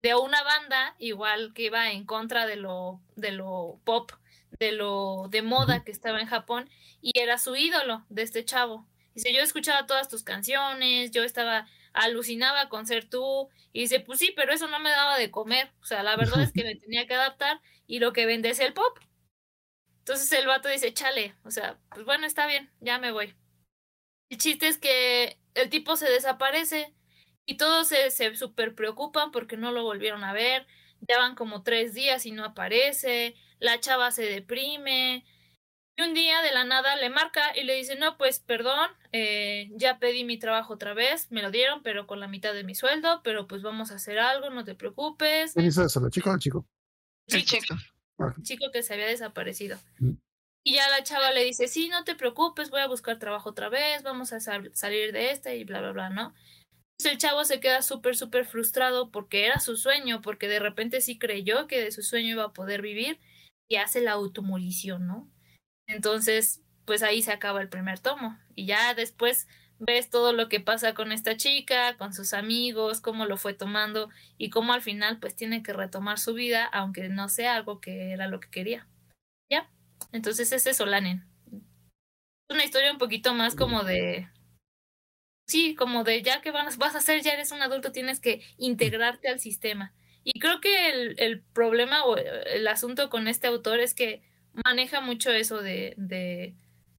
[0.04, 4.12] de una banda, igual que iba en contra de lo, de lo pop,
[4.60, 6.70] de lo de moda que estaba en Japón,
[7.02, 8.88] y era su ídolo de este chavo.
[9.16, 11.68] Dice, yo escuchaba todas tus canciones, yo estaba,
[12.04, 15.72] alucinaba con ser tú, y dice, pues sí, pero eso no me daba de comer.
[15.82, 18.60] O sea, la verdad es que me tenía que adaptar, y lo que vende es
[18.60, 19.00] el pop.
[20.00, 23.36] Entonces el vato dice, chale, o sea, pues bueno, está bien, ya me voy.
[24.30, 26.94] El chiste es que el tipo se desaparece
[27.46, 30.68] y todos se, se super preocupan porque no lo volvieron a ver.
[31.02, 33.36] Ya van como tres días y no aparece.
[33.60, 35.26] La chava se deprime.
[36.00, 39.70] Y un día de la nada le marca y le dice, no, pues perdón, eh,
[39.74, 42.74] ya pedí mi trabajo otra vez, me lo dieron, pero con la mitad de mi
[42.74, 45.52] sueldo, pero pues vamos a hacer algo, no te preocupes.
[45.54, 46.00] ¿Quién hizo eso?
[46.00, 46.66] ¿La chica o el chico?
[47.28, 47.76] El Chico, chico.
[48.18, 49.78] Ah, chico que se había desaparecido.
[50.00, 50.14] Mm.
[50.64, 53.68] Y ya la chava le dice, sí, no te preocupes, voy a buscar trabajo otra
[53.68, 56.34] vez, vamos a sal- salir de esta y bla, bla, bla, ¿no?
[56.98, 61.02] Entonces el chavo se queda súper, súper frustrado porque era su sueño, porque de repente
[61.02, 63.20] sí creyó que de su sueño iba a poder vivir
[63.68, 65.30] y hace la automolición, ¿no?
[65.90, 68.38] Entonces, pues ahí se acaba el primer tomo.
[68.56, 69.48] Y ya después
[69.80, 74.10] ves todo lo que pasa con esta chica, con sus amigos, cómo lo fue tomando
[74.38, 78.12] y cómo al final pues tiene que retomar su vida, aunque no sea algo que
[78.12, 78.88] era lo que quería.
[79.50, 79.70] ¿Ya?
[80.12, 81.26] Entonces ese es Solanen.
[82.50, 84.30] Una historia un poquito más como de...
[85.48, 88.44] Sí, como de ya que vas, vas a hacer, ya eres un adulto, tienes que
[88.58, 89.96] integrarte al sistema.
[90.24, 94.22] Y creo que el, el problema o el asunto con este autor es que
[94.54, 96.56] maneja mucho eso de, de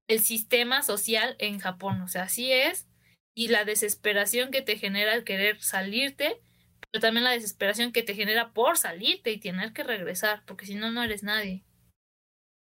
[0.09, 2.01] el sistema social en Japón.
[2.03, 2.89] O sea, así es.
[3.35, 6.41] Y la desesperación que te genera el querer salirte,
[6.91, 10.75] pero también la desesperación que te genera por salirte y tener que regresar, porque si
[10.75, 11.65] no, no eres nadie.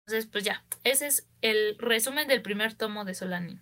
[0.05, 3.61] Entonces, pues ya, ese es el resumen del primer tomo de Solanin.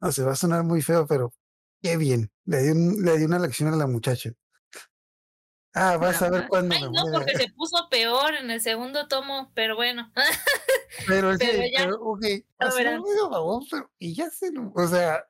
[0.00, 1.32] No, se va a sonar muy feo, pero
[1.82, 2.30] qué bien.
[2.44, 4.30] Le di, un, le di una lección a la muchacha.
[5.74, 7.18] Ah, vas a ver cuándo Ay, me no, muera.
[7.18, 10.12] porque se puso peor en el segundo tomo, pero bueno.
[11.06, 12.22] Pero, pero ya, pero, ok,
[12.60, 13.00] lo así verán.
[13.00, 15.22] lo digo, babón, pero y ya se lo, o sea,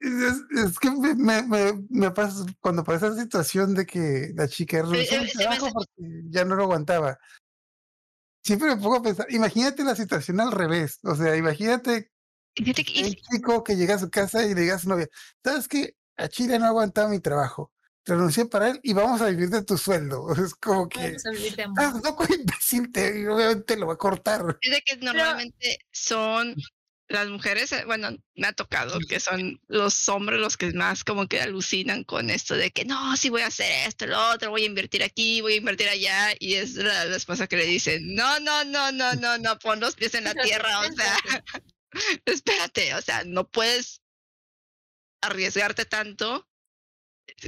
[0.00, 4.48] es, es que me, me, me, me pasa cuando pasa esa situación de que la
[4.48, 5.92] chica renunció al trabajo porque
[6.28, 7.18] ya no lo aguantaba.
[8.44, 12.10] Siempre me pongo a pensar, imagínate la situación al revés, o sea, imagínate
[12.58, 15.08] un chico que llega a su casa y le diga a su novia,
[15.42, 15.96] ¿sabes qué?
[16.16, 17.71] A Chile no aguantaba mi trabajo,
[18.04, 20.26] renuncié para él y vamos a vivir de tu sueldo.
[20.44, 21.78] Es como que, Vamos a vivir de amor.
[21.80, 24.58] ah, no, imbécil, te, obviamente lo va a cortar.
[24.60, 26.54] Es de que normalmente son
[27.08, 31.28] las mujeres, eh, bueno, me ha tocado que son los hombres los que más como
[31.28, 34.62] que alucinan con esto de que no, sí voy a hacer esto, lo otro, voy
[34.62, 38.00] a invertir aquí, voy a invertir allá, y es la, la esposa que le dice,
[38.00, 41.18] no, no, no, no, no, no, pon los pies en la tierra, o sea,
[42.24, 44.00] espérate, o sea, no puedes
[45.20, 46.48] arriesgarte tanto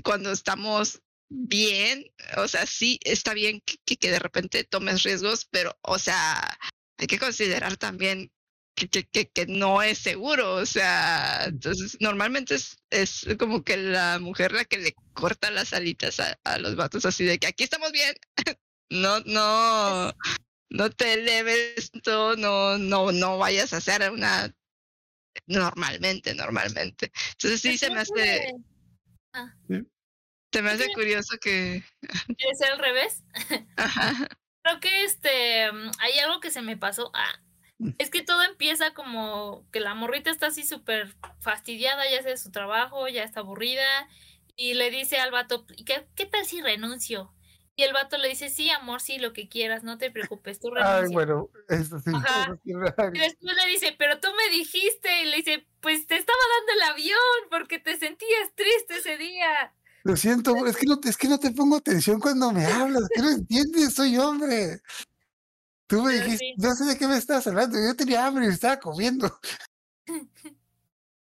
[0.02, 2.04] cuando estamos bien,
[2.36, 6.58] o sea, sí está bien que, que, de repente tomes riesgos, pero, o sea,
[6.98, 8.30] hay que considerar también
[8.74, 14.18] que, que, que, no es seguro, o sea, entonces normalmente es, es como que la
[14.18, 17.64] mujer la que le corta las alitas a, a los vatos así de que aquí
[17.64, 18.14] estamos bien,
[18.90, 20.12] no, no,
[20.70, 24.52] no te eleves, todo, no, no, no vayas a hacer una
[25.46, 27.12] normalmente, normalmente.
[27.32, 28.54] Entonces sí se me hace,
[29.34, 29.90] siempre-
[30.58, 31.82] Ah, me hace curioso que,
[32.38, 33.22] ¿Quieres ser al revés?
[33.76, 34.28] ajá,
[34.62, 37.10] Creo que este mm, hay algo que se me pasó.
[37.14, 37.40] Ah,
[37.98, 42.50] es que todo empieza como que la morrita está así súper fastidiada, ya de su
[42.52, 44.08] trabajo, ya está aburrida,
[44.56, 47.34] y le dice al vato, "¿Y ¿qué, qué tal si renuncio?
[47.76, 50.70] Y el vato le dice, sí, amor, sí, lo que quieras, no te preocupes, tú
[50.70, 50.98] renuncia.
[50.98, 52.10] Ay, bueno, eso sí.
[52.14, 52.56] Ajá.
[52.62, 56.72] Y después le dice, pero tú me dijiste, y le dice, pues te estaba dando
[56.72, 59.74] el avión porque te sentías triste ese día.
[60.04, 63.22] Lo siento, es que, no, es que no te pongo atención cuando me hablas, que
[63.22, 64.80] no entiendes, soy hombre.
[65.88, 66.54] Tú me Pero dijiste, sí.
[66.58, 69.36] no sé de qué me estás hablando, yo tenía hambre y estaba comiendo.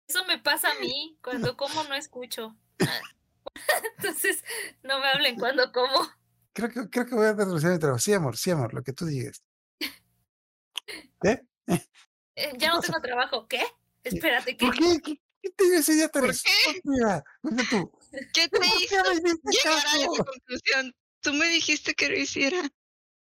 [0.06, 2.56] Eso me pasa a mí, cuando como no escucho.
[2.78, 3.00] Ah.
[3.98, 4.44] Entonces,
[4.82, 6.08] no me hablen cuando como.
[6.54, 7.98] Creo que, creo que voy a a mi trabajo.
[7.98, 9.42] Sí, amor, sí, amor, lo que tú digas.
[11.24, 11.40] ¿Eh?
[12.36, 13.46] Eh, ya no tengo trabajo.
[13.46, 13.62] ¿Qué?
[14.02, 14.66] Espérate, ¿qué?
[14.66, 15.00] ¿Por qué?
[15.04, 16.80] ¿Qué, qué te dio esa idea tan ¿Por qué?
[17.70, 17.92] tú.
[18.32, 20.96] ¿qué te ¿Por qué hizo llegar a esa conclusión?
[21.20, 22.60] Tú me dijiste que lo hiciera.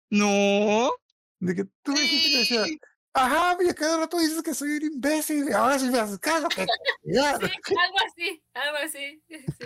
[0.09, 0.93] No.
[1.39, 2.79] De que tú me dijiste que decía, Sí.
[3.13, 6.47] ajá, y a cada rato dices que soy un imbécil, ahora sí me haces caso.
[6.55, 6.65] Que...
[7.03, 9.21] Sí, algo así, algo así.
[9.27, 9.65] sí.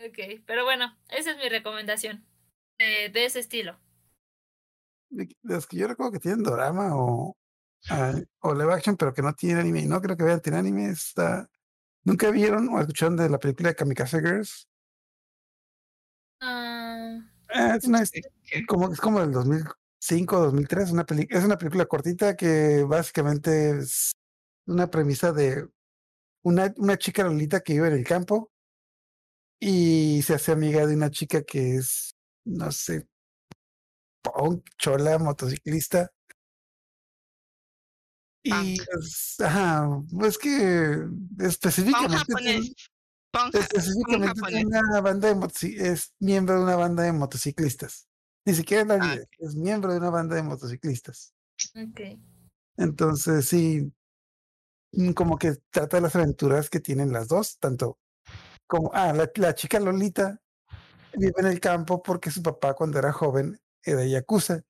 [0.00, 2.24] Ok, pero bueno, esa es mi recomendación
[2.78, 3.78] de, de ese estilo.
[5.42, 7.36] Los que yo recuerdo que tienen drama o,
[8.40, 9.80] o live action, pero que no tienen anime.
[9.80, 10.90] y No creo que vean, tienen anime.
[10.90, 11.48] Está...
[12.04, 14.68] ¿Nunca vieron o escucharon de la película de Kamikaze Girls?
[16.40, 17.18] Ah,
[17.52, 18.02] Ah, es, una,
[18.68, 20.92] como, es como del 2005, 2003.
[20.92, 24.12] Una peli- es una película cortita que básicamente es
[24.66, 25.68] una premisa de
[26.42, 28.50] una, una chica lolita que vive en el campo
[29.60, 32.16] y se hace amiga de una chica que es,
[32.46, 33.06] no sé,
[34.22, 36.10] punk, chola, motociclista.
[38.42, 38.88] Y Punk.
[38.90, 41.06] pues, ajá, pues que
[41.38, 42.32] específicamente
[43.32, 48.08] ja- específicamente tiene una banda de es miembro de una banda de motociclistas.
[48.46, 51.34] Ni siquiera es la Ah, líder, es miembro de una banda de motociclistas.
[51.76, 52.00] ok.
[52.78, 53.92] Entonces, sí,
[54.92, 57.98] mm, como que trata de las aventuras que tienen las dos, tanto
[58.70, 60.40] como, ah, la, chica Lolita
[61.14, 64.62] vive en el campo porque su papá cuando era joven era yakuza.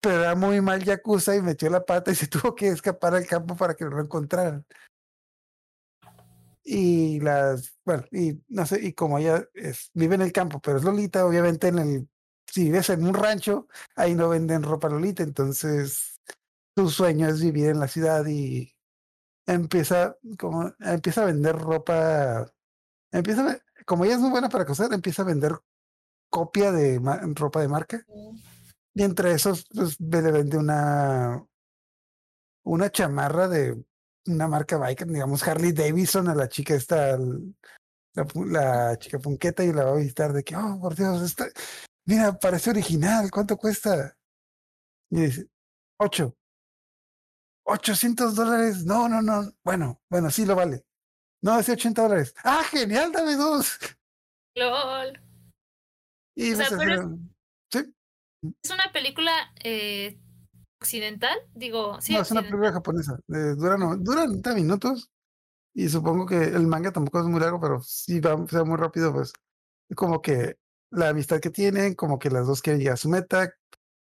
[0.00, 3.26] Pero era muy mal yakuza y metió la pata y se tuvo que escapar al
[3.26, 4.64] campo para que no lo encontraran.
[6.64, 10.78] y las, bueno, y no sé, y como ella es, vive en el campo, pero
[10.78, 12.08] es Lolita, obviamente en el,
[12.46, 16.20] si vives en un rancho, ahí no venden ropa Lolita, entonces
[16.76, 18.74] su sueño es vivir en la ciudad y
[19.46, 22.52] empieza como empieza a vender ropa
[23.12, 25.52] empieza a- como ella es muy buena para coser empieza a vender
[26.30, 27.00] copia de
[27.34, 28.04] ropa de marca
[28.94, 31.42] y entre esos pues le vende una
[32.64, 33.82] una chamarra de
[34.26, 37.18] una marca biker digamos Harley Davidson a la chica esta
[38.34, 41.46] la chica punqueta y la va a visitar de que oh por Dios esta
[42.04, 44.16] mira parece original cuánto cuesta
[45.10, 45.48] y dice
[45.98, 46.34] ocho
[47.70, 48.84] 800 dólares.
[48.86, 49.52] No, no, no.
[49.62, 50.84] Bueno, bueno, sí lo vale.
[51.40, 52.34] No, es 80 dólares.
[52.44, 53.78] Ah, genial, dame dos.
[54.56, 55.20] LOL.
[56.34, 57.08] Y O sea, pero es-
[57.72, 57.94] sí,
[58.62, 59.32] ¿Es una película
[59.64, 60.18] eh,
[60.80, 61.36] occidental?
[61.54, 63.18] Digo, sí, no, es una película japonesa.
[63.28, 65.10] Eh, dura, no, dura 90 minutos.
[65.74, 68.76] Y supongo que el manga tampoco es muy largo, pero sí va, o sea, muy
[68.76, 69.32] rápido, pues.
[69.94, 70.56] Como que
[70.90, 73.52] la amistad que tienen, como que las dos quieren llegar a su meta,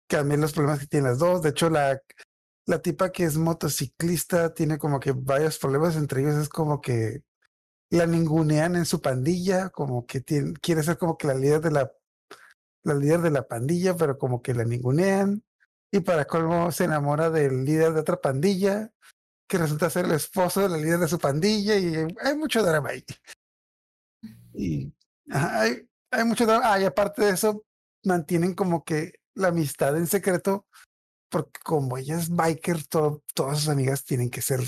[0.08, 1.42] también los problemas que tienen las dos.
[1.42, 2.00] De hecho, la,
[2.68, 7.22] la tipa que es motociclista tiene como que varios problemas, entre ellos es como que
[7.90, 11.70] la ningunean en su pandilla, como que tiene, quiere ser como que la líder de
[11.70, 11.90] la,
[12.84, 15.42] la líder de la pandilla, pero como que la ningunean.
[15.90, 18.92] Y para colmo se enamora del líder de otra pandilla,
[19.48, 22.90] que resulta ser el esposo de la líder de su pandilla, y hay mucho drama
[22.90, 23.02] ahí.
[24.52, 24.92] Y
[25.30, 26.74] hay, hay mucho drama.
[26.74, 27.64] Ah, y aparte de eso,
[28.04, 30.66] mantienen como que la amistad en secreto,
[31.30, 34.60] porque como ella es biker, todas sus amigas tienen que ser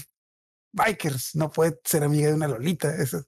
[0.72, 2.94] bikers, no puede ser amiga de una Lolita.
[2.94, 3.24] Eso.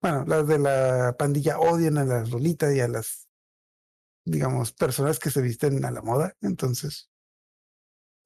[0.00, 3.28] Bueno, las de la pandilla odian a las Lolitas y a las,
[4.24, 6.36] digamos, personas que se visten a la moda.
[6.40, 7.10] Entonces,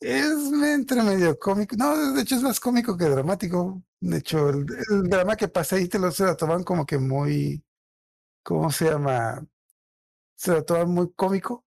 [0.02, 1.76] es entre medio cómico.
[1.76, 3.82] No, de hecho es más cómico que dramático.
[4.00, 4.66] De hecho, el,
[5.08, 7.64] drama que pasa ahí te lo, se lo toman como que muy,
[8.42, 9.46] ¿cómo se llama?
[10.36, 11.64] Se lo toman muy cómico.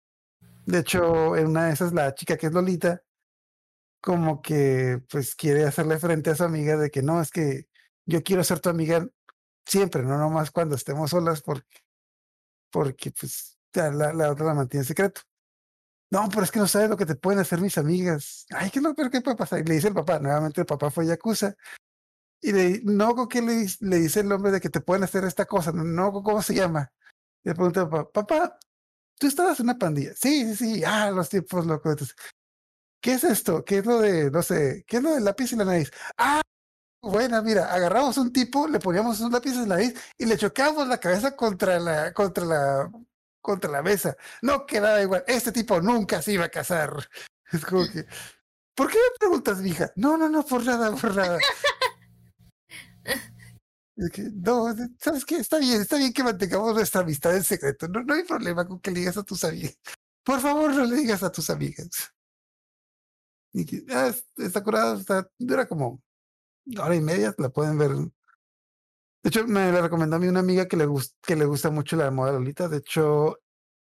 [0.69, 3.01] De hecho, en una de esas, la chica que es Lolita,
[3.99, 7.67] como que pues quiere hacerle frente a su amiga de que no, es que
[8.05, 9.07] yo quiero ser tu amiga
[9.65, 15.21] siempre, no nomás cuando estemos solas, porque, pues la, la otra la mantiene en secreto.
[16.11, 18.45] No, pero es que no sabes lo que te pueden hacer mis amigas.
[18.51, 19.61] Ay, ¿qué es lo peor que puede pasar?
[19.61, 21.55] Y le dice el papá, nuevamente el papá fue Yakuza.
[22.41, 25.23] Y le, no, ¿con qué le, le dice el hombre de que te pueden hacer
[25.23, 25.71] esta cosa?
[25.71, 26.91] No, ¿cómo se llama?
[27.43, 28.59] Y le pregunta al papá, papá,
[29.19, 30.13] ¿tú estabas en una pandilla?
[30.15, 31.91] Sí, sí, sí, ah, los tipos locos.
[31.91, 32.15] Entonces,
[33.01, 33.63] ¿Qué es esto?
[33.63, 35.89] ¿Qué es lo de, no sé, qué es lo del lápiz y la nariz?
[36.17, 36.41] Ah,
[37.01, 40.87] bueno, mira, agarramos un tipo, le poníamos un lápiz en la nariz y le chocábamos
[40.87, 42.91] la cabeza contra la, contra la,
[43.41, 44.17] contra la mesa.
[44.41, 45.23] No quedaba igual.
[45.27, 46.93] Este tipo nunca se iba a casar.
[47.51, 48.05] Es como que,
[48.75, 49.91] ¿por qué me preguntas, mija?
[49.95, 51.39] No, no, no, por nada, por nada.
[54.33, 55.37] No, ¿sabes qué?
[55.37, 57.87] Está bien, está bien que mantengamos nuestra amistad en secreto.
[57.87, 59.77] No, no hay problema con que le digas a tus amigas.
[60.23, 61.89] Por favor, no le digas a tus amigas.
[63.91, 66.01] Ah, es- está curada, está, dura como
[66.79, 67.91] hora y media, la pueden ver.
[67.91, 71.69] De hecho, me la recomendó a mí una amiga que le, gus- que le gusta
[71.69, 72.67] mucho la moda Lolita.
[72.69, 73.39] De hecho,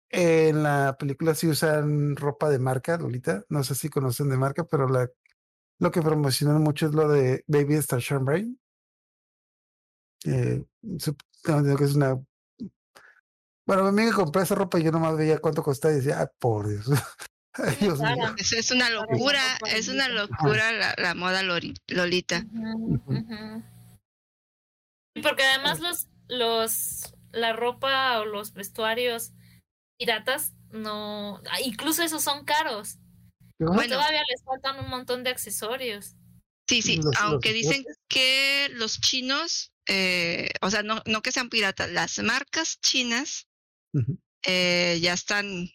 [0.09, 3.43] en la película sí usan ropa de marca, Lolita.
[3.49, 7.75] No sé si conocen de marca, pero lo que promocionan mucho es lo de Baby
[7.75, 8.59] Star Brain.
[10.25, 10.63] Eh,
[11.43, 12.19] que es una.
[13.65, 16.31] Bueno, mi amiga compró esa ropa y yo nomás veía cuánto costaba y decía, ah,
[16.39, 16.85] por Dios.
[17.53, 18.07] Ay, Dios mío.
[18.15, 18.35] cara.
[18.37, 22.41] Eso es una locura, es una locura la, la moda lori- Lolita.
[25.15, 29.33] Sí, Porque además los, los, la ropa o los vestuarios
[29.97, 32.97] piratas no, ah, incluso esos son caros.
[33.57, 36.15] Todavía les faltan un montón de accesorios.
[36.69, 41.31] Sí, sí, Los- los aunque dicen que los chinos, eh, o sea, no, no que
[41.31, 43.47] sean piratas, las marcas chinas
[44.45, 45.69] eh, ya están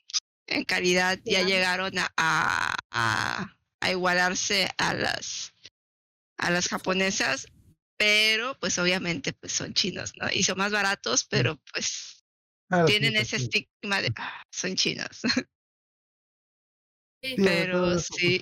[0.46, 5.52] en calidad, ya llegaron a, a, a- a igualarse a las
[6.38, 7.46] a las japonesas,
[7.96, 10.28] pero pues obviamente pues son chinos, ¿no?
[10.32, 12.24] Y son más baratos, pero pues
[12.70, 13.44] Ah, tienen ese sí.
[13.44, 15.20] estigma de "Ah, son chinos.
[17.22, 17.34] Sí.
[17.36, 18.40] Pero sí.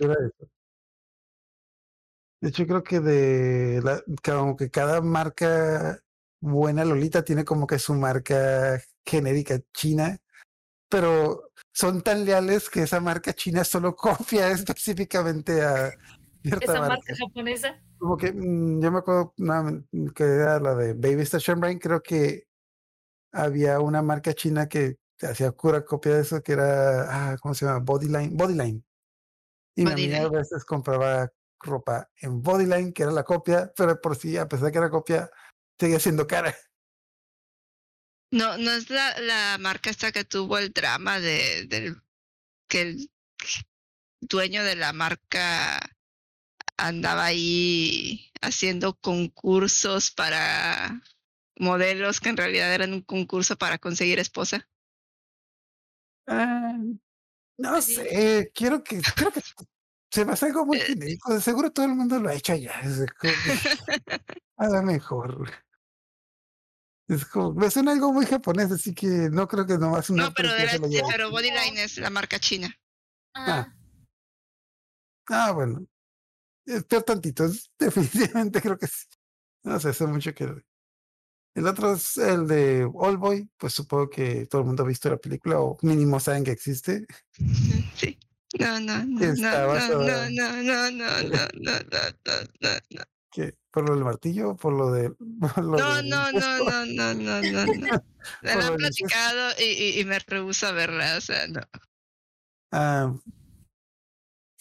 [2.40, 6.00] De hecho, creo que de la, como que cada marca
[6.40, 10.18] buena Lolita tiene como que su marca genérica china,
[10.88, 15.92] pero son tan leales que esa marca china solo copia específicamente a
[16.42, 16.88] cierta Esa marca.
[16.96, 17.82] marca japonesa.
[17.98, 19.84] Como que mm, yo me acuerdo una-
[20.14, 22.44] que era la de Baby Station Brain, creo que
[23.32, 27.66] había una marca china que hacía pura copia de eso, que era, ah, ¿cómo se
[27.66, 27.80] llama?
[27.80, 28.82] Bodyline, Bodyline.
[29.76, 30.38] Y mi amiga a Bodyline.
[30.40, 31.30] veces compraba
[31.60, 34.90] ropa en Bodyline, que era la copia, pero por sí, a pesar de que era
[34.90, 35.30] copia,
[35.78, 36.54] seguía siendo cara.
[38.32, 42.00] No, no es la, la marca esta que tuvo el drama de del
[42.68, 43.10] que el
[44.20, 45.80] dueño de la marca
[46.76, 51.02] andaba ahí haciendo concursos para
[51.58, 54.68] modelos que en realidad eran un concurso para conseguir esposa.
[56.26, 56.78] Ah,
[57.58, 57.94] no sí.
[57.96, 59.40] sé, quiero que, creo que
[60.10, 60.84] se me hace algo muy Eh.
[60.86, 61.32] genérico.
[61.34, 62.80] De seguro todo el mundo lo ha hecho allá.
[62.82, 63.32] Es como
[64.56, 65.50] a lo mejor.
[67.08, 70.32] Es como, me suena algo muy japonés, así que no creo que nomás una No,
[70.34, 72.72] pero, de la- pero Bodyline es la marca china.
[73.34, 73.76] Ajá.
[75.28, 75.84] Ah, bueno.
[76.66, 77.48] Es peor tantito.
[77.78, 79.06] definitivamente creo que sí.
[79.64, 80.62] No sé, hace mucho que.
[81.56, 85.16] El otro es el de Boy Pues supongo que todo el mundo ha visto la
[85.16, 87.06] película o mínimo saben que existe.
[87.96, 88.18] Sí.
[88.58, 93.04] No, no, no, no, no, no, no, no, no, no, no, no, no, no.
[93.30, 94.56] que ¿Por lo del martillo?
[94.56, 95.10] ¿Por lo de.?
[95.10, 98.04] por lo No, del no, no, no, no, no, no, no.
[98.42, 101.60] Me lo han platicado y, y, y me rehúso a verla, o sea, no.
[102.72, 103.14] Ah,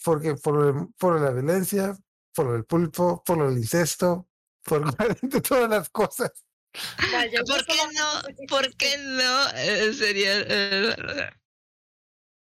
[0.04, 1.96] porque por, por la violencia,
[2.32, 4.28] por el pulpo, por el incesto,
[4.62, 6.30] por de todas las cosas.
[6.72, 8.46] ¿Por qué no?
[8.48, 9.50] ¿Por qué no?
[9.56, 10.40] Eh, sería.
[10.40, 11.30] eh,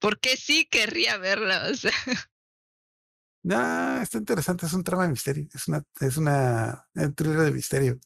[0.02, 1.68] ¿Por qué sí querría verla?
[1.70, 1.92] O sea,
[3.44, 7.50] No, está interesante, es un trama de misterio, es una, es una un thriller de
[7.52, 7.98] misterio.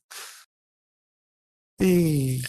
[1.79, 2.43] Y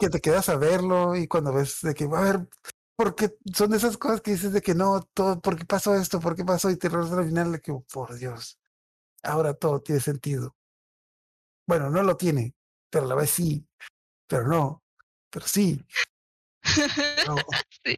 [0.00, 2.48] que te quedas a verlo y cuando ves de que va a haber,
[2.96, 6.18] porque son esas cosas que dices de que no, todo, ¿por qué pasó esto?
[6.20, 6.70] ¿Por qué pasó?
[6.70, 8.58] Y te al final de que, "Oh, por Dios,
[9.24, 10.56] ahora todo tiene sentido.
[11.66, 12.54] Bueno, no lo tiene,
[12.90, 13.66] pero a la vez sí,
[14.28, 14.84] pero no,
[15.30, 15.84] pero sí.
[17.26, 17.36] No.
[17.84, 17.96] sí.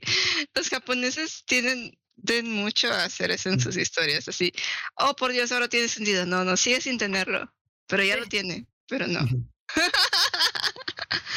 [0.54, 4.52] Los japoneses tienen den mucho a hacer eso en sus historias, así.
[4.96, 6.26] Oh, por Dios, ahora tiene sentido.
[6.26, 7.52] No, no, sigue sin tenerlo.
[7.86, 9.20] Pero ya lo tiene, pero no.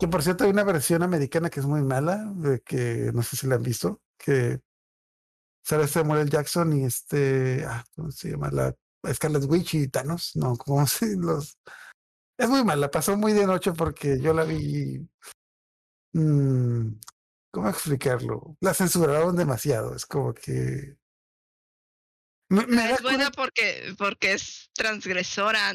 [0.00, 3.36] Que por cierto hay una versión americana que es muy mala, de que no sé
[3.36, 4.58] si la han visto, que
[5.62, 6.30] sale Samuel.
[6.30, 8.50] Jackson y este, ah, ¿cómo se llama?
[8.50, 8.74] La
[9.12, 11.58] Scarlet Witch y Thanos, no, como si los...
[12.38, 15.06] Es muy mala, pasó muy de noche porque yo la vi...
[16.12, 17.00] mm,
[17.52, 18.56] ¿Cómo explicarlo?
[18.60, 20.96] La censuraron demasiado, es como que...
[22.48, 25.72] Me, me da Es buena porque, porque es transgresora.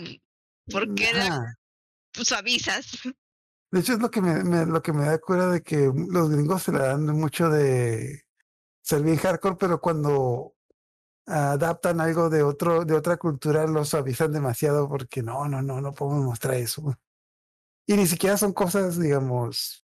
[0.69, 1.55] ¿Por qué la Ajá.
[2.13, 2.99] suavizas?
[3.71, 6.29] De hecho, es lo que me, me- lo que me da cura de que los
[6.29, 8.23] gringos se la dan mucho de
[8.81, 10.55] ser bien hardcore, pero cuando
[11.25, 15.93] adaptan algo de otro, de otra cultura, lo suavizan demasiado porque no, no, no, no
[15.93, 16.95] podemos mostrar eso.
[17.87, 19.84] Y ni siquiera son cosas, digamos,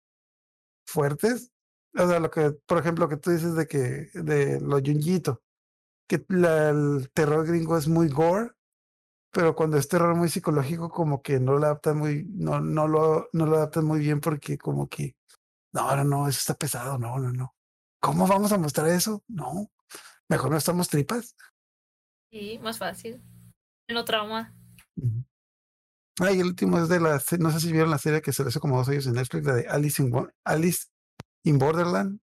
[0.89, 1.51] fuertes.
[1.97, 5.41] O sea, lo que, por ejemplo, que tú dices de que, de lo yunjito,
[6.07, 8.51] que la- el terror gringo es muy gore,
[9.31, 13.29] pero cuando es terror muy psicológico, como que no lo adaptan muy, no, no lo,
[13.33, 15.15] no lo adaptan muy bien porque como que,
[15.73, 17.55] no, no, no, eso está pesado, no, no, no.
[18.01, 19.23] ¿Cómo vamos a mostrar eso?
[19.27, 19.69] No,
[20.27, 21.35] mejor no estamos tripas.
[22.31, 23.21] Sí, más fácil.
[23.87, 24.55] No trauma.
[24.95, 25.23] Ujú.
[25.23, 25.28] Ah,
[26.19, 28.49] y el último es de la, no sé si vieron la serie que se le
[28.49, 30.11] hizo como dos años en Netflix, la de Alice in,
[30.43, 30.87] Alice
[31.43, 32.19] in Borderland.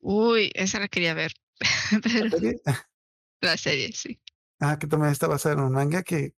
[0.00, 1.32] Uy, esa la quería ver.
[2.02, 2.60] la serie.
[3.40, 4.20] la serie, sí.
[4.58, 6.34] Ah, que también está basada en un manga que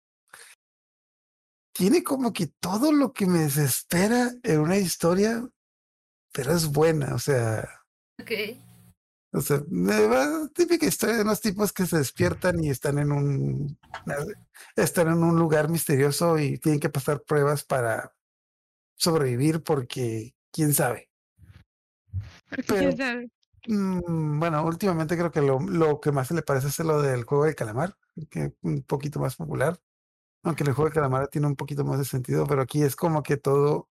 [1.73, 5.47] tiene como que todo lo que me desespera en una historia,
[6.31, 7.81] pero es buena, o sea,
[8.21, 8.31] Ok.
[9.33, 9.61] O sea,
[10.53, 13.77] típica historia de unos tipos que se despiertan y están en un
[14.75, 18.13] están en un lugar misterioso y tienen que pasar pruebas para
[18.95, 21.09] sobrevivir porque quién sabe.
[22.49, 23.31] Porque Pero- quién sabe.
[23.67, 27.23] Mm, bueno, últimamente creo que lo, lo que más se le parece es lo del
[27.25, 27.95] juego de calamar,
[28.29, 29.79] que es un poquito más popular.
[30.43, 33.21] Aunque el juego de calamar tiene un poquito más de sentido, pero aquí es como
[33.21, 33.87] que todo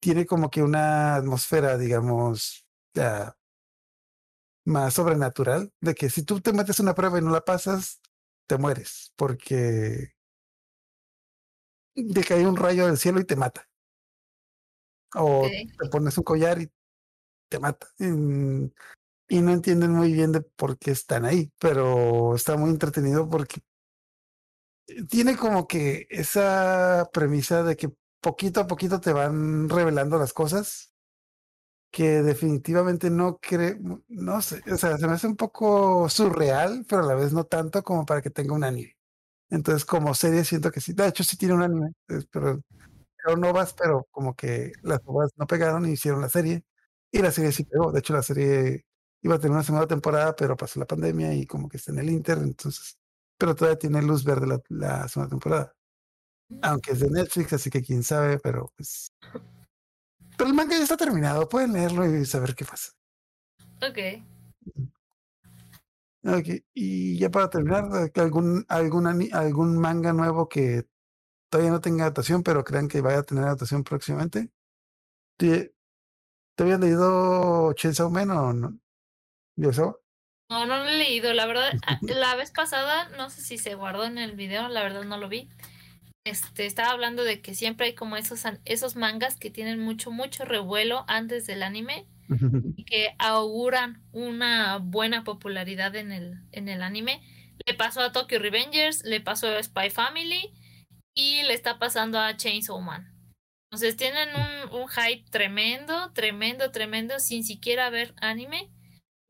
[0.00, 3.36] tiene como que una atmósfera, digamos, ya
[4.66, 8.00] más sobrenatural, de que si tú te metes una prueba y no la pasas,
[8.46, 10.12] te mueres, porque
[11.94, 13.68] te cae un rayo del cielo y te mata.
[15.14, 16.70] O te pones un collar y
[17.48, 17.88] te mata.
[17.98, 23.60] Y no entienden muy bien de por qué están ahí, pero está muy entretenido porque
[25.08, 30.92] tiene como que esa premisa de que poquito a poquito te van revelando las cosas
[31.90, 33.76] que definitivamente no creo,
[34.08, 37.44] no sé, o sea, se me hace un poco surreal, pero a la vez no
[37.44, 38.96] tanto como para que tenga un anime.
[39.50, 41.92] Entonces, como serie siento que sí, de hecho sí tiene un anime,
[42.30, 42.62] pero
[43.24, 46.64] pero novas, pero como que las novas no pegaron y hicieron la serie.
[47.12, 47.92] Y la serie sí pegó.
[47.92, 48.84] De hecho, la serie
[49.22, 51.98] iba a tener una segunda temporada, pero pasó la pandemia y como que está en
[52.00, 52.98] el Inter, entonces,
[53.38, 55.72] pero todavía tiene luz verde la, la segunda temporada.
[56.62, 59.08] Aunque es de Netflix, así que quién sabe, pero pues.
[60.36, 62.92] Pero el manga ya está terminado, pueden leerlo y saber qué pasa.
[63.82, 63.98] Ok.
[66.24, 67.84] Ok, y ya para terminar,
[68.16, 70.84] algún, algún, algún manga nuevo que
[71.48, 74.50] todavía no tenga adaptación, pero crean que vaya a tener adaptación próximamente.
[75.36, 75.72] ¿Te,
[76.56, 78.78] te habías leído Chainsaw Man o no?
[79.56, 80.00] ¿Yo eso?
[80.50, 81.32] No, no lo he leído.
[81.32, 81.72] La verdad,
[82.02, 85.28] la vez pasada, no sé si se guardó en el video, la verdad no lo
[85.28, 85.48] vi.
[86.26, 90.44] Este, estaba hablando de que siempre hay como esos, esos mangas que tienen mucho, mucho
[90.44, 92.08] revuelo antes del anime
[92.76, 97.22] y que auguran una buena popularidad en el, en el anime.
[97.64, 100.52] Le pasó a Tokyo Revengers, le pasó a Spy Family
[101.14, 103.14] y le está pasando a Chainsaw Man.
[103.70, 108.68] Entonces tienen un, un hype tremendo, tremendo, tremendo, sin siquiera ver anime.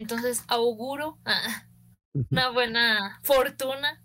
[0.01, 1.67] Entonces auguro ah,
[2.31, 4.03] una buena fortuna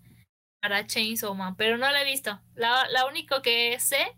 [0.61, 2.39] para Chainsaw Man, pero no la he visto.
[2.53, 4.15] La, la único que sé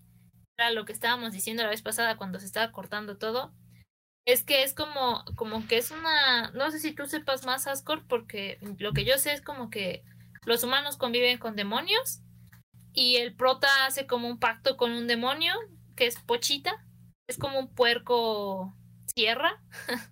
[0.57, 3.53] era lo que estábamos diciendo la vez pasada cuando se estaba cortando todo.
[4.25, 8.05] Es que es como, como que es una, no sé si tú sepas más, Ascor,
[8.07, 10.03] porque lo que yo sé es como que
[10.45, 12.21] los humanos conviven con demonios
[12.93, 15.53] y el prota hace como un pacto con un demonio
[15.95, 16.85] que es Pochita,
[17.27, 18.73] es como un puerco
[19.13, 19.61] sierra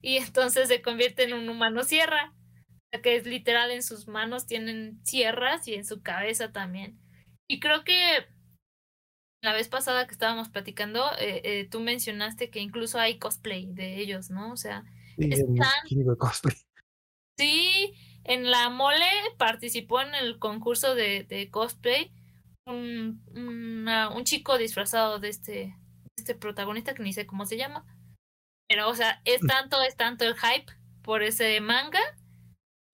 [0.00, 2.35] y entonces se convierte en un humano sierra
[3.02, 6.98] que es literal en sus manos tienen sierras y en su cabeza también.
[7.48, 8.26] Y creo que
[9.42, 14.00] la vez pasada que estábamos platicando, eh, eh, tú mencionaste que incluso hay cosplay de
[14.00, 14.52] ellos, ¿no?
[14.52, 14.84] O sea,
[15.18, 15.70] están...
[16.18, 16.56] cosplay.
[17.38, 17.94] Sí,
[18.24, 19.06] en la mole
[19.36, 22.10] participó en el concurso de, de cosplay
[22.66, 25.76] un, un chico disfrazado de este,
[26.16, 27.84] este protagonista que ni sé cómo se llama.
[28.68, 29.46] Pero, o sea, es mm.
[29.46, 30.72] tanto, es tanto el hype
[31.02, 32.00] por ese manga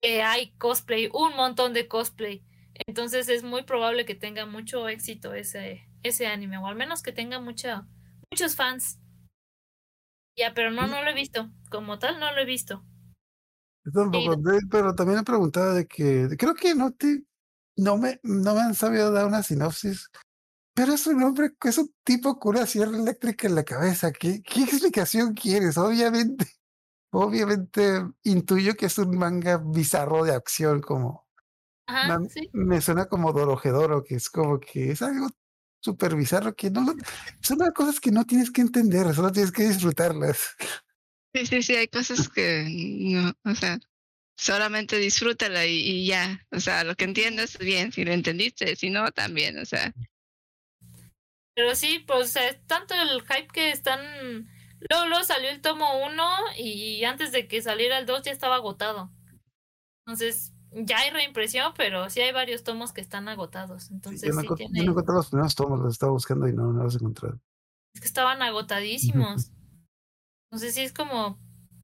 [0.03, 2.43] hay cosplay, un montón de cosplay.
[2.87, 7.11] Entonces es muy probable que tenga mucho éxito ese, ese anime, o al menos que
[7.11, 7.87] tenga mucha,
[8.31, 8.99] muchos fans.
[10.37, 11.49] Ya, pero no, no lo he visto.
[11.69, 12.83] Como tal, no lo he visto.
[13.93, 17.23] tampoco, pero también he preguntado de que creo que no te
[17.75, 20.09] no me, no me han sabido dar una sinopsis.
[20.75, 24.11] Pero es un hombre, es un tipo con una sierra eléctrica en la cabeza.
[24.11, 25.77] ¿Qué, qué explicación quieres?
[25.77, 26.47] Obviamente
[27.13, 31.27] obviamente intuyo que es un manga bizarro de acción, como
[32.53, 35.27] me suena como Dorojedoro, que es como que es algo
[35.81, 36.85] súper bizarro que no
[37.41, 40.55] son las cosas que no tienes que entender, solo tienes que disfrutarlas.
[41.35, 43.79] Sí, sí, sí, hay cosas que no, o sea,
[44.37, 48.89] solamente disfrútala y, y ya, o sea, lo que entiendas bien, si lo entendiste, si
[48.89, 49.93] no, también, o sea.
[51.55, 52.33] Pero sí, pues
[52.65, 54.47] tanto el hype que están
[54.89, 56.23] Luego, salió el tomo 1
[56.57, 59.11] y antes de que saliera el 2 ya estaba agotado.
[60.05, 63.91] Entonces, ya hay reimpresión, pero sí hay varios tomos que están agotados.
[63.91, 64.79] Entonces, sí, yo, no, tiene...
[64.81, 67.29] encontré los primeros tomos, los estaba buscando y no, no los encontré.
[67.93, 69.51] Es que estaban agotadísimos.
[70.49, 71.39] Entonces, sí es como,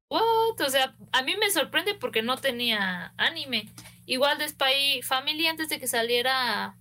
[0.10, 0.60] ¿what?
[0.66, 3.72] O sea, a mí me sorprende porque no tenía anime.
[4.06, 6.78] Igual de Spy Family, antes de que saliera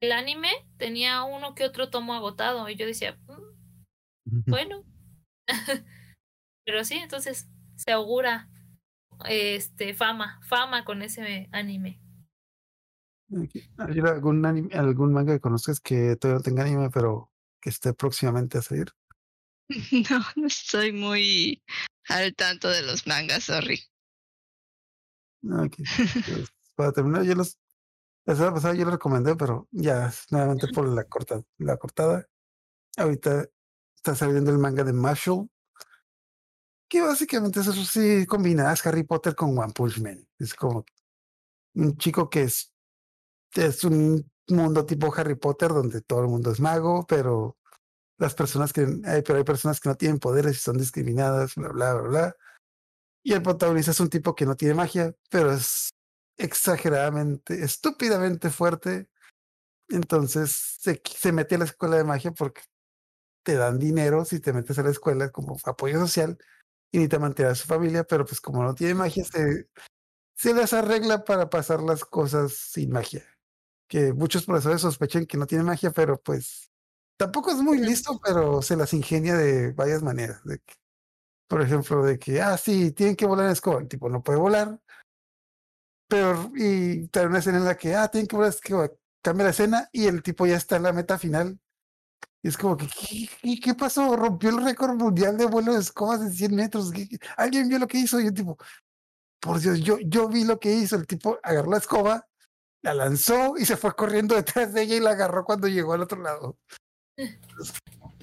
[0.00, 2.68] el anime, tenía uno que otro tomo agotado.
[2.68, 4.84] Y yo decía, mm, bueno,
[6.66, 8.48] Pero sí, entonces se augura
[9.28, 12.00] este fama, fama con ese anime.
[13.78, 17.92] ¿Hay algún anime, algún manga que conozcas que todavía no tenga anime, pero que esté
[17.92, 18.92] próximamente a salir?
[20.10, 21.62] No, no estoy muy
[22.08, 23.80] al tanto de los mangas, sorry.
[25.42, 25.84] Okay.
[26.26, 27.58] Pues, para terminar, yo los
[28.26, 32.26] la semana pasada yo lo recomendé, pero ya nuevamente por la corta, la cortada.
[32.96, 33.46] Ahorita
[34.04, 35.48] está saliendo el manga de Marshall,
[36.88, 40.28] que básicamente eso sí combinas Harry Potter con One Punch Man.
[40.38, 40.84] Es como
[41.74, 42.70] un chico que es,
[43.54, 47.56] es un mundo tipo Harry Potter donde todo el mundo es mago, pero
[48.18, 51.70] las personas que hay, pero hay personas que no tienen poderes y son discriminadas, bla,
[51.70, 52.36] bla, bla, bla.
[53.24, 55.88] Y el protagonista es un tipo que no tiene magia, pero es
[56.36, 59.08] exageradamente, estúpidamente fuerte.
[59.88, 62.60] Entonces se, se mete a la escuela de magia porque
[63.44, 66.38] te dan dinero si te metes a la escuela como apoyo social
[66.90, 69.68] y ni te mantiene a su familia, pero pues como no tiene magia, se,
[70.36, 73.24] se les arregla para pasar las cosas sin magia.
[73.88, 76.70] Que muchos profesores sospechan que no tiene magia, pero pues
[77.16, 80.42] tampoco es muy listo, pero se las ingenia de varias maneras.
[80.44, 80.60] De
[81.48, 84.38] por ejemplo, de que, ah, sí, tienen que volar en escoba, el tipo no puede
[84.38, 84.80] volar,
[86.08, 88.90] pero, y trae una escena en la que, ah, tienen que volar en escoba,
[89.22, 91.60] cambia la escena y el tipo ya está en la meta final
[92.42, 94.16] y es como que, ¿qué, ¿qué, pasó?
[94.16, 96.92] Rompió el récord mundial de vuelo de escobas de 100 metros.
[97.36, 98.20] ¿Alguien vio lo que hizo?
[98.20, 98.58] Y yo tipo,
[99.40, 100.96] por Dios, yo, yo vi lo que hizo.
[100.96, 102.26] El tipo agarró la escoba
[102.84, 106.02] la lanzó y se fue corriendo detrás de ella y la agarró cuando llegó al
[106.02, 106.58] otro lado.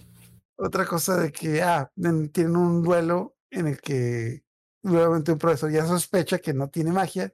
[0.55, 4.43] Otra cosa de que, ah, tienen un duelo en el que
[4.83, 7.33] nuevamente un profesor ya sospecha que no tiene magia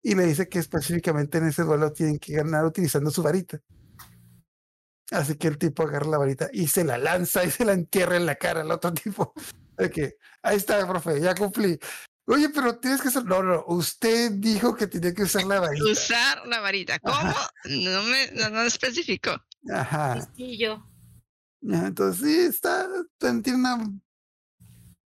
[0.00, 3.60] y le dice que específicamente en ese duelo tienen que ganar utilizando su varita.
[5.12, 8.16] Así que el tipo agarra la varita y se la lanza y se la entierra
[8.16, 9.34] en la cara al otro tipo.
[9.76, 11.78] De que, ahí está, profe, ya cumplí.
[12.26, 13.24] Oye, pero tienes que hacer.
[13.24, 15.84] No, no, usted dijo que tenía que usar la varita.
[15.90, 16.98] Usar la varita.
[17.00, 17.34] ¿Cómo?
[17.64, 19.32] No me no, especificó.
[19.70, 20.28] Ajá.
[20.36, 20.82] Sí, yo.
[21.62, 22.88] Entonces, sí, está.
[23.18, 23.78] Tiene una.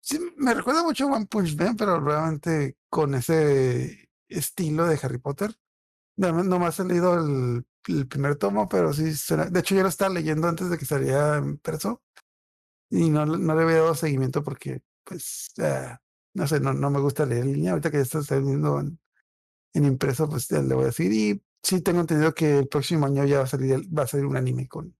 [0.01, 5.19] Sí, me recuerda mucho a One Punch Man, pero realmente con ese estilo de Harry
[5.19, 5.55] Potter.
[6.16, 7.65] No, no más he leído el,
[8.09, 9.05] primer tomo, pero sí
[9.51, 12.02] De hecho, yo lo estaba leyendo antes de que saliera en perso.
[12.90, 15.52] Y no, no le había dado seguimiento porque, pues,
[16.35, 17.73] no sé, no, no me gusta leer en línea.
[17.73, 18.98] Ahorita que ya está saliendo en,
[19.74, 21.12] en impreso, pues ya le voy a decir.
[21.12, 24.27] Y sí tengo entendido que el próximo año ya va a salir, va a salir
[24.27, 24.97] un anime con,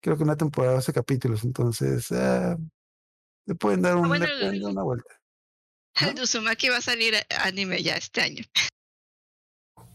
[0.00, 1.44] creo que una temporada de 12 capítulos.
[1.44, 2.56] Entonces, eh,
[3.46, 5.20] le pueden dar, ah, un, le pueden dar una vuelta.
[6.00, 8.44] El de va a salir anime ya este año.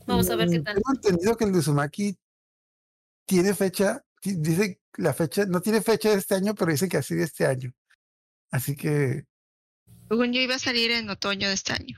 [0.07, 0.76] Vamos a ver qué tal.
[0.76, 2.18] Tengo entendido que el de Uzumaki
[3.26, 7.15] tiene fecha, dice la fecha, no tiene fecha de este año, pero dice que así
[7.15, 7.73] de este año.
[8.52, 9.26] Así que
[10.11, 11.98] según yo iba a salir en otoño de este año.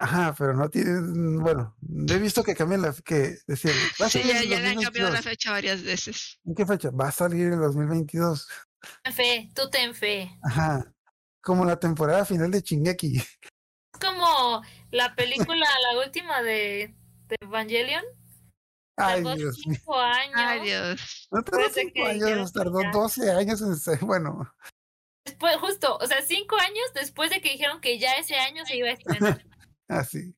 [0.00, 1.76] Ajá, pero no tiene, mm, bueno,
[2.08, 3.74] he visto que cambian la, que decían,
[4.08, 6.40] sí, ya, ya le han cambiado la fecha varias veces.
[6.44, 6.90] ¿En qué fecha?
[6.90, 8.48] Va a salir en el 2022.
[9.04, 10.36] Ten fe, tú ten fe.
[10.42, 10.92] Ajá,
[11.40, 13.18] como la temporada final de Chingeki.
[13.18, 14.60] Es como
[14.90, 16.96] la película, la última de,
[17.30, 18.04] de Evangelion.
[18.96, 20.34] Ay, Dios cinco años.
[20.34, 21.28] Ay, Dios.
[21.30, 24.52] No tardó cinco años, tardó 12 años en ser, bueno.
[25.24, 28.76] Después, justo, o sea, cinco años después de que dijeron que ya ese año se
[28.76, 29.44] iba a estrenar.
[29.88, 30.34] ah, sí.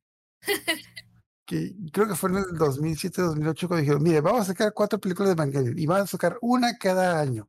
[1.47, 5.31] que creo que fue en el 2007-2008 cuando dijeron, mire, vamos a sacar cuatro películas
[5.31, 7.49] de Evangelion y van a sacar una cada año.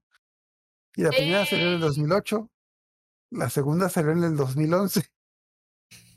[0.95, 2.49] Y la primera salió en el 2008,
[3.31, 5.01] la segunda salió en el 2011,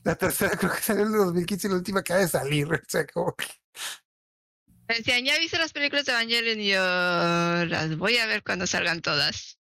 [0.06, 2.72] la tercera creo que salió en el 2015 y la última acaba de salir.
[2.72, 3.46] O sea, como que...
[4.86, 9.02] Decían, ya viste las películas de Evangelion y yo las voy a ver cuando salgan
[9.02, 9.58] todas.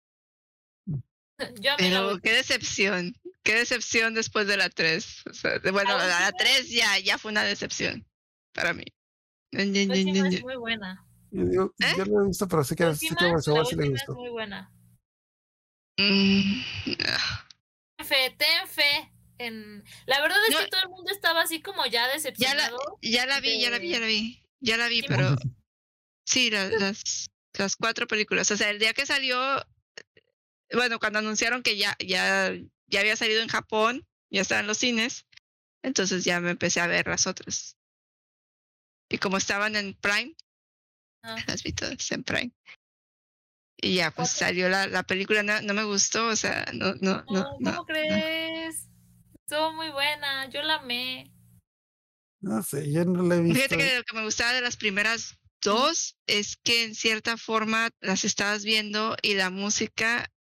[1.77, 3.13] Pero qué decepción,
[3.43, 5.23] qué decepción después de la 3.
[5.71, 8.07] bueno, la 3 ya, ya fue una decepción
[8.51, 8.85] para mí.
[9.51, 11.05] es muy buena.
[11.29, 11.93] Yo, ¿Eh?
[11.97, 13.61] yo, lo he visto, pero sí que, sí que sí le gustó.
[13.61, 14.71] Es muy buena.
[15.97, 16.63] Mm,
[17.95, 19.10] ten fe, ten fe.
[19.45, 19.83] En...
[20.05, 22.77] La verdad es que todo el mundo estaba así como ya decepcionado.
[23.01, 24.43] Ya la, vi, ya la vi, ya la vi.
[24.59, 25.35] Ya la vi, pero
[26.25, 28.51] sí, las, las cuatro películas.
[28.51, 29.39] O sea, el día que salió,
[30.71, 32.53] bueno, cuando anunciaron que ya, ya,
[32.87, 35.25] ya había salido en Japón, ya estaban los cines,
[35.83, 37.75] entonces ya me empecé a ver las otras.
[39.09, 40.35] Y como estaban en Prime,
[41.23, 41.35] ah.
[41.47, 42.51] las vi todas en Prime.
[43.83, 47.25] Y ya, pues salió la, la película, no, no, me gustó, o sea, no, no,
[47.29, 47.57] no.
[47.57, 48.50] ¿Cómo crees?
[49.51, 51.29] Estuvo muy buena, yo la amé.
[52.39, 53.55] No sé, yo no la he visto.
[53.55, 57.89] Fíjate que lo que me gustaba de las primeras dos es que en cierta forma
[57.99, 60.31] las estabas viendo y la música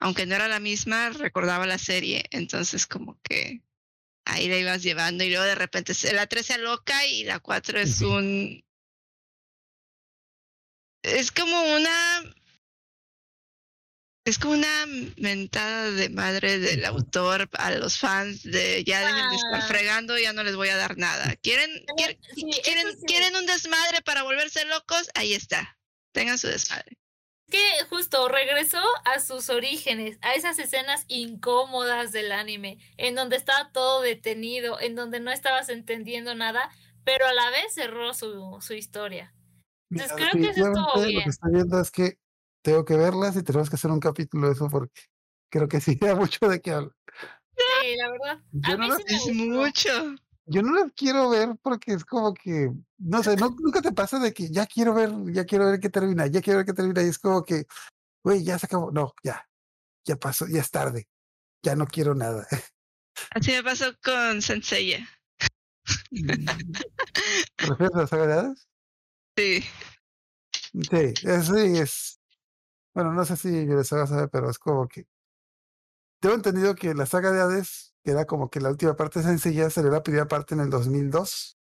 [0.00, 2.24] aunque no era la misma, recordaba la serie.
[2.30, 3.62] Entonces, como que
[4.26, 7.78] ahí la ibas llevando y luego de repente la 3 se aloca y la 4
[7.78, 8.62] es un...
[11.02, 12.34] Es como una...
[14.24, 14.86] Es como una
[15.16, 20.32] mentada de madre del autor a los fans de ya deben de estar fregando, ya
[20.32, 21.34] no les voy a dar nada.
[21.42, 22.18] ¿Quieren, quieren,
[22.62, 25.10] quieren, quieren un desmadre para volverse locos?
[25.14, 25.76] Ahí está.
[26.12, 26.96] Tengan su desmadre
[27.52, 33.70] que justo regresó a sus orígenes, a esas escenas incómodas del anime, en donde estaba
[33.72, 36.70] todo detenido, en donde no estabas entendiendo nada,
[37.04, 39.34] pero a la vez cerró su, su historia.
[39.90, 41.18] Entonces creo que eso estuvo bien.
[41.18, 42.16] Lo que estoy viendo es que
[42.62, 45.02] tengo que verlas y tenemos que hacer un capítulo de eso porque
[45.50, 46.96] creo que sí da mucho de qué hablar.
[47.56, 48.42] Sí, la verdad.
[48.64, 50.14] a mí sí es mucho
[50.46, 54.18] yo no la quiero ver porque es como que, no sé, no, nunca te pasa
[54.18, 57.02] de que ya quiero ver, ya quiero ver qué termina, ya quiero ver qué termina,
[57.02, 57.66] y es como que,
[58.24, 59.48] güey, ya se acabó, no, ya,
[60.04, 61.08] ya pasó, ya es tarde,
[61.62, 62.46] ya no quiero nada.
[63.30, 65.06] Así me pasó con Sensei.
[67.56, 68.54] ¿Te refieres a las saga
[69.36, 69.64] Sí.
[70.72, 72.20] Sí, sí, es,
[72.94, 75.06] bueno, no sé si yo les haga saber, pero es como que,
[76.20, 79.70] tengo entendido que la saga de Hades que era como que la última parte sencilla
[79.70, 81.58] salió la primera parte en el 2002.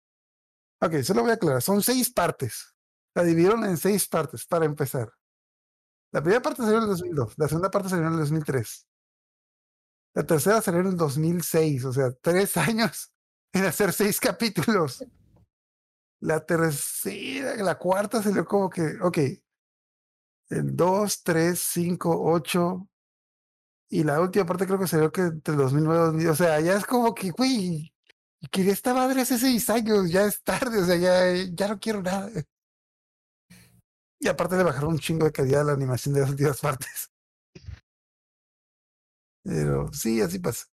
[0.82, 1.62] Ok, eso lo voy a aclarar.
[1.62, 2.74] Son seis partes.
[3.15, 5.11] La dividieron en seis partes para empezar.
[6.12, 8.86] La primera parte salió en el 2002, la segunda parte salió en el 2003.
[10.15, 13.12] La tercera salió en el 2006, o sea, tres años
[13.53, 15.05] en hacer seis capítulos.
[16.20, 19.19] La tercera, la cuarta salió como que, ok,
[20.51, 22.89] 2, 3, 5, 8.
[23.89, 26.28] Y la última parte creo que salió que entre 2009 y 2000.
[26.28, 27.93] O sea, ya es como que, güey,
[28.51, 32.02] quería esta madre hace seis años, ya es tarde, o sea, ya, ya no quiero
[32.02, 32.31] nada.
[34.18, 37.10] Y aparte le bajaron un chingo de calidad a la animación de las últimas partes.
[39.44, 40.66] Pero sí, así pasa.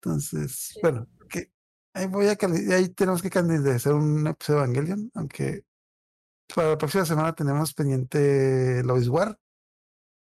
[0.00, 1.52] Entonces, bueno, que
[1.92, 2.38] ahí voy a
[2.74, 5.65] ahí tenemos que hacer un episodio de Evangelion, aunque
[6.54, 9.38] para la próxima semana tenemos pendiente Lois War.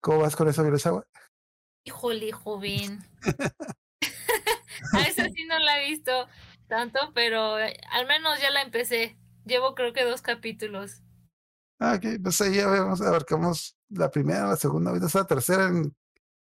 [0.00, 1.06] ¿Cómo vas con eso, Agua?
[1.84, 3.04] Híjole, joven.
[4.92, 6.28] a esa sí no la he visto
[6.66, 9.18] tanto, pero eh, al menos ya la empecé.
[9.44, 11.02] Llevo creo que dos capítulos.
[11.78, 15.70] Ah, ok, pues ahí ya vemos, abarcamos la primera, la segunda, ahorita es la tercera,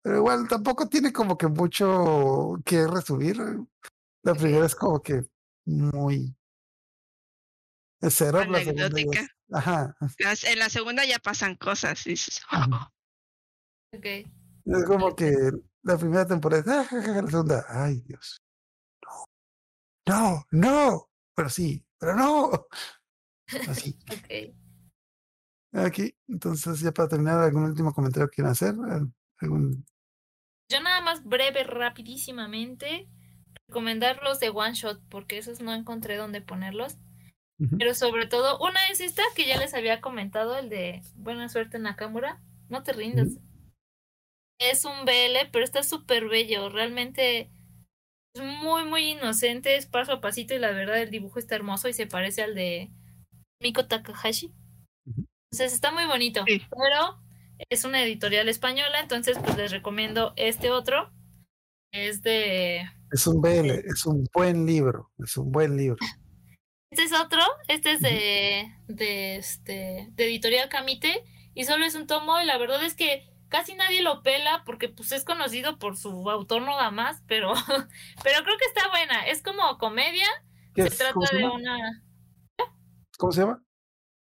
[0.02, 3.36] pero igual tampoco tiene como que mucho que resumir.
[4.22, 5.24] La primera es como que
[5.64, 6.34] muy
[8.01, 8.62] es cero, la
[9.52, 9.97] Ajá.
[10.44, 12.05] En la segunda ya pasan cosas.
[13.93, 14.27] okay.
[14.64, 15.35] Es como que
[15.82, 18.43] la primera temporada, la segunda, ay Dios.
[19.05, 19.27] No,
[20.06, 22.51] no, no, pero sí, pero no.
[23.68, 23.97] Así.
[24.10, 24.56] okay.
[25.73, 28.74] Aquí, entonces ya para terminar, ¿algún último comentario que quieran hacer?
[29.39, 29.85] ¿Algún...
[30.68, 33.09] Yo nada más breve, rapidísimamente,
[33.68, 36.97] recomendar los de One Shot, porque esos no encontré dónde ponerlos.
[37.78, 41.78] Pero sobre todo, una es esta que ya les había comentado, el de Buena Suerte
[41.78, 42.41] Nakamura.
[42.69, 43.28] No te rindas.
[44.59, 46.69] Es un BL, pero está súper bello.
[46.69, 47.51] Realmente
[48.35, 49.77] es muy, muy inocente.
[49.77, 52.55] Es paso a pasito y la verdad el dibujo está hermoso y se parece al
[52.55, 52.91] de
[53.62, 54.53] Miko Takahashi.
[55.51, 56.45] Entonces está muy bonito.
[56.47, 57.23] Pero
[57.70, 61.11] es una editorial española, entonces pues les recomiendo este otro.
[61.93, 62.83] Es de...
[63.12, 65.11] Es un BL, es un buen libro.
[65.19, 65.97] Es un buen libro.
[66.91, 72.07] Este es otro, este es de, de, este, de Editorial Camite y solo es un
[72.07, 75.97] tomo y la verdad es que casi nadie lo pela porque pues es conocido por
[75.97, 77.53] su autor nada más, pero,
[78.23, 79.27] pero creo que está buena.
[79.27, 80.27] Es como comedia.
[80.77, 82.05] Se trata de una...
[83.19, 83.65] ¿Cómo se llama?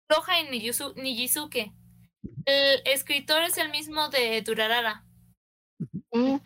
[0.08, 1.72] Roja y Nijizuke.
[2.46, 5.04] El escritor es el mismo de Durarara.
[6.12, 6.36] Mm.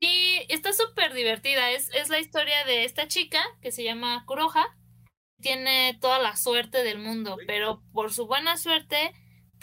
[0.00, 1.70] Y está súper divertida.
[1.70, 4.76] Es, es la historia de esta chica que se llama Kuroha
[5.40, 9.12] tiene toda la suerte del mundo, pero por su buena suerte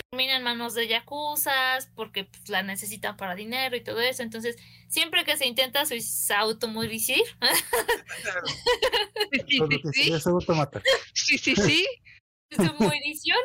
[0.10, 4.24] termina en manos de yakuzas porque pues, la necesitan para dinero y todo eso.
[4.24, 5.84] Entonces, siempre que se intenta
[6.38, 7.24] automoricir,
[9.32, 9.80] sí, sí,
[11.14, 11.86] sí, sí, sí,
[12.52, 13.38] su morición,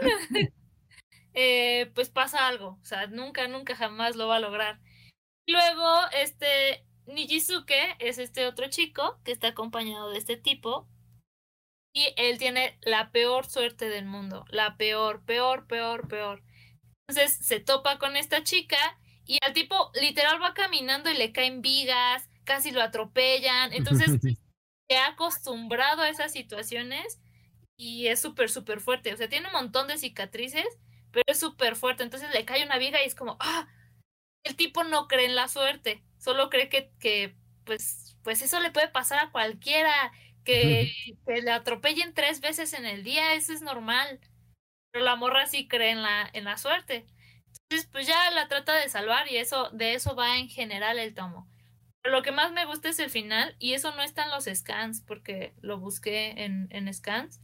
[1.34, 2.78] eh, pues pasa algo.
[2.80, 4.80] O sea, nunca, nunca jamás lo va a lograr.
[5.46, 10.88] Luego, este Nijizuke es este otro chico que está acompañado de este tipo
[11.92, 16.42] y él tiene la peor suerte del mundo, la peor, peor, peor, peor.
[17.08, 18.78] Entonces se topa con esta chica
[19.26, 23.72] y al tipo literal va caminando y le caen vigas, casi lo atropellan.
[23.72, 24.10] Entonces
[24.88, 27.20] se ha acostumbrado a esas situaciones
[27.76, 29.12] y es súper, súper fuerte.
[29.12, 30.66] O sea, tiene un montón de cicatrices,
[31.10, 32.02] pero es súper fuerte.
[32.02, 33.68] Entonces le cae una viga y es como, ah,
[34.44, 38.70] el tipo no cree en la suerte, solo cree que, que pues, pues eso le
[38.70, 40.12] puede pasar a cualquiera
[40.44, 40.92] que,
[41.26, 44.20] le atropellen tres veces en el día, eso es normal.
[44.92, 47.06] Pero la morra sí cree en la, en la suerte.
[47.46, 51.14] Entonces, pues ya la trata de salvar y eso, de eso va en general el
[51.14, 51.48] tomo.
[52.02, 54.44] Pero lo que más me gusta es el final, y eso no está en los
[54.44, 57.40] scans, porque lo busqué en, en scans.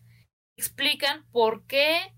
[0.56, 2.12] Explican por qué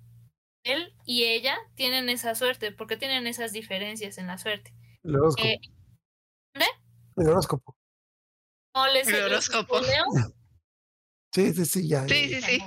[0.64, 4.72] él y ella tienen esa suerte, por qué tienen esas diferencias en la suerte.
[5.02, 5.44] El horóscopo.
[5.44, 5.60] Eh,
[7.16, 7.76] el horóscopo.
[8.94, 9.80] el horóscopo.
[11.32, 12.06] Sí, sí, sí, ya.
[12.08, 12.62] Sí, sí, sí.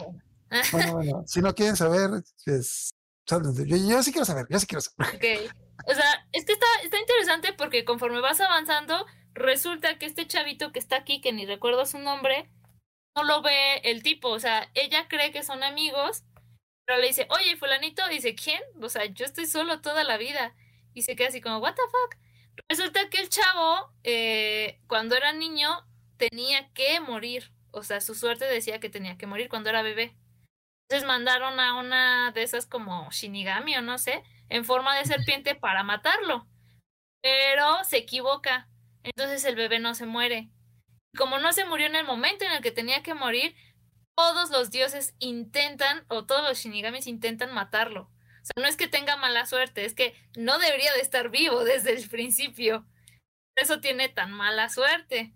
[0.71, 2.93] Bueno, bueno, si no quieren saber, pues,
[3.27, 5.15] yo, yo, sí quiero saber, yo sí quiero saber.
[5.15, 5.53] Ok.
[5.85, 10.71] O sea, es que está, está interesante porque conforme vas avanzando, resulta que este chavito
[10.71, 12.49] que está aquí, que ni recuerdo su nombre,
[13.15, 14.29] no lo ve el tipo.
[14.29, 16.23] O sea, ella cree que son amigos,
[16.85, 18.61] pero le dice, oye, fulanito, dice, ¿quién?
[18.81, 20.55] O sea, yo estoy solo toda la vida.
[20.93, 22.17] Y se queda así como, ¿what the fuck?
[22.69, 25.69] Resulta que el chavo, eh, cuando era niño,
[26.17, 30.15] tenía que morir o sea, su suerte decía que tenía que morir cuando era bebé.
[30.87, 35.55] Entonces mandaron a una de esas como Shinigami o no sé, en forma de serpiente
[35.55, 36.47] para matarlo.
[37.21, 38.69] Pero se equivoca.
[39.03, 40.49] Entonces el bebé no se muere.
[41.17, 43.55] Como no se murió en el momento en el que tenía que morir,
[44.15, 48.03] todos los dioses intentan, o todos los Shinigamis intentan matarlo.
[48.03, 51.63] O sea, no es que tenga mala suerte, es que no debería de estar vivo
[51.63, 52.85] desde el principio.
[53.55, 55.33] Por eso tiene tan mala suerte.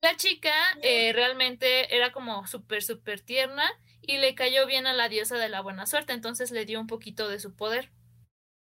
[0.00, 0.52] La chica
[0.82, 3.64] eh, realmente era como súper, súper tierna
[4.00, 6.86] y le cayó bien a la diosa de la buena suerte, entonces le dio un
[6.86, 7.90] poquito de su poder.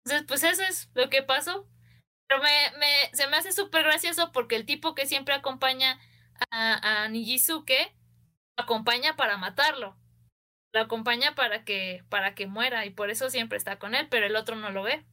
[0.06, 1.68] Entonces, pues eso es lo que pasó.
[2.27, 5.99] Pero me, se me hace súper gracioso porque el tipo que siempre acompaña
[6.52, 7.93] a, a Nijizuke
[8.57, 9.97] acompaña para matarlo.
[10.73, 14.26] Lo acompaña para que, para que muera y por eso siempre está con él, pero
[14.26, 15.06] el otro no lo ve.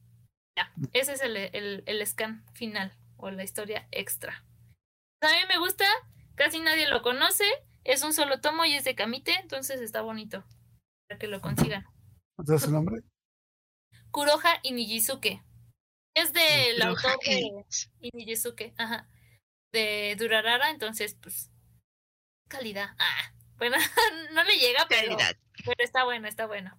[0.55, 4.43] Ya, ese es el, el, el scan final o la historia extra.
[5.23, 5.85] A mí me gusta,
[6.35, 7.45] casi nadie lo conoce,
[7.85, 10.43] es un solo tomo y es de Kamite, entonces está bonito
[11.07, 11.85] para que lo consigan.
[12.35, 13.01] ¿Cuál es su nombre?
[14.11, 15.41] Kuroha Inijizuke.
[16.13, 17.65] Es del Kuroha autor de
[18.01, 19.09] Inijizuke, ajá.
[19.71, 21.49] De Durarara, entonces, pues,
[22.49, 22.89] calidad.
[22.99, 23.77] Ah, bueno,
[24.33, 25.37] no le llega, pero, Calidad.
[25.63, 26.77] pero está bueno, está bueno.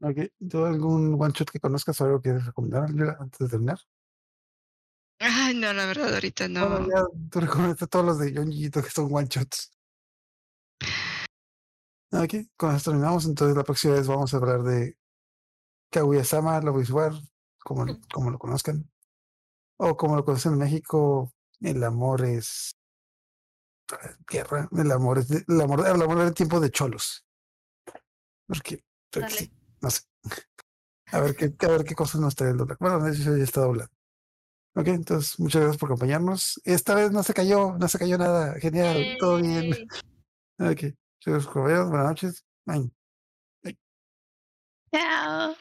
[0.00, 2.84] Ok, ¿Tú algún one shot que conozcas o algo que quieres recomendar
[3.20, 3.78] antes de terminar?
[5.18, 6.68] Ay, no, la verdad, ahorita no.
[6.68, 9.72] Bueno, ya tú recomendaste todos los de John Gito que son one shots.
[12.12, 13.26] Ok, con esto terminamos.
[13.26, 14.96] Entonces, la próxima vez vamos a hablar de
[15.90, 17.12] Kaguya-sama, Love is War,
[17.58, 18.90] como, como lo conozcan.
[19.78, 22.76] O como lo conocen en México, el amor es
[24.28, 24.68] guerra.
[24.72, 27.24] El amor es de- el amor, el amor del tiempo de cholos.
[28.46, 29.38] Porque, porque Dale.
[29.38, 30.02] sí, no sé.
[31.12, 32.78] A ver qué, a ver qué cosas nos trae el doblaje.
[32.80, 33.90] Bueno, eso ya está doblado.
[34.78, 36.60] Ok, entonces muchas gracias por acompañarnos.
[36.64, 38.60] Esta vez no se cayó, no se cayó nada.
[38.60, 39.72] Genial, todo bien.
[40.58, 42.44] Ok, chicos, compañeros, buenas noches.
[42.66, 42.90] Bye.
[44.92, 45.56] Chao.